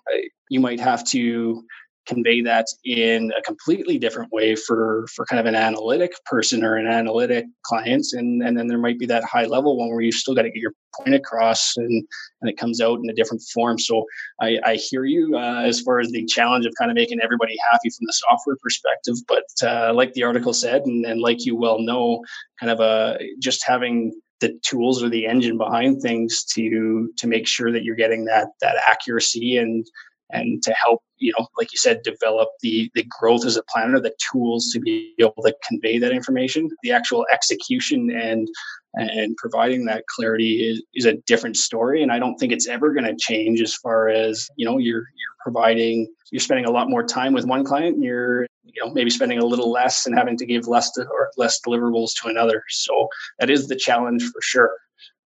you 0.50 0.60
might 0.60 0.78
have 0.78 1.04
to 1.08 1.64
convey 2.06 2.40
that 2.42 2.66
in 2.84 3.32
a 3.38 3.42
completely 3.42 3.98
different 3.98 4.32
way 4.32 4.54
for 4.54 5.06
for 5.14 5.24
kind 5.26 5.40
of 5.40 5.46
an 5.46 5.54
analytic 5.54 6.12
person 6.26 6.62
or 6.62 6.76
an 6.76 6.86
analytic 6.86 7.46
client 7.64 8.06
and 8.12 8.42
and 8.42 8.56
then 8.56 8.66
there 8.66 8.78
might 8.78 8.98
be 8.98 9.06
that 9.06 9.24
high 9.24 9.46
level 9.46 9.76
one 9.76 9.88
where 9.88 10.00
you 10.00 10.12
still 10.12 10.34
got 10.34 10.42
to 10.42 10.50
get 10.50 10.60
your 10.60 10.72
point 10.96 11.14
across 11.14 11.76
and 11.76 12.06
and 12.40 12.50
it 12.50 12.58
comes 12.58 12.80
out 12.80 12.98
in 13.02 13.10
a 13.10 13.14
different 13.14 13.42
form. 13.52 13.78
So 13.78 14.04
i 14.40 14.58
i 14.64 14.74
hear 14.76 15.04
you 15.04 15.36
uh, 15.36 15.62
as 15.62 15.80
far 15.80 16.00
as 16.00 16.10
the 16.10 16.24
challenge 16.26 16.66
of 16.66 16.72
kind 16.78 16.90
of 16.90 16.94
making 16.94 17.20
everybody 17.22 17.56
happy 17.70 17.90
from 17.90 18.06
the 18.06 18.12
software 18.12 18.56
perspective. 18.62 19.14
But 19.26 19.68
uh, 19.68 19.92
like 19.94 20.12
the 20.12 20.24
article 20.24 20.52
said 20.52 20.82
and, 20.82 21.04
and 21.04 21.20
like 21.20 21.44
you 21.44 21.56
well 21.56 21.80
know 21.80 22.22
kind 22.60 22.70
of 22.70 22.80
a 22.80 22.82
uh, 22.82 23.18
just 23.40 23.64
having 23.66 24.12
the 24.40 24.58
tools 24.66 25.02
or 25.02 25.08
the 25.08 25.26
engine 25.26 25.56
behind 25.56 26.02
things 26.02 26.44
to 26.44 27.10
to 27.16 27.26
make 27.26 27.46
sure 27.46 27.72
that 27.72 27.84
you're 27.84 27.96
getting 27.96 28.24
that 28.26 28.48
that 28.60 28.76
accuracy 28.88 29.56
and 29.56 29.86
and 30.34 30.62
to 30.62 30.74
help 30.74 31.00
you 31.18 31.32
know 31.38 31.46
like 31.56 31.72
you 31.72 31.78
said 31.78 32.02
develop 32.02 32.48
the 32.60 32.90
the 32.94 33.04
growth 33.18 33.46
as 33.46 33.56
a 33.56 33.62
planner 33.72 34.00
the 34.00 34.14
tools 34.32 34.70
to 34.72 34.80
be 34.80 35.14
able 35.18 35.42
to 35.42 35.54
convey 35.66 35.98
that 35.98 36.12
information. 36.12 36.68
The 36.82 36.92
actual 36.92 37.26
execution 37.32 38.10
and 38.10 38.48
and 38.96 39.36
providing 39.36 39.86
that 39.86 40.04
clarity 40.06 40.70
is, 40.70 40.82
is 40.94 41.04
a 41.04 41.14
different 41.26 41.56
story 41.56 42.00
and 42.00 42.12
i 42.12 42.18
don't 42.20 42.36
think 42.36 42.52
it's 42.52 42.68
ever 42.68 42.92
going 42.92 43.04
to 43.04 43.16
change 43.18 43.60
as 43.60 43.74
far 43.74 44.08
as 44.08 44.48
you 44.56 44.64
know 44.64 44.78
you're 44.78 45.00
you're 45.00 45.34
providing 45.42 46.06
you're 46.30 46.40
spending 46.40 46.64
a 46.64 46.70
lot 46.70 46.88
more 46.88 47.04
time 47.04 47.32
with 47.32 47.44
one 47.44 47.64
client 47.64 47.96
and 47.96 48.04
you're 48.04 48.46
you 48.64 48.84
know 48.84 48.92
maybe 48.92 49.10
spending 49.10 49.38
a 49.38 49.44
little 49.44 49.70
less 49.70 50.06
and 50.06 50.16
having 50.16 50.36
to 50.36 50.46
give 50.46 50.66
less 50.66 50.90
to, 50.92 51.02
or 51.02 51.30
less 51.36 51.60
deliverables 51.66 52.10
to 52.20 52.28
another. 52.28 52.62
So 52.68 53.08
that 53.38 53.50
is 53.50 53.68
the 53.68 53.76
challenge 53.76 54.22
for 54.24 54.40
sure. 54.42 54.72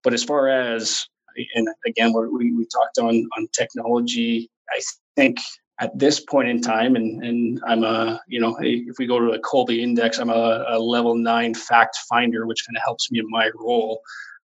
But 0.03 0.13
as 0.13 0.23
far 0.23 0.49
as 0.49 1.07
and 1.55 1.69
again 1.87 2.13
we 2.13 2.53
we 2.53 2.67
talked 2.67 2.99
on 2.99 3.27
on 3.37 3.49
technology 3.53 4.51
I 4.71 4.81
think 5.17 5.39
at 5.81 5.97
this 5.97 6.21
point 6.21 6.49
in 6.49 6.61
time, 6.61 6.97
and, 6.97 7.25
and 7.25 7.61
I'm 7.67 7.85
a, 7.85 8.21
you 8.27 8.41
know, 8.41 8.57
if 8.61 8.99
we 8.99 9.07
go 9.07 9.21
to 9.21 9.33
a 9.33 9.41
Kolbe 9.41 9.79
index, 9.79 10.19
I'm 10.19 10.31
a, 10.31 10.65
a 10.69 10.79
level 10.79 11.15
nine 11.15 11.55
fact 11.55 11.97
finder, 12.09 12.47
which 12.47 12.65
kind 12.67 12.77
of 12.77 12.83
helps 12.83 13.11
me 13.11 13.21
in 13.21 13.31
my 13.31 13.51
role. 13.55 14.01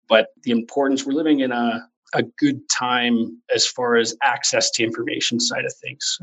But 0.10 0.27
the 0.43 0.51
importance, 0.51 1.05
we're 1.05 1.13
living 1.13 1.39
in 1.39 1.51
a 1.51 1.88
a 2.13 2.23
good 2.39 2.67
time 2.69 3.41
as 3.53 3.65
far 3.65 3.95
as 3.95 4.15
access 4.21 4.69
to 4.71 4.84
information 4.84 5.39
side 5.39 5.65
of 5.65 5.73
things. 5.81 6.17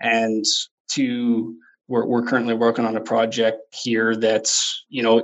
And 0.00 0.44
to 0.92 1.56
we're, 1.88 2.06
we're 2.06 2.22
currently 2.22 2.54
working 2.54 2.84
on 2.84 2.96
a 2.96 3.00
project 3.00 3.58
here 3.82 4.16
that's 4.16 4.84
you 4.88 5.02
know 5.02 5.22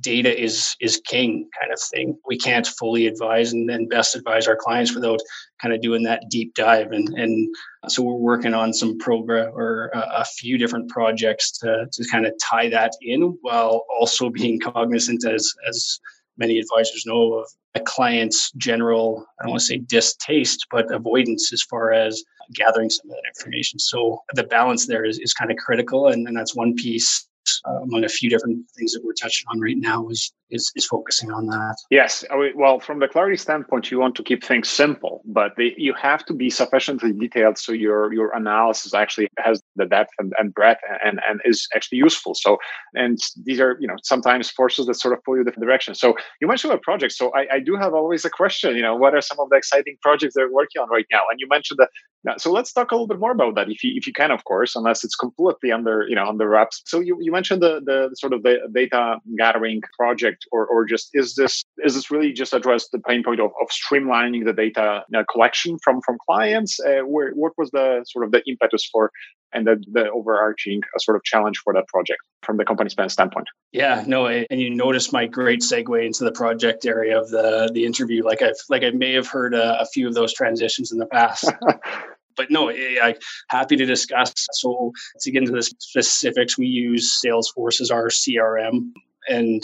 data 0.00 0.38
is 0.38 0.76
is 0.80 1.00
king 1.06 1.48
kind 1.58 1.72
of 1.72 1.80
thing 1.80 2.16
we 2.26 2.38
can't 2.38 2.66
fully 2.66 3.06
advise 3.06 3.52
and 3.52 3.68
then 3.68 3.88
best 3.88 4.14
advise 4.14 4.46
our 4.46 4.56
clients 4.56 4.94
without 4.94 5.20
kind 5.60 5.74
of 5.74 5.80
doing 5.80 6.02
that 6.02 6.22
deep 6.30 6.54
dive 6.54 6.92
and 6.92 7.08
and 7.10 7.54
so 7.88 8.02
we're 8.02 8.14
working 8.14 8.54
on 8.54 8.72
some 8.72 8.98
program 8.98 9.50
or 9.54 9.90
a, 9.94 10.20
a 10.20 10.24
few 10.24 10.58
different 10.58 10.88
projects 10.90 11.50
to, 11.50 11.86
to 11.92 12.04
kind 12.10 12.26
of 12.26 12.32
tie 12.42 12.68
that 12.68 12.92
in 13.02 13.36
while 13.42 13.84
also 13.98 14.30
being 14.40 14.60
cognizant 14.60 15.24
as 15.24 15.52
as 15.68 16.00
many 16.38 16.58
advisors 16.58 17.04
know 17.06 17.34
of 17.34 17.46
a 17.74 17.80
client's 17.80 18.50
general 18.52 19.26
i 19.38 19.44
don't 19.44 19.50
want 19.50 19.60
to 19.60 19.66
say 19.66 19.78
distaste 19.78 20.66
but 20.70 20.90
avoidance 20.92 21.52
as 21.52 21.62
far 21.62 21.92
as 21.92 22.24
gathering 22.54 22.90
some 22.90 23.10
of 23.10 23.16
that 23.16 23.28
information. 23.28 23.78
So 23.78 24.22
the 24.34 24.44
balance 24.44 24.86
there 24.86 25.04
is, 25.04 25.18
is 25.18 25.34
kind 25.34 25.50
of 25.50 25.56
critical. 25.56 26.08
And, 26.08 26.26
and 26.26 26.36
that's 26.36 26.54
one 26.54 26.74
piece 26.74 27.28
uh, 27.66 27.82
among 27.82 28.04
a 28.04 28.08
few 28.08 28.30
different 28.30 28.64
things 28.76 28.92
that 28.92 29.04
we're 29.04 29.12
touching 29.12 29.46
on 29.48 29.60
right 29.60 29.76
now 29.78 30.08
is 30.08 30.32
is, 30.50 30.72
is 30.74 30.84
focusing 30.84 31.30
on 31.30 31.46
that. 31.46 31.76
Yes. 31.90 32.24
Well, 32.56 32.80
from 32.80 32.98
the 32.98 33.06
clarity 33.06 33.36
standpoint, 33.36 33.90
you 33.90 34.00
want 34.00 34.16
to 34.16 34.22
keep 34.24 34.42
things 34.42 34.68
simple, 34.68 35.22
but 35.24 35.52
they, 35.56 35.74
you 35.76 35.94
have 35.94 36.24
to 36.24 36.34
be 36.34 36.50
sufficiently 36.50 37.12
detailed 37.12 37.56
so 37.56 37.72
your 37.72 38.12
your 38.12 38.34
analysis 38.34 38.92
actually 38.94 39.28
has 39.38 39.62
the 39.76 39.86
depth 39.86 40.10
and, 40.18 40.32
and 40.38 40.52
breadth 40.52 40.80
and, 41.04 41.20
and 41.28 41.40
is 41.44 41.68
actually 41.74 41.98
useful. 41.98 42.34
So, 42.34 42.58
and 42.94 43.18
these 43.44 43.60
are, 43.60 43.76
you 43.80 43.86
know, 43.86 43.96
sometimes 44.02 44.50
forces 44.50 44.86
that 44.86 44.94
sort 44.94 45.14
of 45.14 45.22
pull 45.24 45.36
you 45.36 45.44
different 45.44 45.66
directions. 45.66 46.00
So 46.00 46.14
you 46.40 46.48
mentioned 46.48 46.72
a 46.72 46.78
project. 46.78 47.12
So 47.12 47.32
I, 47.34 47.46
I 47.56 47.60
do 47.60 47.76
have 47.76 47.94
always 47.94 48.24
a 48.24 48.30
question, 48.30 48.74
you 48.74 48.82
know, 48.82 48.96
what 48.96 49.14
are 49.14 49.20
some 49.20 49.38
of 49.38 49.48
the 49.50 49.56
exciting 49.56 49.96
projects 50.02 50.34
they're 50.34 50.52
working 50.52 50.82
on 50.82 50.88
right 50.88 51.06
now? 51.12 51.22
And 51.30 51.38
you 51.38 51.46
mentioned 51.48 51.78
So 52.36 52.52
let's 52.52 52.72
talk 52.72 52.90
a 52.90 52.94
little 52.94 53.06
bit 53.06 53.18
more 53.18 53.32
about 53.32 53.54
that, 53.54 53.70
if 53.70 53.82
you 53.82 53.92
if 53.96 54.06
you 54.06 54.12
can, 54.12 54.30
of 54.30 54.44
course, 54.44 54.76
unless 54.76 55.04
it's 55.04 55.16
completely 55.16 55.72
under 55.72 56.04
you 56.08 56.14
know 56.14 56.26
under 56.26 56.48
wraps. 56.48 56.82
So 56.86 57.00
you, 57.00 57.18
you 57.20 57.32
mentioned 57.32 57.62
the 57.62 57.80
the 57.84 58.14
sort 58.14 58.32
of 58.32 58.42
the 58.42 58.58
data 58.72 59.16
gathering 59.38 59.80
project 59.98 60.44
or, 60.52 60.66
or 60.66 60.84
just 60.84 61.10
is 61.14 61.34
this 61.34 61.64
is 61.78 61.94
this 61.94 62.10
really 62.10 62.32
just 62.32 62.52
address 62.52 62.88
the 62.88 62.98
pain 62.98 63.22
point 63.22 63.40
of, 63.40 63.50
of 63.60 63.68
streamlining 63.68 64.44
the 64.44 64.52
data 64.52 65.02
know, 65.10 65.24
collection 65.30 65.78
from 65.82 66.00
from 66.02 66.18
clients? 66.26 66.78
Uh, 66.80 67.00
where 67.06 67.32
what 67.32 67.52
was 67.56 67.70
the 67.70 68.04
sort 68.06 68.24
of 68.24 68.32
the 68.32 68.42
impetus 68.46 68.88
for 68.90 69.10
and 69.52 69.66
the, 69.66 69.82
the 69.90 70.08
overarching 70.10 70.80
uh, 70.94 70.98
sort 70.98 71.16
of 71.16 71.24
challenge 71.24 71.58
for 71.64 71.72
that 71.74 71.88
project 71.88 72.20
from 72.42 72.56
the 72.56 72.64
company 72.64 72.90
standpoint? 73.08 73.48
Yeah 73.72 74.04
no 74.06 74.26
and 74.26 74.60
you 74.60 74.70
notice 74.70 75.12
my 75.12 75.26
great 75.26 75.60
segue 75.60 76.04
into 76.04 76.24
the 76.24 76.32
project 76.32 76.84
area 76.84 77.18
of 77.18 77.30
the 77.30 77.70
the 77.72 77.86
interview. 77.86 78.24
Like 78.24 78.42
i've 78.42 78.60
like 78.68 78.82
i 78.84 78.90
may 78.90 79.14
have 79.14 79.28
heard 79.28 79.54
a, 79.54 79.80
a 79.80 79.86
few 79.86 80.06
of 80.06 80.14
those 80.14 80.34
transitions 80.34 80.92
in 80.92 80.98
the 80.98 81.06
past 81.06 81.50
but 82.40 82.50
no, 82.50 82.70
I 82.70 83.14
happy 83.50 83.76
to 83.76 83.84
discuss. 83.84 84.32
So 84.52 84.92
to 85.20 85.30
get 85.30 85.42
into 85.42 85.52
the 85.52 85.62
specifics, 85.62 86.56
we 86.56 86.66
use 86.66 87.20
Salesforce 87.22 87.82
as 87.82 87.90
our 87.90 88.08
CRM, 88.08 88.92
and 89.28 89.62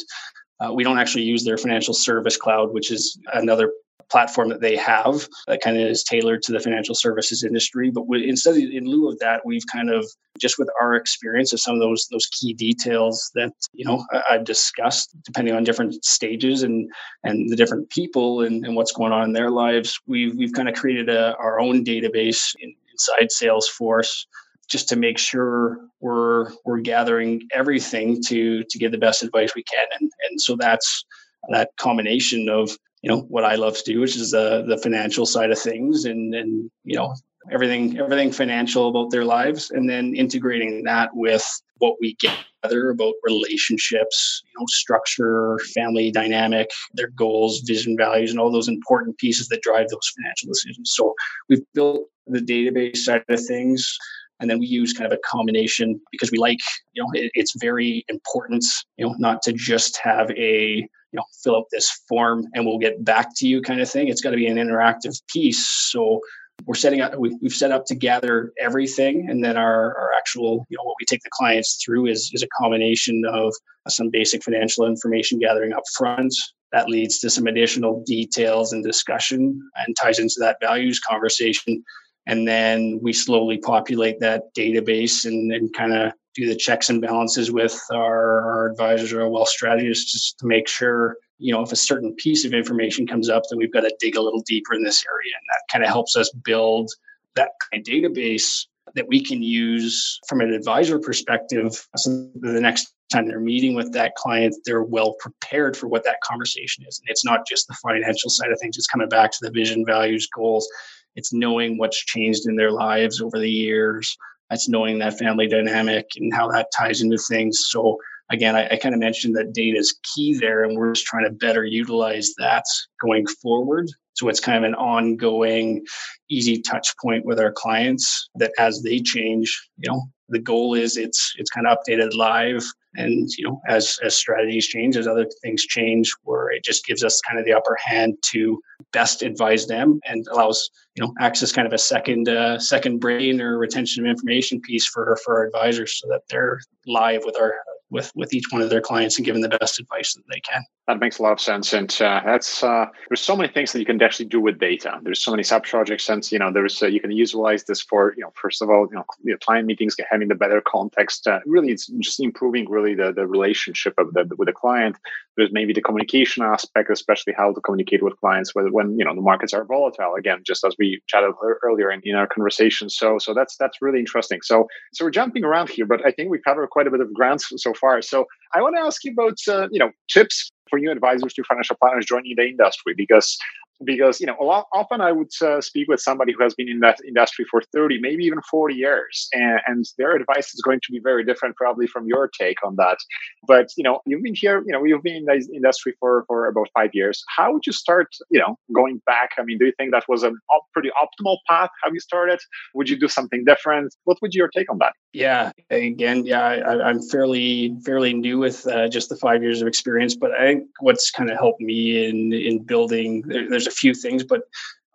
uh, 0.60 0.74
we 0.74 0.84
don't 0.84 0.98
actually 0.98 1.24
use 1.24 1.42
their 1.42 1.56
financial 1.56 1.94
service 1.94 2.36
cloud, 2.36 2.74
which 2.74 2.90
is 2.90 3.18
another 3.32 3.72
platform 4.10 4.48
that 4.48 4.60
they 4.60 4.76
have 4.76 5.26
that 5.46 5.60
kind 5.60 5.76
of 5.76 5.88
is 5.88 6.04
tailored 6.04 6.42
to 6.42 6.52
the 6.52 6.60
financial 6.60 6.94
services 6.94 7.42
industry. 7.42 7.90
But 7.90 8.06
we, 8.06 8.28
instead, 8.28 8.56
in 8.56 8.84
lieu 8.84 9.08
of 9.08 9.18
that, 9.18 9.44
we've 9.44 9.66
kind 9.72 9.90
of 9.90 10.06
just 10.38 10.58
with 10.58 10.68
our 10.80 10.94
experience 10.94 11.52
of 11.52 11.60
some 11.60 11.74
of 11.74 11.80
those 11.80 12.06
those 12.10 12.26
key 12.26 12.52
details 12.52 13.30
that 13.34 13.52
you 13.72 13.84
know 13.84 14.04
I've 14.30 14.44
discussed, 14.44 15.10
depending 15.24 15.54
on 15.54 15.64
different 15.64 16.04
stages 16.04 16.62
and 16.62 16.90
and 17.24 17.48
the 17.50 17.56
different 17.56 17.90
people 17.90 18.42
and, 18.42 18.64
and 18.64 18.76
what's 18.76 18.92
going 18.92 19.12
on 19.12 19.24
in 19.24 19.32
their 19.32 19.50
lives, 19.50 19.98
we've 20.06 20.36
we've 20.36 20.52
kind 20.52 20.68
of 20.68 20.74
created 20.74 21.08
a, 21.08 21.34
our 21.36 21.58
own 21.58 21.84
database 21.84 22.54
in, 22.60 22.74
inside 22.92 23.28
Salesforce 23.30 24.26
just 24.68 24.88
to 24.88 24.96
make 24.96 25.18
sure 25.18 25.78
we're 26.00 26.50
we're 26.64 26.80
gathering 26.80 27.42
everything 27.52 28.22
to 28.24 28.64
to 28.64 28.78
give 28.78 28.92
the 28.92 28.98
best 28.98 29.22
advice 29.22 29.54
we 29.54 29.62
can 29.62 29.86
and 30.00 30.10
and 30.28 30.40
so 30.40 30.56
that's 30.56 31.04
that 31.48 31.70
combination 31.76 32.48
of 32.48 32.76
you 33.02 33.10
know 33.10 33.20
what 33.22 33.44
I 33.44 33.54
love 33.54 33.76
to 33.76 33.84
do 33.84 34.00
which 34.00 34.16
is 34.16 34.30
the 34.30 34.64
the 34.66 34.78
financial 34.78 35.26
side 35.26 35.50
of 35.50 35.58
things 35.58 36.04
and 36.04 36.34
and 36.34 36.70
you 36.84 36.96
know 36.96 37.14
everything 37.52 37.98
everything 37.98 38.32
financial 38.32 38.88
about 38.88 39.10
their 39.10 39.24
lives 39.24 39.70
and 39.70 39.88
then 39.88 40.14
integrating 40.14 40.82
that 40.84 41.10
with 41.14 41.44
what 41.78 41.96
we 42.00 42.16
gather 42.16 42.90
about 42.90 43.14
relationships 43.22 44.42
you 44.44 44.60
know 44.60 44.66
structure 44.68 45.58
family 45.74 46.10
dynamic 46.10 46.70
their 46.94 47.08
goals 47.08 47.60
vision 47.60 47.96
values 47.96 48.30
and 48.30 48.40
all 48.40 48.50
those 48.50 48.68
important 48.68 49.16
pieces 49.18 49.48
that 49.48 49.62
drive 49.62 49.88
those 49.88 50.12
financial 50.16 50.48
decisions. 50.48 50.92
So 50.94 51.14
we've 51.48 51.64
built 51.74 52.08
the 52.26 52.40
database 52.40 52.98
side 52.98 53.22
of 53.28 53.40
things 53.44 53.96
and 54.40 54.50
then 54.50 54.58
we 54.58 54.66
use 54.66 54.92
kind 54.92 55.10
of 55.10 55.16
a 55.16 55.28
combination 55.28 56.00
because 56.10 56.30
we 56.30 56.38
like 56.38 56.58
you 56.94 57.02
know 57.02 57.10
it, 57.14 57.30
it's 57.34 57.54
very 57.60 58.04
important 58.08 58.64
you 58.96 59.06
know 59.06 59.14
not 59.18 59.42
to 59.42 59.52
just 59.52 59.98
have 59.98 60.30
a 60.32 60.88
you 61.12 61.18
know 61.18 61.24
fill 61.42 61.56
out 61.56 61.66
this 61.70 61.90
form 62.08 62.46
and 62.54 62.66
we'll 62.66 62.78
get 62.78 63.04
back 63.04 63.28
to 63.36 63.48
you 63.48 63.62
kind 63.62 63.80
of 63.80 63.90
thing. 63.90 64.08
It's 64.08 64.20
got 64.20 64.30
to 64.30 64.36
be 64.36 64.46
an 64.46 64.56
interactive 64.56 65.20
piece. 65.28 65.66
So 65.68 66.20
we're 66.64 66.74
setting 66.74 67.00
up 67.00 67.16
we've, 67.18 67.36
we've 67.42 67.52
set 67.52 67.70
up 67.70 67.84
to 67.86 67.94
gather 67.94 68.52
everything 68.60 69.28
and 69.28 69.44
then 69.44 69.56
our, 69.56 69.96
our 69.98 70.12
actual 70.16 70.66
you 70.70 70.76
know 70.76 70.84
what 70.84 70.96
we 70.98 71.04
take 71.06 71.22
the 71.22 71.30
clients 71.32 71.82
through 71.84 72.06
is 72.06 72.30
is 72.32 72.42
a 72.42 72.48
combination 72.60 73.24
of 73.30 73.52
some 73.88 74.10
basic 74.10 74.42
financial 74.42 74.86
information 74.86 75.38
gathering 75.38 75.72
up 75.72 75.84
front 75.96 76.34
that 76.72 76.88
leads 76.88 77.18
to 77.20 77.30
some 77.30 77.46
additional 77.46 78.02
details 78.04 78.72
and 78.72 78.84
discussion 78.84 79.60
and 79.76 79.96
ties 79.96 80.18
into 80.18 80.36
that 80.40 80.58
values 80.60 81.00
conversation. 81.00 81.82
And 82.26 82.46
then 82.46 82.98
we 83.00 83.12
slowly 83.12 83.58
populate 83.58 84.20
that 84.20 84.54
database 84.54 85.24
and, 85.24 85.52
and 85.52 85.72
kind 85.72 85.94
of 85.94 86.12
do 86.36 86.46
the 86.46 86.56
checks 86.56 86.90
and 86.90 87.00
balances 87.00 87.50
with 87.50 87.80
our, 87.92 88.42
our 88.42 88.70
advisors 88.70 89.12
or 89.12 89.22
our 89.22 89.28
wealth 89.28 89.48
strategists 89.48 90.12
just 90.12 90.38
to 90.38 90.46
make 90.46 90.68
sure 90.68 91.16
you 91.38 91.52
know 91.52 91.62
if 91.62 91.72
a 91.72 91.76
certain 91.76 92.14
piece 92.14 92.44
of 92.44 92.52
information 92.52 93.06
comes 93.06 93.28
up 93.28 93.42
then 93.50 93.58
we've 93.58 93.72
got 93.72 93.80
to 93.80 93.94
dig 94.00 94.16
a 94.16 94.22
little 94.22 94.42
deeper 94.42 94.74
in 94.74 94.82
this 94.82 95.04
area 95.10 95.32
and 95.34 95.46
that 95.48 95.72
kind 95.72 95.84
of 95.84 95.90
helps 95.90 96.16
us 96.16 96.30
build 96.44 96.90
that 97.34 97.50
kind 97.70 97.86
of 97.86 97.92
database 97.92 98.66
that 98.94 99.08
we 99.08 99.22
can 99.22 99.42
use 99.42 100.18
from 100.28 100.40
an 100.40 100.52
advisor 100.52 100.98
perspective 100.98 101.86
so 101.96 102.28
the 102.36 102.60
next 102.60 102.94
time 103.12 103.26
they're 103.28 103.40
meeting 103.40 103.74
with 103.74 103.92
that 103.92 104.14
client 104.14 104.54
they're 104.64 104.82
well 104.82 105.14
prepared 105.20 105.76
for 105.76 105.88
what 105.88 106.04
that 106.04 106.20
conversation 106.22 106.84
is 106.88 106.98
and 106.98 107.10
it's 107.10 107.24
not 107.24 107.46
just 107.46 107.66
the 107.68 107.74
financial 107.74 108.30
side 108.30 108.50
of 108.50 108.58
things 108.60 108.76
it's 108.76 108.86
coming 108.86 109.08
back 109.08 109.30
to 109.30 109.38
the 109.42 109.50
vision 109.50 109.84
values 109.84 110.28
goals 110.34 110.68
it's 111.16 111.32
knowing 111.32 111.78
what's 111.78 111.98
changed 111.98 112.46
in 112.46 112.56
their 112.56 112.70
lives 112.70 113.20
over 113.20 113.38
the 113.38 113.50
years. 113.50 114.16
It's 114.50 114.68
knowing 114.68 114.98
that 114.98 115.18
family 115.18 115.48
dynamic 115.48 116.06
and 116.16 116.32
how 116.34 116.48
that 116.52 116.68
ties 116.76 117.02
into 117.02 117.18
things. 117.18 117.66
So 117.68 117.98
again, 118.30 118.56
I, 118.56 118.68
I 118.68 118.76
kind 118.76 118.94
of 118.94 119.00
mentioned 119.00 119.36
that 119.36 119.52
data 119.52 119.78
is 119.78 119.98
key 120.14 120.34
there, 120.34 120.64
and 120.64 120.76
we're 120.76 120.92
just 120.92 121.06
trying 121.06 121.24
to 121.24 121.30
better 121.30 121.64
utilize 121.64 122.32
that 122.38 122.64
going 123.00 123.26
forward. 123.42 123.88
So 124.14 124.28
it's 124.28 124.40
kind 124.40 124.56
of 124.56 124.64
an 124.64 124.74
ongoing, 124.74 125.84
easy 126.30 126.62
touch 126.62 126.94
point 127.02 127.26
with 127.26 127.38
our 127.38 127.52
clients 127.52 128.28
that 128.36 128.52
as 128.58 128.82
they 128.82 129.00
change, 129.00 129.68
you 129.78 129.90
know, 129.90 130.02
the 130.28 130.38
goal 130.38 130.74
is 130.74 130.96
it's 130.96 131.34
it's 131.38 131.50
kind 131.50 131.66
of 131.66 131.78
updated 131.78 132.14
live 132.14 132.64
and 132.96 133.28
you 133.36 133.46
know 133.46 133.60
as 133.68 133.98
as 134.04 134.14
strategies 134.14 134.66
change 134.66 134.96
as 134.96 135.06
other 135.06 135.26
things 135.42 135.64
change 135.64 136.12
where 136.22 136.50
it 136.50 136.64
just 136.64 136.84
gives 136.84 137.04
us 137.04 137.20
kind 137.20 137.38
of 137.38 137.44
the 137.44 137.52
upper 137.52 137.76
hand 137.84 138.14
to 138.22 138.60
best 138.92 139.22
advise 139.22 139.66
them 139.66 140.00
and 140.06 140.26
allows 140.32 140.70
you 140.94 141.04
know 141.04 141.12
access 141.20 141.52
kind 141.52 141.66
of 141.66 141.72
a 141.72 141.78
second 141.78 142.28
uh, 142.28 142.58
second 142.58 142.98
brain 142.98 143.40
or 143.40 143.58
retention 143.58 144.04
of 144.04 144.10
information 144.10 144.60
piece 144.60 144.86
for 144.86 145.16
for 145.24 145.38
our 145.38 145.46
advisors 145.46 146.00
so 146.00 146.08
that 146.08 146.22
they're 146.28 146.58
live 146.86 147.22
with 147.24 147.36
our 147.40 147.54
with 147.90 148.10
with 148.14 148.32
each 148.34 148.46
one 148.50 148.62
of 148.62 148.70
their 148.70 148.80
clients 148.80 149.16
and 149.18 149.24
giving 149.24 149.42
the 149.42 149.56
best 149.60 149.78
advice 149.78 150.14
that 150.14 150.22
they 150.32 150.40
can 150.40 150.62
that 150.86 151.00
makes 151.00 151.18
a 151.18 151.22
lot 151.22 151.32
of 151.32 151.40
sense 151.40 151.72
and 151.72 151.90
uh, 152.00 152.20
that's 152.24 152.62
uh, 152.62 152.86
there's 153.08 153.20
so 153.20 153.36
many 153.36 153.52
things 153.52 153.72
that 153.72 153.80
you 153.80 153.84
can 153.84 154.00
actually 154.00 154.26
do 154.26 154.40
with 154.40 154.58
data. 154.58 155.00
There's 155.02 155.22
so 155.22 155.32
many 155.32 155.42
sub 155.42 155.64
projects 155.64 156.08
and 156.08 156.30
you 156.30 156.38
know 156.38 156.52
there's 156.52 156.82
uh, 156.82 156.86
you 156.86 157.00
can 157.00 157.10
utilize 157.10 157.64
this 157.64 157.82
for 157.82 158.14
you 158.16 158.22
know 158.22 158.32
first 158.34 158.62
of 158.62 158.70
all 158.70 158.86
you 158.90 158.96
know 158.96 159.36
client 159.38 159.66
meetings 159.66 159.96
having 160.10 160.28
the 160.28 160.34
better 160.34 160.60
context 160.60 161.26
uh, 161.26 161.40
really 161.44 161.72
it's 161.72 161.86
just 161.98 162.20
improving 162.20 162.68
really 162.70 162.94
the, 162.94 163.12
the 163.12 163.26
relationship 163.26 163.94
of 163.98 164.12
the 164.14 164.28
with 164.38 164.46
the 164.46 164.52
client. 164.52 164.96
There's 165.36 165.52
maybe 165.52 165.72
the 165.72 165.82
communication 165.82 166.42
aspect 166.44 166.88
especially 166.90 167.34
how 167.36 167.52
to 167.52 167.60
communicate 167.60 168.02
with 168.02 168.18
clients 168.20 168.54
when, 168.54 168.72
when 168.72 168.98
you 168.98 169.04
know 169.04 169.14
the 169.14 169.20
markets 169.20 169.52
are 169.52 169.64
volatile 169.64 170.14
again 170.14 170.42
just 170.46 170.64
as 170.64 170.74
we 170.78 171.02
chatted 171.08 171.32
earlier 171.62 171.90
in, 171.90 172.00
in 172.04 172.14
our 172.14 172.28
conversation. 172.28 172.88
So 172.90 173.18
so 173.18 173.34
that's 173.34 173.56
that's 173.56 173.82
really 173.82 173.98
interesting. 173.98 174.40
So 174.42 174.68
so 174.92 175.04
we're 175.04 175.10
jumping 175.10 175.44
around 175.44 175.68
here 175.70 175.86
but 175.86 176.04
i 176.06 176.10
think 176.10 176.30
we 176.30 176.38
covered 176.38 176.68
quite 176.70 176.86
a 176.86 176.90
bit 176.90 177.00
of 177.00 177.12
ground 177.12 177.40
so 177.40 177.74
far. 177.74 178.00
So 178.02 178.26
i 178.54 178.62
want 178.62 178.76
to 178.76 178.82
ask 178.82 179.04
you 179.04 179.12
about 179.12 179.38
uh, 179.48 179.68
you 179.72 179.80
know 179.80 179.90
tips 180.08 180.52
for 180.68 180.78
new 180.78 180.90
advisors 180.90 181.32
to 181.34 181.44
financial 181.44 181.76
planners 181.76 182.06
joining 182.06 182.34
the 182.36 182.46
industry 182.46 182.94
because 182.96 183.38
because 183.84 184.20
you 184.20 184.26
know 184.26 184.36
lot, 184.40 184.66
often 184.72 185.00
i 185.00 185.12
would 185.12 185.30
uh, 185.42 185.60
speak 185.60 185.88
with 185.88 186.00
somebody 186.00 186.32
who 186.32 186.42
has 186.42 186.54
been 186.54 186.68
in 186.68 186.80
that 186.80 186.98
industry 187.06 187.44
for 187.50 187.60
30 187.72 188.00
maybe 188.00 188.24
even 188.24 188.40
40 188.50 188.74
years 188.74 189.28
and, 189.32 189.60
and, 189.66 189.84
their 189.98 190.16
advice 190.16 190.52
is 190.52 190.60
going 190.64 190.80
to 190.80 190.92
be 190.92 191.00
very 191.02 191.24
different 191.24 191.56
probably 191.56 191.86
from 191.86 192.06
your 192.06 192.28
take 192.28 192.58
on 192.64 192.76
that. 192.76 192.98
But 193.46 193.68
you 193.76 193.84
know 193.84 194.00
you've 194.06 194.22
been 194.22 194.34
here 194.34 194.62
you 194.66 194.72
know 194.72 194.84
you've 194.84 195.02
been 195.02 195.16
in 195.16 195.24
the 195.24 195.48
industry 195.54 195.94
for 196.00 196.24
for 196.26 196.46
about 196.46 196.68
five 196.76 196.90
years. 196.92 197.22
How 197.36 197.52
would 197.52 197.66
you 197.66 197.72
start 197.72 198.08
you 198.30 198.40
know 198.40 198.58
going 198.74 199.00
back? 199.06 199.30
I 199.38 199.42
mean 199.44 199.58
do 199.58 199.66
you 199.66 199.72
think 199.78 199.92
that 199.92 200.04
was 200.08 200.22
a 200.22 200.32
op- 200.50 200.66
pretty 200.72 200.90
optimal 200.90 201.38
path 201.48 201.70
how 201.82 201.90
you 201.92 202.00
started? 202.00 202.40
Would 202.74 202.88
you 202.88 202.98
do 202.98 203.08
something 203.08 203.44
different? 203.44 203.94
What 204.04 204.18
would 204.22 204.34
your 204.34 204.48
take 204.48 204.70
on 204.70 204.78
that 204.78 204.94
yeah 205.16 205.50
again 205.70 206.24
yeah 206.24 206.42
I, 206.42 206.90
am 206.90 207.00
fairly 207.02 207.76
fairly 207.84 208.12
new 208.12 208.38
with 208.38 208.66
uh, 208.66 208.88
just 208.88 209.08
the 209.08 209.16
five 209.16 209.42
years 209.42 209.62
of 209.62 209.68
experience 209.68 210.14
but 210.14 210.32
i 210.32 210.42
think 210.46 210.68
what's 210.80 211.10
kind 211.10 211.30
of 211.30 211.38
helped 211.38 211.60
me 211.60 212.06
in 212.06 212.32
in 212.32 212.62
building 212.62 213.22
there, 213.26 213.48
there's 213.48 213.66
a 213.66 213.70
few 213.70 213.94
things, 213.94 214.24
but 214.24 214.42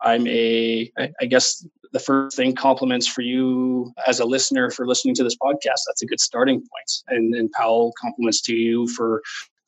I'm 0.02 0.26
a, 0.28 0.92
I 0.98 1.26
guess 1.26 1.66
the 1.94 2.00
first 2.00 2.36
thing 2.38 2.56
compliments 2.56 3.08
for 3.08 3.22
you 3.22 3.94
as 4.08 4.20
a 4.20 4.26
listener 4.26 4.72
for 4.72 4.88
listening 4.88 5.14
to 5.16 5.24
this 5.24 5.36
podcast. 5.36 5.82
That's 5.88 6.02
a 6.02 6.08
good 6.08 6.20
starting 6.20 6.60
point. 6.60 6.92
And, 7.08 7.36
and 7.36 7.54
Pawel 7.54 7.92
compliments 8.02 8.42
to 8.44 8.56
you 8.56 8.88
for 8.88 9.22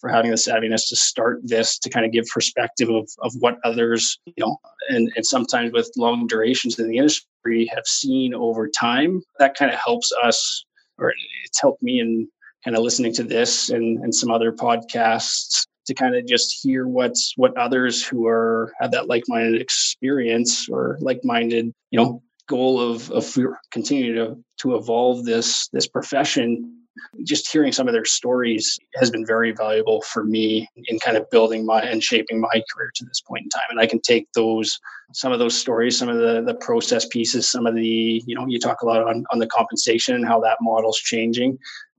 for 0.03 0.09
having 0.09 0.31
the 0.31 0.35
savviness 0.37 0.89
to 0.89 0.97
start 0.97 1.39
this 1.43 1.79
to 1.79 1.89
kind 1.89 2.05
of 2.05 2.11
give 2.11 2.25
perspective 2.25 2.89
of, 2.89 3.09
of 3.19 3.31
what 3.39 3.57
others, 3.63 4.19
you 4.25 4.33
know, 4.37 4.57
and, 4.89 5.09
and 5.15 5.25
sometimes 5.25 5.71
with 5.71 5.89
long 5.95 6.27
durations 6.27 6.77
in 6.77 6.89
the 6.89 6.97
industry 6.97 7.71
have 7.73 7.85
seen 7.85 8.33
over 8.33 8.67
time. 8.67 9.21
That 9.39 9.55
kind 9.55 9.71
of 9.71 9.79
helps 9.79 10.11
us, 10.21 10.65
or 10.97 11.13
it's 11.45 11.61
helped 11.61 11.81
me 11.81 12.01
in 12.01 12.27
kind 12.65 12.75
of 12.75 12.83
listening 12.83 13.13
to 13.13 13.23
this 13.23 13.69
and, 13.69 14.03
and 14.03 14.13
some 14.13 14.29
other 14.29 14.51
podcasts 14.51 15.65
to 15.85 15.93
kind 15.93 16.17
of 16.17 16.27
just 16.27 16.59
hear 16.61 16.85
what's 16.85 17.31
what 17.37 17.55
others 17.55 18.05
who 18.05 18.27
are 18.27 18.73
have 18.81 18.91
that 18.91 19.07
like-minded 19.07 19.61
experience 19.61 20.67
or 20.69 20.97
like-minded 20.99 21.73
you 21.91 21.99
know 21.99 22.21
goal 22.47 22.79
of 22.79 23.09
of 23.11 23.37
continuing 23.71 24.15
to 24.15 24.43
to 24.59 24.75
evolve 24.75 25.25
this 25.25 25.67
this 25.73 25.87
profession 25.87 26.82
just 27.23 27.51
hearing 27.51 27.71
some 27.71 27.87
of 27.87 27.93
their 27.93 28.05
stories 28.05 28.79
has 28.95 29.09
been 29.09 29.25
very 29.25 29.51
valuable 29.51 30.01
for 30.01 30.23
me 30.23 30.67
in 30.75 30.99
kind 30.99 31.17
of 31.17 31.29
building 31.29 31.65
my 31.65 31.81
and 31.81 32.03
shaping 32.03 32.39
my 32.39 32.63
career 32.73 32.91
to 32.95 33.05
this 33.05 33.21
point 33.21 33.43
in 33.43 33.49
time. 33.49 33.63
And 33.69 33.79
i 33.79 33.87
can 33.87 33.99
take 34.01 34.27
those 34.33 34.79
some 35.13 35.31
of 35.31 35.39
those 35.39 35.57
stories 35.57 35.97
some 35.97 36.09
of 36.09 36.17
the 36.17 36.41
the 36.41 36.55
process 36.55 37.05
pieces 37.05 37.49
some 37.49 37.65
of 37.67 37.75
the 37.75 38.23
you 38.25 38.35
know 38.35 38.45
you 38.47 38.59
talk 38.59 38.81
a 38.81 38.85
lot 38.85 39.07
on 39.07 39.25
on 39.31 39.39
the 39.39 39.47
compensation 39.47 40.15
and 40.15 40.27
how 40.27 40.39
that 40.39 40.57
model's 40.61 40.99
changing. 40.99 41.57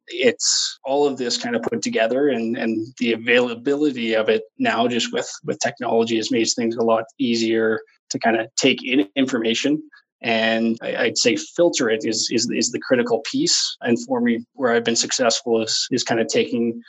It's 0.09 0.79
all 0.85 1.07
of 1.07 1.17
this 1.17 1.39
kind 1.39 1.57
of 1.57 1.63
put 1.63 1.83
together 1.83 2.29
and 2.29 2.57
and 2.57 2.87
the 2.99 3.13
availability 3.13 4.15
of 4.15 4.29
it 4.29 4.43
now 4.59 4.87
just 4.87 5.13
with 5.13 5.31
with 5.45 5.59
technology 5.61 6.17
has 6.17 6.31
made 6.31 6.49
things 6.55 6.77
a 6.77 6.83
lot 6.83 7.05
easier 7.19 7.81
to 8.11 8.19
kind 8.19 8.37
of 8.39 8.49
take 8.57 8.85
in 8.85 9.09
information 9.17 9.83
and 10.25 10.79
I'd 10.83 11.19
say 11.19 11.37
filter 11.37 11.91
it 11.91 12.01
is 12.05 12.29
is 12.33 12.51
is 12.51 12.71
the 12.71 12.81
critical 12.81 13.23
piece. 13.31 13.77
And 13.83 14.03
for 14.07 14.21
me, 14.21 14.45
where 14.55 14.73
I've 14.73 14.83
been 14.83 14.97
successful 14.97 15.63
is 15.63 15.87
is 15.91 16.03
kind 16.03 16.21
of 16.21 16.27
taking 16.29 16.83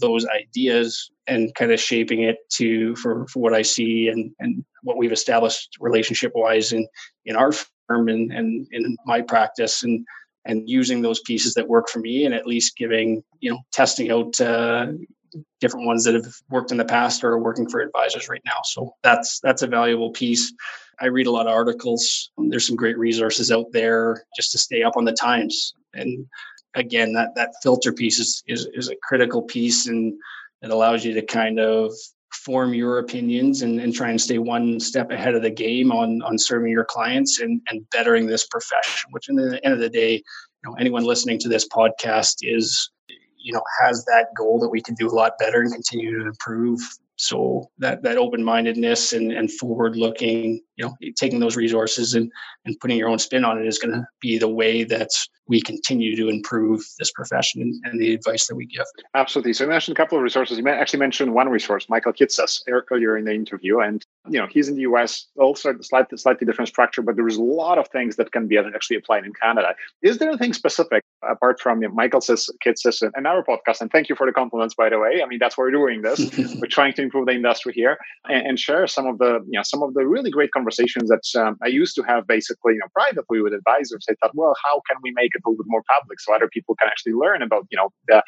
those 0.00 0.26
ideas 0.26 1.10
and 1.26 1.54
kind 1.54 1.70
of 1.70 1.80
shaping 1.80 2.22
it 2.22 2.38
to 2.54 2.96
for, 2.96 3.26
for 3.28 3.40
what 3.40 3.54
I 3.54 3.62
see 3.62 4.08
and 4.08 4.32
and 4.40 4.64
what 4.82 4.96
we've 4.96 5.12
established 5.12 5.76
relationship 5.80 6.32
wise 6.34 6.72
in 6.72 6.88
in 7.26 7.36
our 7.36 7.52
firm 7.52 8.08
and 8.08 8.32
and 8.32 8.66
in 8.72 8.96
my 9.04 9.20
practice 9.20 9.82
and 9.82 10.04
and 10.46 10.66
using 10.66 11.02
those 11.02 11.20
pieces 11.20 11.52
that 11.54 11.68
work 11.68 11.90
for 11.90 11.98
me 11.98 12.24
and 12.24 12.34
at 12.34 12.46
least 12.46 12.78
giving 12.78 13.22
you 13.40 13.50
know 13.50 13.60
testing 13.70 14.10
out 14.10 14.40
uh, 14.40 14.86
different 15.60 15.86
ones 15.86 16.04
that 16.04 16.14
have 16.14 16.26
worked 16.50 16.70
in 16.70 16.76
the 16.76 16.84
past 16.84 17.24
or 17.24 17.32
are 17.32 17.42
working 17.42 17.68
for 17.68 17.80
advisors 17.80 18.28
right 18.28 18.42
now. 18.44 18.60
So 18.64 18.94
that's 19.02 19.40
that's 19.40 19.62
a 19.62 19.66
valuable 19.66 20.10
piece. 20.10 20.52
I 21.00 21.06
read 21.06 21.26
a 21.26 21.30
lot 21.30 21.46
of 21.46 21.52
articles. 21.52 22.30
There's 22.36 22.66
some 22.66 22.76
great 22.76 22.98
resources 22.98 23.52
out 23.52 23.66
there 23.72 24.24
just 24.36 24.52
to 24.52 24.58
stay 24.58 24.82
up 24.82 24.96
on 24.96 25.04
the 25.04 25.12
times. 25.12 25.72
And 25.94 26.26
again 26.74 27.12
that 27.12 27.34
that 27.34 27.54
filter 27.62 27.92
piece 27.92 28.18
is 28.18 28.42
is, 28.46 28.68
is 28.72 28.88
a 28.88 28.96
critical 29.02 29.42
piece 29.42 29.86
and 29.86 30.14
it 30.62 30.70
allows 30.70 31.04
you 31.04 31.14
to 31.14 31.22
kind 31.22 31.60
of 31.60 31.92
form 32.32 32.74
your 32.74 32.98
opinions 32.98 33.62
and, 33.62 33.80
and 33.80 33.94
try 33.94 34.10
and 34.10 34.20
stay 34.20 34.38
one 34.38 34.78
step 34.78 35.10
ahead 35.10 35.34
of 35.34 35.42
the 35.42 35.50
game 35.50 35.90
on 35.90 36.22
on 36.22 36.38
serving 36.38 36.70
your 36.70 36.84
clients 36.84 37.40
and, 37.40 37.60
and 37.68 37.88
bettering 37.90 38.26
this 38.26 38.46
profession 38.46 39.10
which 39.12 39.28
in 39.28 39.36
the 39.36 39.64
end 39.64 39.74
of 39.74 39.80
the 39.80 39.88
day 39.88 40.14
you 40.14 40.70
know 40.70 40.74
anyone 40.74 41.04
listening 41.04 41.38
to 41.38 41.48
this 41.48 41.66
podcast 41.68 42.36
is 42.42 42.90
you 43.38 43.52
know 43.52 43.62
has 43.80 44.04
that 44.04 44.28
goal 44.36 44.58
that 44.58 44.68
we 44.68 44.80
can 44.80 44.94
do 44.94 45.08
a 45.08 45.14
lot 45.14 45.32
better 45.38 45.60
and 45.60 45.72
continue 45.72 46.18
to 46.18 46.26
improve 46.26 46.80
so 47.18 47.68
that 47.78 48.02
that 48.02 48.16
open-mindedness 48.16 49.12
and, 49.12 49.32
and 49.32 49.52
forward-looking 49.52 50.60
you 50.76 50.84
know 50.84 50.96
taking 51.16 51.40
those 51.40 51.56
resources 51.56 52.14
and 52.14 52.30
and 52.64 52.78
putting 52.80 52.96
your 52.96 53.08
own 53.08 53.18
spin 53.18 53.44
on 53.44 53.58
it 53.58 53.66
is 53.66 53.78
going 53.78 53.92
to 53.92 54.06
be 54.20 54.38
the 54.38 54.48
way 54.48 54.84
that 54.84 55.10
we 55.48 55.60
continue 55.60 56.14
to 56.14 56.28
improve 56.28 56.82
this 56.98 57.10
profession 57.10 57.80
and 57.84 57.98
the 57.98 58.12
advice 58.12 58.46
that 58.46 58.54
we 58.54 58.66
give. 58.66 58.84
Absolutely. 59.14 59.54
So 59.54 59.64
you 59.64 59.70
mentioned 59.70 59.96
a 59.96 60.00
couple 60.00 60.18
of 60.18 60.22
resources. 60.22 60.58
You 60.58 60.68
actually 60.68 60.98
mentioned 60.98 61.32
one 61.34 61.48
resource 61.48 61.88
michael 61.88 62.12
kitces 62.12 62.62
earlier 62.68 63.16
in 63.16 63.24
the 63.24 63.32
interview. 63.32 63.80
And 63.80 64.04
you 64.28 64.38
know 64.38 64.46
he's 64.50 64.68
in 64.68 64.76
the 64.76 64.82
us 64.82 65.26
also 65.36 65.74
slightly 65.80 66.18
slightly 66.18 66.46
different 66.46 66.68
structure 66.68 67.02
but 67.02 67.16
there's 67.16 67.36
a 67.36 67.42
lot 67.42 67.78
of 67.78 67.88
things 67.88 68.16
that 68.16 68.30
can 68.30 68.46
be 68.46 68.58
actually 68.58 68.96
applied 68.96 69.24
in 69.24 69.32
canada. 69.32 69.74
Is 70.02 70.18
there 70.18 70.28
anything 70.28 70.52
specific 70.52 71.02
apart 71.28 71.60
from 71.60 71.82
you 71.82 71.88
know, 71.88 71.94
michael 71.94 72.20
says 72.20 72.48
kitces 72.64 73.02
and 73.14 73.26
our 73.26 73.42
podcast? 73.42 73.80
And 73.80 73.90
thank 73.90 74.08
you 74.08 74.14
for 74.14 74.26
the 74.26 74.32
compliments 74.32 74.74
by 74.74 74.90
the 74.90 74.98
way. 74.98 75.22
I 75.22 75.26
mean 75.26 75.38
that's 75.38 75.56
why 75.56 75.64
we're 75.64 75.70
doing 75.72 76.02
this. 76.02 76.18
We're 76.60 76.68
trying 76.68 76.92
to 76.94 77.02
improve 77.08 77.26
the 77.26 77.36
industry 77.40 77.72
here 77.74 77.94
and, 78.28 78.42
and, 78.46 78.56
share 78.58 78.86
some 78.86 79.06
of 79.06 79.16
the 79.22 79.32
you 79.50 79.56
know 79.58 79.66
some 79.72 79.82
of 79.82 79.90
the 79.94 80.04
really 80.14 80.30
great 80.36 80.52
conversations 80.58 81.06
that 81.12 81.26
um, 81.40 81.52
I 81.66 81.68
used 81.80 81.94
to 81.98 82.02
have 82.10 82.26
basically 82.26 82.74
you 82.74 82.80
know 82.80 82.90
privately 83.00 83.38
with 83.44 83.54
advisors. 83.60 84.04
I 84.10 84.14
thought, 84.20 84.34
well, 84.34 84.54
how 84.64 84.76
can 84.88 84.96
we 85.02 85.12
make 85.20 85.32
it 85.34 85.42
a 85.44 85.48
little 85.48 85.62
bit 85.62 85.70
more 85.76 85.84
public 85.94 86.20
so 86.20 86.34
other 86.34 86.50
people 86.56 86.74
can 86.80 86.88
actually 86.88 87.16
learn 87.24 87.40
about 87.42 87.62
you 87.70 87.78
know 87.78 87.88
the 88.08 88.22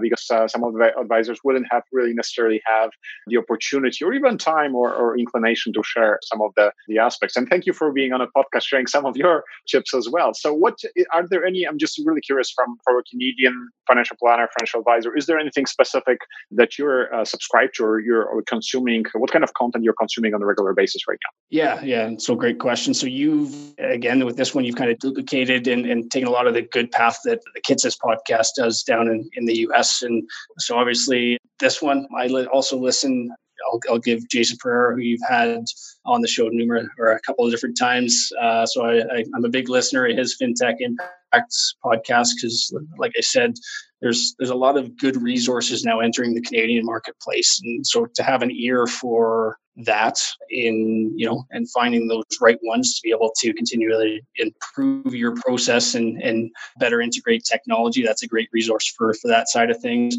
because 0.00 0.28
uh, 0.30 0.48
some 0.48 0.64
of 0.64 0.74
the 0.74 0.90
advisors 0.98 1.38
wouldn't 1.44 1.66
have 1.70 1.82
really 1.92 2.12
necessarily 2.14 2.60
have 2.66 2.90
the 3.26 3.36
opportunity 3.36 4.04
or 4.04 4.12
even 4.12 4.38
time 4.38 4.74
or, 4.74 4.92
or, 4.92 5.14
inclination 5.16 5.72
to 5.72 5.82
share 5.84 6.18
some 6.24 6.42
of 6.42 6.52
the, 6.56 6.72
the 6.88 6.98
aspects. 6.98 7.36
And 7.36 7.48
thank 7.48 7.66
you 7.66 7.72
for 7.72 7.92
being 7.92 8.12
on 8.12 8.20
a 8.20 8.26
podcast 8.26 8.64
sharing 8.64 8.86
some 8.86 9.06
of 9.06 9.16
your 9.16 9.44
chips 9.66 9.94
as 9.94 10.08
well. 10.10 10.34
So 10.34 10.52
what 10.52 10.78
are 11.12 11.26
there 11.28 11.46
any, 11.46 11.64
I'm 11.64 11.78
just 11.78 12.00
really 12.04 12.20
curious 12.20 12.50
from, 12.50 12.76
from 12.84 12.96
a 12.98 13.02
Canadian 13.08 13.70
financial 13.86 14.16
planner, 14.20 14.48
financial 14.58 14.80
advisor, 14.80 15.16
is 15.16 15.26
there 15.26 15.38
anything 15.38 15.66
specific 15.66 16.18
that 16.50 16.78
you're 16.78 17.14
uh, 17.14 17.24
subscribed 17.24 17.74
to 17.76 17.84
or 17.84 18.00
you're 18.00 18.42
consuming? 18.46 19.04
What 19.14 19.30
kind 19.30 19.44
of 19.44 19.54
content 19.54 19.84
you're 19.84 19.94
consuming 19.94 20.34
on 20.34 20.42
a 20.42 20.46
regular 20.46 20.74
basis 20.74 21.02
right 21.08 21.18
now? 21.24 21.30
Yeah, 21.50 21.82
yeah. 21.84 22.10
So 22.18 22.34
great 22.34 22.58
question. 22.58 22.92
So 22.94 23.06
you've, 23.06 23.54
again, 23.78 24.24
with 24.24 24.36
this 24.36 24.54
one, 24.54 24.64
you've 24.64 24.76
kind 24.76 24.90
of 24.90 24.98
duplicated 24.98 25.68
and, 25.68 25.86
and 25.86 26.10
taken 26.10 26.26
a 26.26 26.32
lot 26.32 26.46
of 26.46 26.54
the 26.54 26.62
good 26.62 26.90
path 26.90 27.18
that 27.24 27.40
the 27.54 27.60
Kitces 27.60 27.96
podcast 27.96 28.48
does 28.56 28.82
down 28.82 29.08
in, 29.08 29.28
in 29.34 29.46
the 29.46 29.58
US 29.68 29.83
and 30.02 30.28
so 30.58 30.76
obviously 30.76 31.38
this 31.60 31.80
one, 31.82 32.06
I 32.16 32.28
also 32.46 32.76
listen. 32.78 33.30
I'll, 33.70 33.80
I'll 33.88 33.98
give 33.98 34.28
Jason 34.28 34.58
Pereira, 34.60 34.94
who 34.94 35.00
you've 35.00 35.20
had 35.28 35.64
on 36.04 36.20
the 36.20 36.28
show 36.28 36.48
numerous 36.48 36.86
or 36.98 37.12
a 37.12 37.20
couple 37.20 37.44
of 37.46 37.52
different 37.52 37.78
times. 37.78 38.30
Uh, 38.42 38.66
so 38.66 38.84
I, 38.84 38.98
I, 38.98 39.24
I'm 39.34 39.44
a 39.44 39.48
big 39.48 39.68
listener 39.68 40.06
of 40.06 40.16
his 40.18 40.36
FinTech 40.36 40.74
Impacts 40.80 41.74
podcast 41.82 42.30
because, 42.34 42.76
like 42.98 43.12
I 43.16 43.20
said, 43.20 43.54
there's 44.02 44.34
there's 44.38 44.50
a 44.50 44.54
lot 44.56 44.76
of 44.76 44.96
good 44.98 45.16
resources 45.16 45.84
now 45.84 46.00
entering 46.00 46.34
the 46.34 46.42
Canadian 46.42 46.84
marketplace, 46.84 47.60
and 47.62 47.86
so 47.86 48.06
to 48.14 48.22
have 48.22 48.42
an 48.42 48.50
ear 48.50 48.86
for 48.86 49.56
that 49.76 50.20
in 50.50 51.12
you 51.16 51.26
know 51.26 51.44
and 51.50 51.68
finding 51.70 52.06
those 52.06 52.24
right 52.40 52.58
ones 52.62 52.94
to 52.94 53.00
be 53.02 53.10
able 53.10 53.32
to 53.36 53.52
continually 53.54 54.24
improve 54.36 55.14
your 55.14 55.34
process 55.36 55.94
and 55.94 56.22
and 56.22 56.50
better 56.78 57.00
integrate 57.00 57.44
technology 57.44 58.02
that's 58.02 58.22
a 58.22 58.28
great 58.28 58.48
resource 58.52 58.92
for 58.96 59.12
for 59.14 59.28
that 59.28 59.48
side 59.48 59.70
of 59.70 59.80
things. 59.80 60.16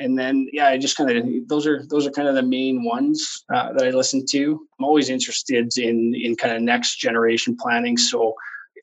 And 0.00 0.18
then 0.18 0.46
yeah 0.52 0.68
i 0.68 0.78
just 0.78 0.96
kind 0.96 1.10
of 1.10 1.26
those 1.48 1.66
are 1.66 1.84
those 1.88 2.06
are 2.06 2.10
kind 2.10 2.28
of 2.28 2.34
the 2.34 2.42
main 2.42 2.84
ones 2.84 3.44
uh, 3.52 3.72
that 3.72 3.86
i 3.86 3.90
listen 3.90 4.24
to. 4.30 4.60
I'm 4.78 4.84
always 4.84 5.08
interested 5.08 5.76
in 5.76 6.14
in 6.14 6.36
kind 6.36 6.54
of 6.54 6.62
next 6.62 6.96
generation 6.96 7.56
planning. 7.58 7.96
So 7.96 8.34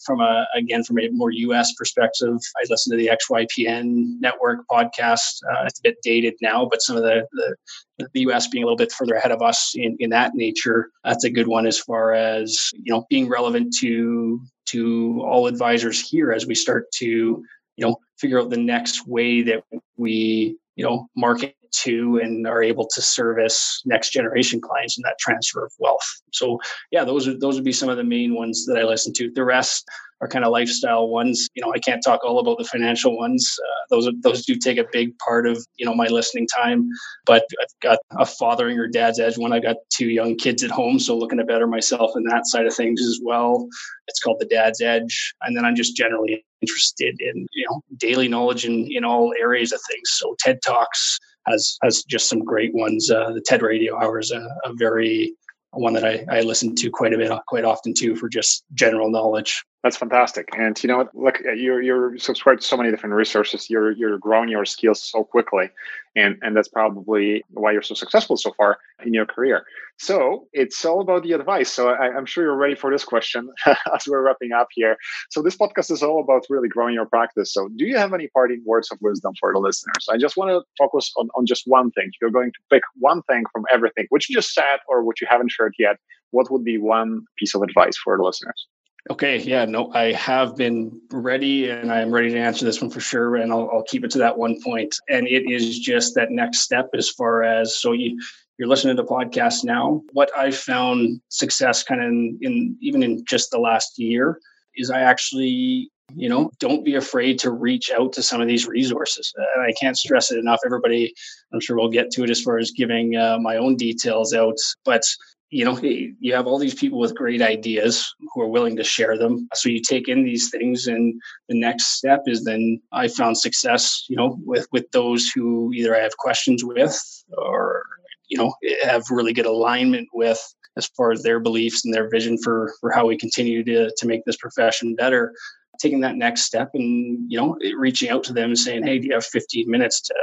from 0.03 0.21
a 0.21 0.45
again 0.55 0.83
from 0.83 0.99
a 0.99 1.09
more 1.09 1.31
U.S. 1.31 1.73
perspective, 1.73 2.37
I 2.57 2.65
listen 2.69 2.91
to 2.91 2.97
the 2.97 3.09
XYPN 3.09 4.19
network 4.19 4.67
podcast. 4.71 5.41
Uh, 5.49 5.65
it's 5.65 5.79
a 5.79 5.83
bit 5.83 5.97
dated 6.03 6.35
now, 6.41 6.67
but 6.69 6.81
some 6.81 6.97
of 6.97 7.03
the, 7.03 7.25
the, 7.33 8.07
the 8.13 8.21
U.S. 8.21 8.47
being 8.47 8.63
a 8.63 8.67
little 8.67 8.77
bit 8.77 8.91
further 8.91 9.15
ahead 9.15 9.31
of 9.31 9.41
us 9.41 9.73
in, 9.75 9.95
in 9.99 10.09
that 10.11 10.31
nature, 10.35 10.89
that's 11.03 11.23
a 11.23 11.29
good 11.29 11.47
one 11.47 11.65
as 11.65 11.79
far 11.79 12.13
as 12.13 12.69
you 12.73 12.93
know 12.93 13.05
being 13.09 13.27
relevant 13.27 13.73
to 13.81 14.41
to 14.67 15.21
all 15.23 15.47
advisors 15.47 16.07
here 16.07 16.31
as 16.31 16.45
we 16.45 16.55
start 16.55 16.91
to 16.93 17.05
you 17.05 17.85
know 17.85 17.97
figure 18.17 18.39
out 18.39 18.49
the 18.49 18.57
next 18.57 19.07
way 19.07 19.41
that 19.41 19.63
we 19.97 20.57
you 20.75 20.83
know 20.83 21.07
market 21.15 21.55
to 21.83 22.19
and 22.21 22.47
are 22.47 22.63
able 22.63 22.87
to 22.87 23.01
service 23.01 23.81
next 23.85 24.11
generation 24.11 24.61
clients 24.61 24.97
in 24.97 25.01
that 25.03 25.17
transfer 25.19 25.65
of 25.65 25.73
wealth. 25.79 26.21
So 26.31 26.59
yeah, 26.91 27.03
those 27.03 27.27
are 27.27 27.37
those 27.37 27.55
would 27.55 27.63
be 27.63 27.71
some 27.71 27.89
of 27.89 27.97
the 27.97 28.03
main 28.03 28.33
ones 28.33 28.65
that 28.65 28.77
I 28.77 28.83
listen 28.83 29.13
to. 29.13 29.31
The 29.31 29.43
rest 29.43 29.85
are 30.21 30.27
kind 30.27 30.45
of 30.45 30.51
lifestyle 30.51 31.09
ones. 31.09 31.47
You 31.55 31.63
know, 31.63 31.73
I 31.73 31.79
can't 31.79 32.03
talk 32.03 32.23
all 32.23 32.39
about 32.39 32.57
the 32.57 32.63
financial 32.63 33.17
ones. 33.17 33.57
Uh, 33.59 33.85
those 33.89 34.09
those 34.21 34.45
do 34.45 34.55
take 34.55 34.77
a 34.77 34.85
big 34.91 35.17
part 35.19 35.47
of 35.47 35.65
you 35.77 35.85
know 35.85 35.93
my 35.93 36.07
listening 36.07 36.47
time. 36.47 36.89
But 37.25 37.43
I've 37.61 37.79
got 37.81 37.99
a 38.17 38.25
fathering 38.25 38.79
or 38.79 38.87
dad's 38.87 39.19
edge 39.19 39.37
when 39.37 39.53
I 39.53 39.59
got 39.59 39.77
two 39.89 40.07
young 40.07 40.35
kids 40.37 40.63
at 40.63 40.71
home, 40.71 40.99
so 40.99 41.17
looking 41.17 41.37
to 41.37 41.45
better 41.45 41.67
myself 41.67 42.11
in 42.15 42.23
that 42.23 42.47
side 42.47 42.65
of 42.65 42.73
things 42.73 43.01
as 43.01 43.19
well. 43.23 43.67
It's 44.07 44.19
called 44.19 44.39
the 44.39 44.45
Dad's 44.45 44.81
Edge, 44.81 45.33
and 45.41 45.55
then 45.55 45.65
I'm 45.65 45.75
just 45.75 45.95
generally 45.95 46.45
interested 46.61 47.15
in 47.19 47.47
you 47.53 47.65
know 47.69 47.81
daily 47.97 48.27
knowledge 48.27 48.65
in 48.65 48.87
in 48.91 49.03
all 49.03 49.33
areas 49.39 49.71
of 49.71 49.79
things. 49.91 50.09
So 50.13 50.35
TED 50.39 50.59
Talks 50.65 51.19
has 51.47 51.77
has 51.83 52.03
just 52.03 52.29
some 52.29 52.43
great 52.43 52.73
ones. 52.73 53.09
Uh, 53.09 53.31
the 53.31 53.41
TED 53.41 53.61
Radio 53.61 53.97
Hour 53.97 54.19
is 54.19 54.31
a, 54.31 54.47
a 54.63 54.73
very 54.73 55.35
one 55.71 55.93
that 55.93 56.05
I, 56.05 56.25
I 56.29 56.41
listen 56.41 56.75
to 56.75 56.89
quite 56.89 57.13
a 57.13 57.17
bit, 57.17 57.31
quite 57.47 57.65
often 57.65 57.93
too, 57.93 58.15
for 58.15 58.29
just 58.29 58.63
general 58.73 59.09
knowledge. 59.11 59.63
That's 59.85 59.97
fantastic. 59.97 60.49
And 60.57 60.81
you 60.83 60.87
know? 60.87 61.07
Look, 61.13 61.43
uh, 61.47 61.51
you're 61.51 61.79
you're 61.79 62.17
subscribed 62.17 62.61
to 62.61 62.67
so 62.67 62.75
many 62.75 62.89
different 62.89 63.13
resources. 63.13 63.69
You're 63.69 63.91
you're 63.91 64.17
growing 64.17 64.49
your 64.49 64.65
skills 64.65 64.99
so 64.99 65.23
quickly, 65.23 65.69
and 66.15 66.39
and 66.41 66.57
that's 66.57 66.67
probably 66.67 67.43
why 67.51 67.71
you're 67.71 67.83
so 67.83 67.93
successful 67.93 68.35
so 68.35 68.51
far 68.57 68.79
in 69.05 69.13
your 69.13 69.27
career. 69.27 69.63
So 69.99 70.47
it's 70.53 70.83
all 70.83 71.01
about 71.01 71.21
the 71.21 71.33
advice. 71.33 71.71
So 71.71 71.89
I, 71.89 72.07
am 72.17 72.25
sure 72.25 72.45
you're 72.45 72.57
ready 72.57 72.73
for 72.73 72.91
this 72.91 73.03
question 73.03 73.47
as 73.67 74.07
we're 74.07 74.23
wrapping 74.23 74.53
up 74.53 74.69
here. 74.71 74.97
So 75.29 75.43
this 75.43 75.55
podcast 75.55 75.91
is 75.91 76.01
all 76.01 76.19
about 76.19 76.47
really 76.49 76.67
growing 76.67 76.95
your 76.95 77.05
practice. 77.05 77.53
So 77.53 77.69
do 77.75 77.85
you 77.85 77.95
have 77.95 78.11
any 78.11 78.27
parting 78.29 78.63
words 78.65 78.89
of 78.91 78.97
wisdom 79.01 79.33
for 79.39 79.53
the 79.53 79.59
listeners? 79.59 80.07
I 80.09 80.17
just 80.17 80.35
want 80.35 80.49
to 80.49 80.63
focus 80.79 81.13
on 81.15 81.29
on 81.35 81.45
just 81.45 81.61
one 81.67 81.91
thing. 81.91 82.09
You're 82.19 82.31
going 82.31 82.51
to 82.53 82.59
pick 82.71 82.81
one 82.95 83.21
thing 83.29 83.43
from 83.53 83.65
everything, 83.71 84.07
which 84.09 84.31
you 84.31 84.35
just 84.35 84.51
said 84.51 84.77
or 84.89 85.03
what 85.03 85.21
you 85.21 85.27
haven't 85.29 85.51
shared 85.51 85.75
yet. 85.77 85.97
What 86.31 86.49
would 86.49 86.63
be 86.63 86.79
one 86.79 87.21
piece 87.37 87.53
of 87.53 87.61
advice 87.61 87.95
for 88.03 88.17
the 88.17 88.23
listeners? 88.23 88.65
Okay, 89.11 89.37
yeah, 89.37 89.65
no, 89.65 89.91
I 89.93 90.13
have 90.13 90.55
been 90.55 90.99
ready 91.11 91.69
and 91.69 91.91
I'm 91.91 92.11
ready 92.11 92.31
to 92.31 92.39
answer 92.39 92.65
this 92.65 92.81
one 92.81 92.89
for 92.89 92.99
sure. 92.99 93.35
And 93.35 93.51
I'll, 93.51 93.69
I'll 93.71 93.83
keep 93.83 94.03
it 94.03 94.09
to 94.11 94.17
that 94.19 94.35
one 94.35 94.59
point. 94.63 94.95
And 95.07 95.27
it 95.27 95.49
is 95.49 95.77
just 95.77 96.15
that 96.15 96.31
next 96.31 96.61
step 96.61 96.89
as 96.97 97.09
far 97.09 97.43
as 97.43 97.77
so 97.77 97.91
you 97.91 98.19
you're 98.57 98.69
listening 98.69 98.95
to 98.95 99.03
podcasts 99.03 99.63
now. 99.63 100.01
What 100.13 100.31
I 100.35 100.49
found 100.49 101.21
success 101.29 101.83
kind 101.83 102.01
of 102.01 102.07
in, 102.07 102.39
in 102.41 102.77
even 102.81 103.03
in 103.03 103.23
just 103.25 103.51
the 103.51 103.59
last 103.59 103.99
year 103.99 104.39
is 104.75 104.89
I 104.89 105.01
actually 105.01 105.91
you 106.15 106.29
know 106.29 106.49
don't 106.59 106.85
be 106.85 106.95
afraid 106.95 107.39
to 107.39 107.51
reach 107.51 107.91
out 107.91 108.13
to 108.13 108.21
some 108.21 108.39
of 108.39 108.47
these 108.47 108.67
resources 108.67 109.33
and 109.55 109.65
i 109.65 109.73
can't 109.79 109.97
stress 109.97 110.31
it 110.31 110.37
enough 110.37 110.59
everybody 110.63 111.11
i'm 111.51 111.59
sure 111.59 111.75
we'll 111.75 111.89
get 111.89 112.11
to 112.11 112.23
it 112.23 112.29
as 112.29 112.39
far 112.39 112.59
as 112.59 112.69
giving 112.69 113.15
uh, 113.15 113.39
my 113.41 113.57
own 113.57 113.75
details 113.75 114.31
out 114.31 114.55
but 114.83 115.01
you 115.49 115.63
know 115.63 115.79
you 115.81 116.33
have 116.33 116.47
all 116.47 116.57
these 116.57 116.73
people 116.73 116.99
with 116.99 117.15
great 117.15 117.41
ideas 117.41 118.13
who 118.33 118.41
are 118.41 118.47
willing 118.47 118.75
to 118.75 118.83
share 118.83 119.17
them. 119.17 119.47
So 119.53 119.69
you 119.69 119.81
take 119.81 120.07
in 120.07 120.23
these 120.23 120.49
things 120.49 120.87
and 120.87 121.19
the 121.49 121.59
next 121.59 121.97
step 121.97 122.23
is 122.25 122.43
then 122.43 122.81
i 122.91 123.07
found 123.07 123.37
success 123.37 124.05
you 124.09 124.15
know 124.15 124.37
with 124.43 124.67
with 124.71 124.89
those 124.91 125.29
who 125.33 125.71
either 125.73 125.95
i 125.95 125.99
have 125.99 126.17
questions 126.17 126.63
with 126.63 126.99
or 127.37 127.83
you 128.27 128.37
know 128.37 128.53
have 128.83 129.03
really 129.09 129.33
good 129.33 129.45
alignment 129.45 130.07
with 130.13 130.41
as 130.77 130.87
far 130.97 131.11
as 131.11 131.23
their 131.23 131.39
beliefs 131.39 131.85
and 131.85 131.93
their 131.93 132.09
vision 132.09 132.37
for 132.37 132.73
for 132.79 132.91
how 132.91 133.05
we 133.05 133.17
continue 133.17 133.63
to 133.63 133.91
to 133.97 134.07
make 134.07 134.25
this 134.25 134.37
profession 134.37 134.95
better. 134.95 135.33
Taking 135.81 136.01
that 136.01 136.15
next 136.15 136.43
step 136.43 136.71
and 136.73 137.31
you 137.31 137.37
know 137.37 137.57
reaching 137.77 138.09
out 138.09 138.23
to 138.25 138.33
them 138.33 138.49
and 138.49 138.57
saying 138.57 138.85
hey 138.85 138.99
do 138.99 139.07
you 139.07 139.13
have 139.13 139.25
15 139.25 139.69
minutes 139.69 140.01
to 140.01 140.15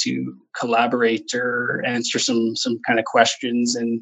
to 0.00 0.34
collaborate 0.58 1.34
or 1.34 1.82
answer 1.86 2.18
some 2.18 2.56
some 2.56 2.78
kind 2.86 2.98
of 2.98 3.04
questions? 3.04 3.76
And 3.76 4.00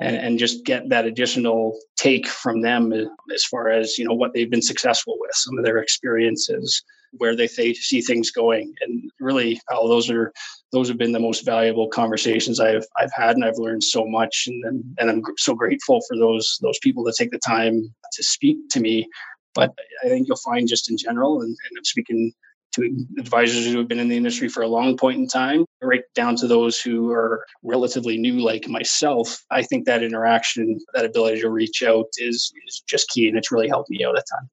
and, 0.00 0.16
and 0.16 0.38
just 0.38 0.64
get 0.64 0.88
that 0.88 1.06
additional 1.06 1.78
take 1.96 2.26
from 2.26 2.60
them 2.62 2.92
as 3.34 3.44
far 3.44 3.68
as 3.68 3.98
you 3.98 4.04
know 4.04 4.14
what 4.14 4.32
they've 4.32 4.50
been 4.50 4.62
successful 4.62 5.16
with, 5.18 5.32
some 5.34 5.58
of 5.58 5.64
their 5.64 5.78
experiences, 5.78 6.82
where 7.12 7.34
they 7.34 7.48
th- 7.48 7.78
see 7.78 8.00
things 8.00 8.30
going, 8.30 8.74
and 8.80 9.10
really, 9.20 9.60
how 9.68 9.86
those 9.88 10.10
are 10.10 10.32
those 10.72 10.88
have 10.88 10.98
been 10.98 11.12
the 11.12 11.20
most 11.20 11.44
valuable 11.44 11.88
conversations 11.88 12.60
I've 12.60 12.86
I've 12.98 13.12
had, 13.14 13.36
and 13.36 13.44
I've 13.44 13.58
learned 13.58 13.82
so 13.82 14.06
much, 14.06 14.44
and 14.46 14.64
and, 14.64 14.84
and 14.98 15.10
I'm 15.10 15.22
so 15.36 15.54
grateful 15.54 16.00
for 16.06 16.16
those 16.16 16.58
those 16.62 16.78
people 16.82 17.02
that 17.04 17.16
take 17.16 17.30
the 17.30 17.40
time 17.46 17.82
to 18.12 18.22
speak 18.22 18.56
to 18.70 18.80
me. 18.80 19.08
But 19.54 19.74
I 20.04 20.08
think 20.08 20.28
you'll 20.28 20.36
find 20.36 20.68
just 20.68 20.90
in 20.90 20.96
general, 20.96 21.40
and, 21.40 21.48
and 21.48 21.78
I'm 21.78 21.84
speaking 21.84 22.32
to 22.72 23.06
advisors 23.18 23.66
who 23.66 23.78
have 23.78 23.88
been 23.88 23.98
in 23.98 24.08
the 24.08 24.16
industry 24.16 24.48
for 24.48 24.62
a 24.62 24.68
long 24.68 24.96
point 24.96 25.18
in 25.18 25.26
time, 25.26 25.64
right 25.82 26.02
down 26.14 26.36
to 26.36 26.46
those 26.46 26.80
who 26.80 27.10
are 27.10 27.44
relatively 27.62 28.18
new, 28.18 28.40
like 28.40 28.68
myself. 28.68 29.44
I 29.50 29.62
think 29.62 29.86
that 29.86 30.02
interaction, 30.02 30.78
that 30.94 31.04
ability 31.04 31.40
to 31.40 31.50
reach 31.50 31.82
out, 31.82 32.06
is 32.18 32.52
is 32.66 32.82
just 32.86 33.08
key, 33.08 33.28
and 33.28 33.36
it's 33.36 33.52
really 33.52 33.68
helped 33.68 33.90
me 33.90 34.04
out 34.04 34.18
a 34.18 34.22
ton. 34.22 34.48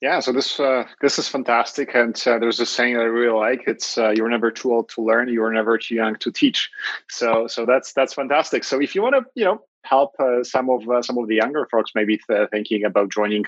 Yeah, 0.00 0.20
so 0.20 0.32
this 0.32 0.60
uh, 0.60 0.84
this 1.00 1.18
is 1.18 1.28
fantastic, 1.28 1.94
and 1.94 2.14
uh, 2.26 2.38
there's 2.38 2.60
a 2.60 2.66
saying 2.66 2.94
that 2.94 3.00
I 3.00 3.04
really 3.04 3.32
like. 3.32 3.62
It's 3.66 3.96
uh, 3.96 4.10
"You're 4.10 4.28
never 4.28 4.50
too 4.50 4.74
old 4.74 4.90
to 4.90 5.00
learn. 5.00 5.28
You 5.28 5.42
are 5.44 5.52
never 5.52 5.78
too 5.78 5.94
young 5.94 6.16
to 6.16 6.30
teach." 6.30 6.70
So, 7.08 7.46
so 7.46 7.64
that's 7.64 7.94
that's 7.94 8.12
fantastic. 8.12 8.64
So, 8.64 8.82
if 8.82 8.94
you 8.94 9.00
want 9.00 9.14
to, 9.14 9.24
you 9.34 9.46
know, 9.46 9.62
help 9.84 10.12
uh, 10.18 10.42
some 10.42 10.68
of 10.70 10.88
uh, 10.88 11.02
some 11.02 11.18
of 11.18 11.28
the 11.28 11.36
younger 11.36 11.68
folks 11.70 11.92
maybe 11.94 12.18
th- 12.28 12.48
thinking 12.50 12.84
about 12.84 13.10
joining 13.10 13.44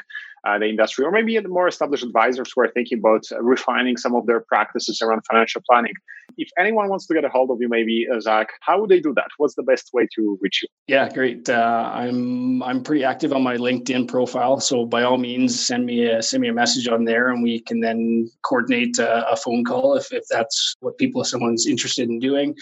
uh, 0.46 0.58
the 0.58 0.66
industry, 0.66 1.04
or 1.04 1.10
maybe 1.10 1.38
the 1.38 1.48
more 1.48 1.66
established 1.66 2.04
advisors 2.04 2.52
who 2.54 2.62
are 2.62 2.70
thinking 2.72 2.98
about 2.98 3.24
refining 3.40 3.96
some 3.96 4.14
of 4.14 4.26
their 4.26 4.40
practices 4.40 5.02
around 5.02 5.22
financial 5.30 5.62
planning. 5.68 5.94
If 6.36 6.50
anyone 6.58 6.88
wants 6.88 7.06
to 7.06 7.14
get 7.14 7.24
a 7.24 7.28
hold 7.28 7.50
of 7.50 7.58
you, 7.60 7.68
maybe 7.68 8.06
Zach, 8.20 8.48
how 8.60 8.80
would 8.80 8.90
they 8.90 9.00
do 9.00 9.14
that? 9.14 9.28
What's 9.38 9.54
the 9.54 9.62
best 9.62 9.90
way 9.92 10.06
to 10.16 10.38
reach 10.40 10.62
you? 10.62 10.68
Yeah, 10.86 11.08
great. 11.08 11.48
I'm 11.48 12.62
I'm 12.62 12.82
pretty 12.82 13.04
active 13.04 13.32
on 13.32 13.42
my 13.42 13.56
LinkedIn 13.56 14.08
profile, 14.08 14.60
so 14.60 14.84
by 14.84 15.02
all 15.02 15.18
means, 15.18 15.58
send 15.58 15.86
me 15.86 16.06
a 16.06 16.22
send 16.22 16.42
me 16.42 16.48
a 16.48 16.54
message 16.54 16.88
on 16.88 17.04
there, 17.04 17.28
and 17.30 17.42
we 17.42 17.60
can 17.60 17.80
then 17.80 18.30
coordinate 18.42 18.98
a, 18.98 19.28
a 19.30 19.36
phone 19.36 19.64
call 19.64 19.96
if 19.96 20.12
if 20.12 20.24
that's 20.30 20.76
what 20.80 20.98
people 20.98 21.22
if 21.22 21.28
someone's 21.28 21.66
interested 21.66 22.08
in 22.08 22.18
doing. 22.18 22.54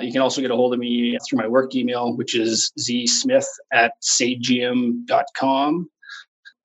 You 0.00 0.12
can 0.12 0.20
also 0.20 0.40
get 0.40 0.50
a 0.50 0.56
hold 0.56 0.74
of 0.74 0.78
me 0.78 1.16
through 1.26 1.38
my 1.38 1.46
work 1.46 1.74
email, 1.74 2.14
which 2.16 2.34
is 2.34 2.70
zsmith 2.78 3.46
at 3.72 3.92
sagem.com. 4.02 5.88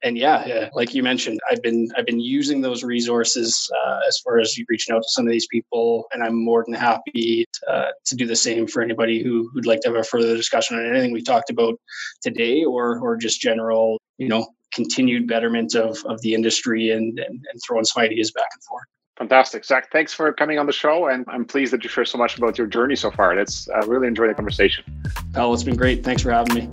And 0.03 0.17
yeah, 0.17 0.69
like 0.73 0.95
you 0.95 1.03
mentioned, 1.03 1.39
I've 1.49 1.61
been 1.61 1.87
I've 1.95 2.07
been 2.07 2.19
using 2.19 2.61
those 2.61 2.83
resources 2.83 3.69
uh, 3.85 3.99
as 4.07 4.17
far 4.19 4.39
as 4.39 4.57
reaching 4.67 4.95
out 4.95 5.03
to 5.03 5.09
some 5.09 5.27
of 5.27 5.31
these 5.31 5.45
people, 5.45 6.07
and 6.11 6.23
I'm 6.23 6.43
more 6.43 6.63
than 6.65 6.73
happy 6.73 7.45
to, 7.53 7.71
uh, 7.71 7.91
to 8.05 8.15
do 8.15 8.25
the 8.25 8.35
same 8.35 8.65
for 8.65 8.81
anybody 8.81 9.21
who 9.21 9.51
would 9.53 9.67
like 9.67 9.81
to 9.81 9.89
have 9.89 9.97
a 9.97 10.03
further 10.03 10.35
discussion 10.35 10.77
on 10.77 10.87
anything 10.87 11.11
we 11.11 11.21
talked 11.21 11.51
about 11.51 11.79
today, 12.23 12.63
or 12.63 12.99
or 12.99 13.15
just 13.15 13.41
general, 13.41 13.99
you 14.17 14.27
know, 14.27 14.47
continued 14.73 15.27
betterment 15.27 15.75
of 15.75 16.03
of 16.05 16.19
the 16.21 16.33
industry 16.33 16.89
and 16.89 17.19
and, 17.19 17.45
and 17.51 17.61
throwing 17.65 17.85
some 17.85 18.01
ideas 18.01 18.31
back 18.31 18.49
and 18.53 18.63
forth. 18.63 18.87
Fantastic. 19.17 19.65
Zach, 19.65 19.91
thanks 19.91 20.13
for 20.13 20.31
coming 20.33 20.57
on 20.57 20.65
the 20.65 20.71
show. 20.71 21.07
And 21.07 21.25
I'm 21.27 21.45
pleased 21.45 21.73
that 21.73 21.83
you 21.83 21.89
share 21.89 22.05
so 22.05 22.17
much 22.17 22.37
about 22.37 22.57
your 22.57 22.67
journey 22.67 22.95
so 22.95 23.11
far. 23.11 23.35
That's 23.35 23.69
I 23.69 23.79
really 23.79 24.07
enjoyed 24.07 24.29
the 24.29 24.33
conversation. 24.33 24.83
Pal, 25.33 25.53
it's 25.53 25.63
been 25.63 25.75
great. 25.75 26.03
Thanks 26.03 26.23
for 26.23 26.31
having 26.31 26.55
me. 26.55 26.69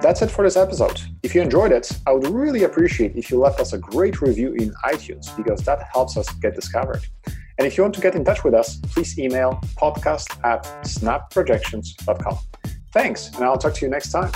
That's 0.00 0.22
it 0.22 0.30
for 0.30 0.44
this 0.44 0.56
episode. 0.56 1.00
If 1.22 1.34
you 1.34 1.42
enjoyed 1.42 1.72
it, 1.72 1.90
I 2.06 2.12
would 2.12 2.28
really 2.28 2.62
appreciate 2.62 3.16
if 3.16 3.30
you 3.30 3.38
left 3.38 3.60
us 3.60 3.72
a 3.72 3.78
great 3.78 4.22
review 4.22 4.52
in 4.54 4.72
iTunes 4.84 5.36
because 5.36 5.62
that 5.64 5.86
helps 5.92 6.16
us 6.16 6.32
get 6.34 6.54
discovered. 6.54 7.04
And 7.58 7.66
if 7.66 7.76
you 7.76 7.82
want 7.82 7.94
to 7.96 8.00
get 8.00 8.14
in 8.14 8.24
touch 8.24 8.44
with 8.44 8.54
us, 8.54 8.76
please 8.76 9.18
email 9.18 9.60
podcast 9.76 10.42
at 10.44 10.62
snapprojections.com. 10.84 12.38
Thanks, 12.92 13.34
and 13.34 13.44
I'll 13.44 13.58
talk 13.58 13.74
to 13.74 13.84
you 13.84 13.90
next 13.90 14.10
time. 14.12 14.30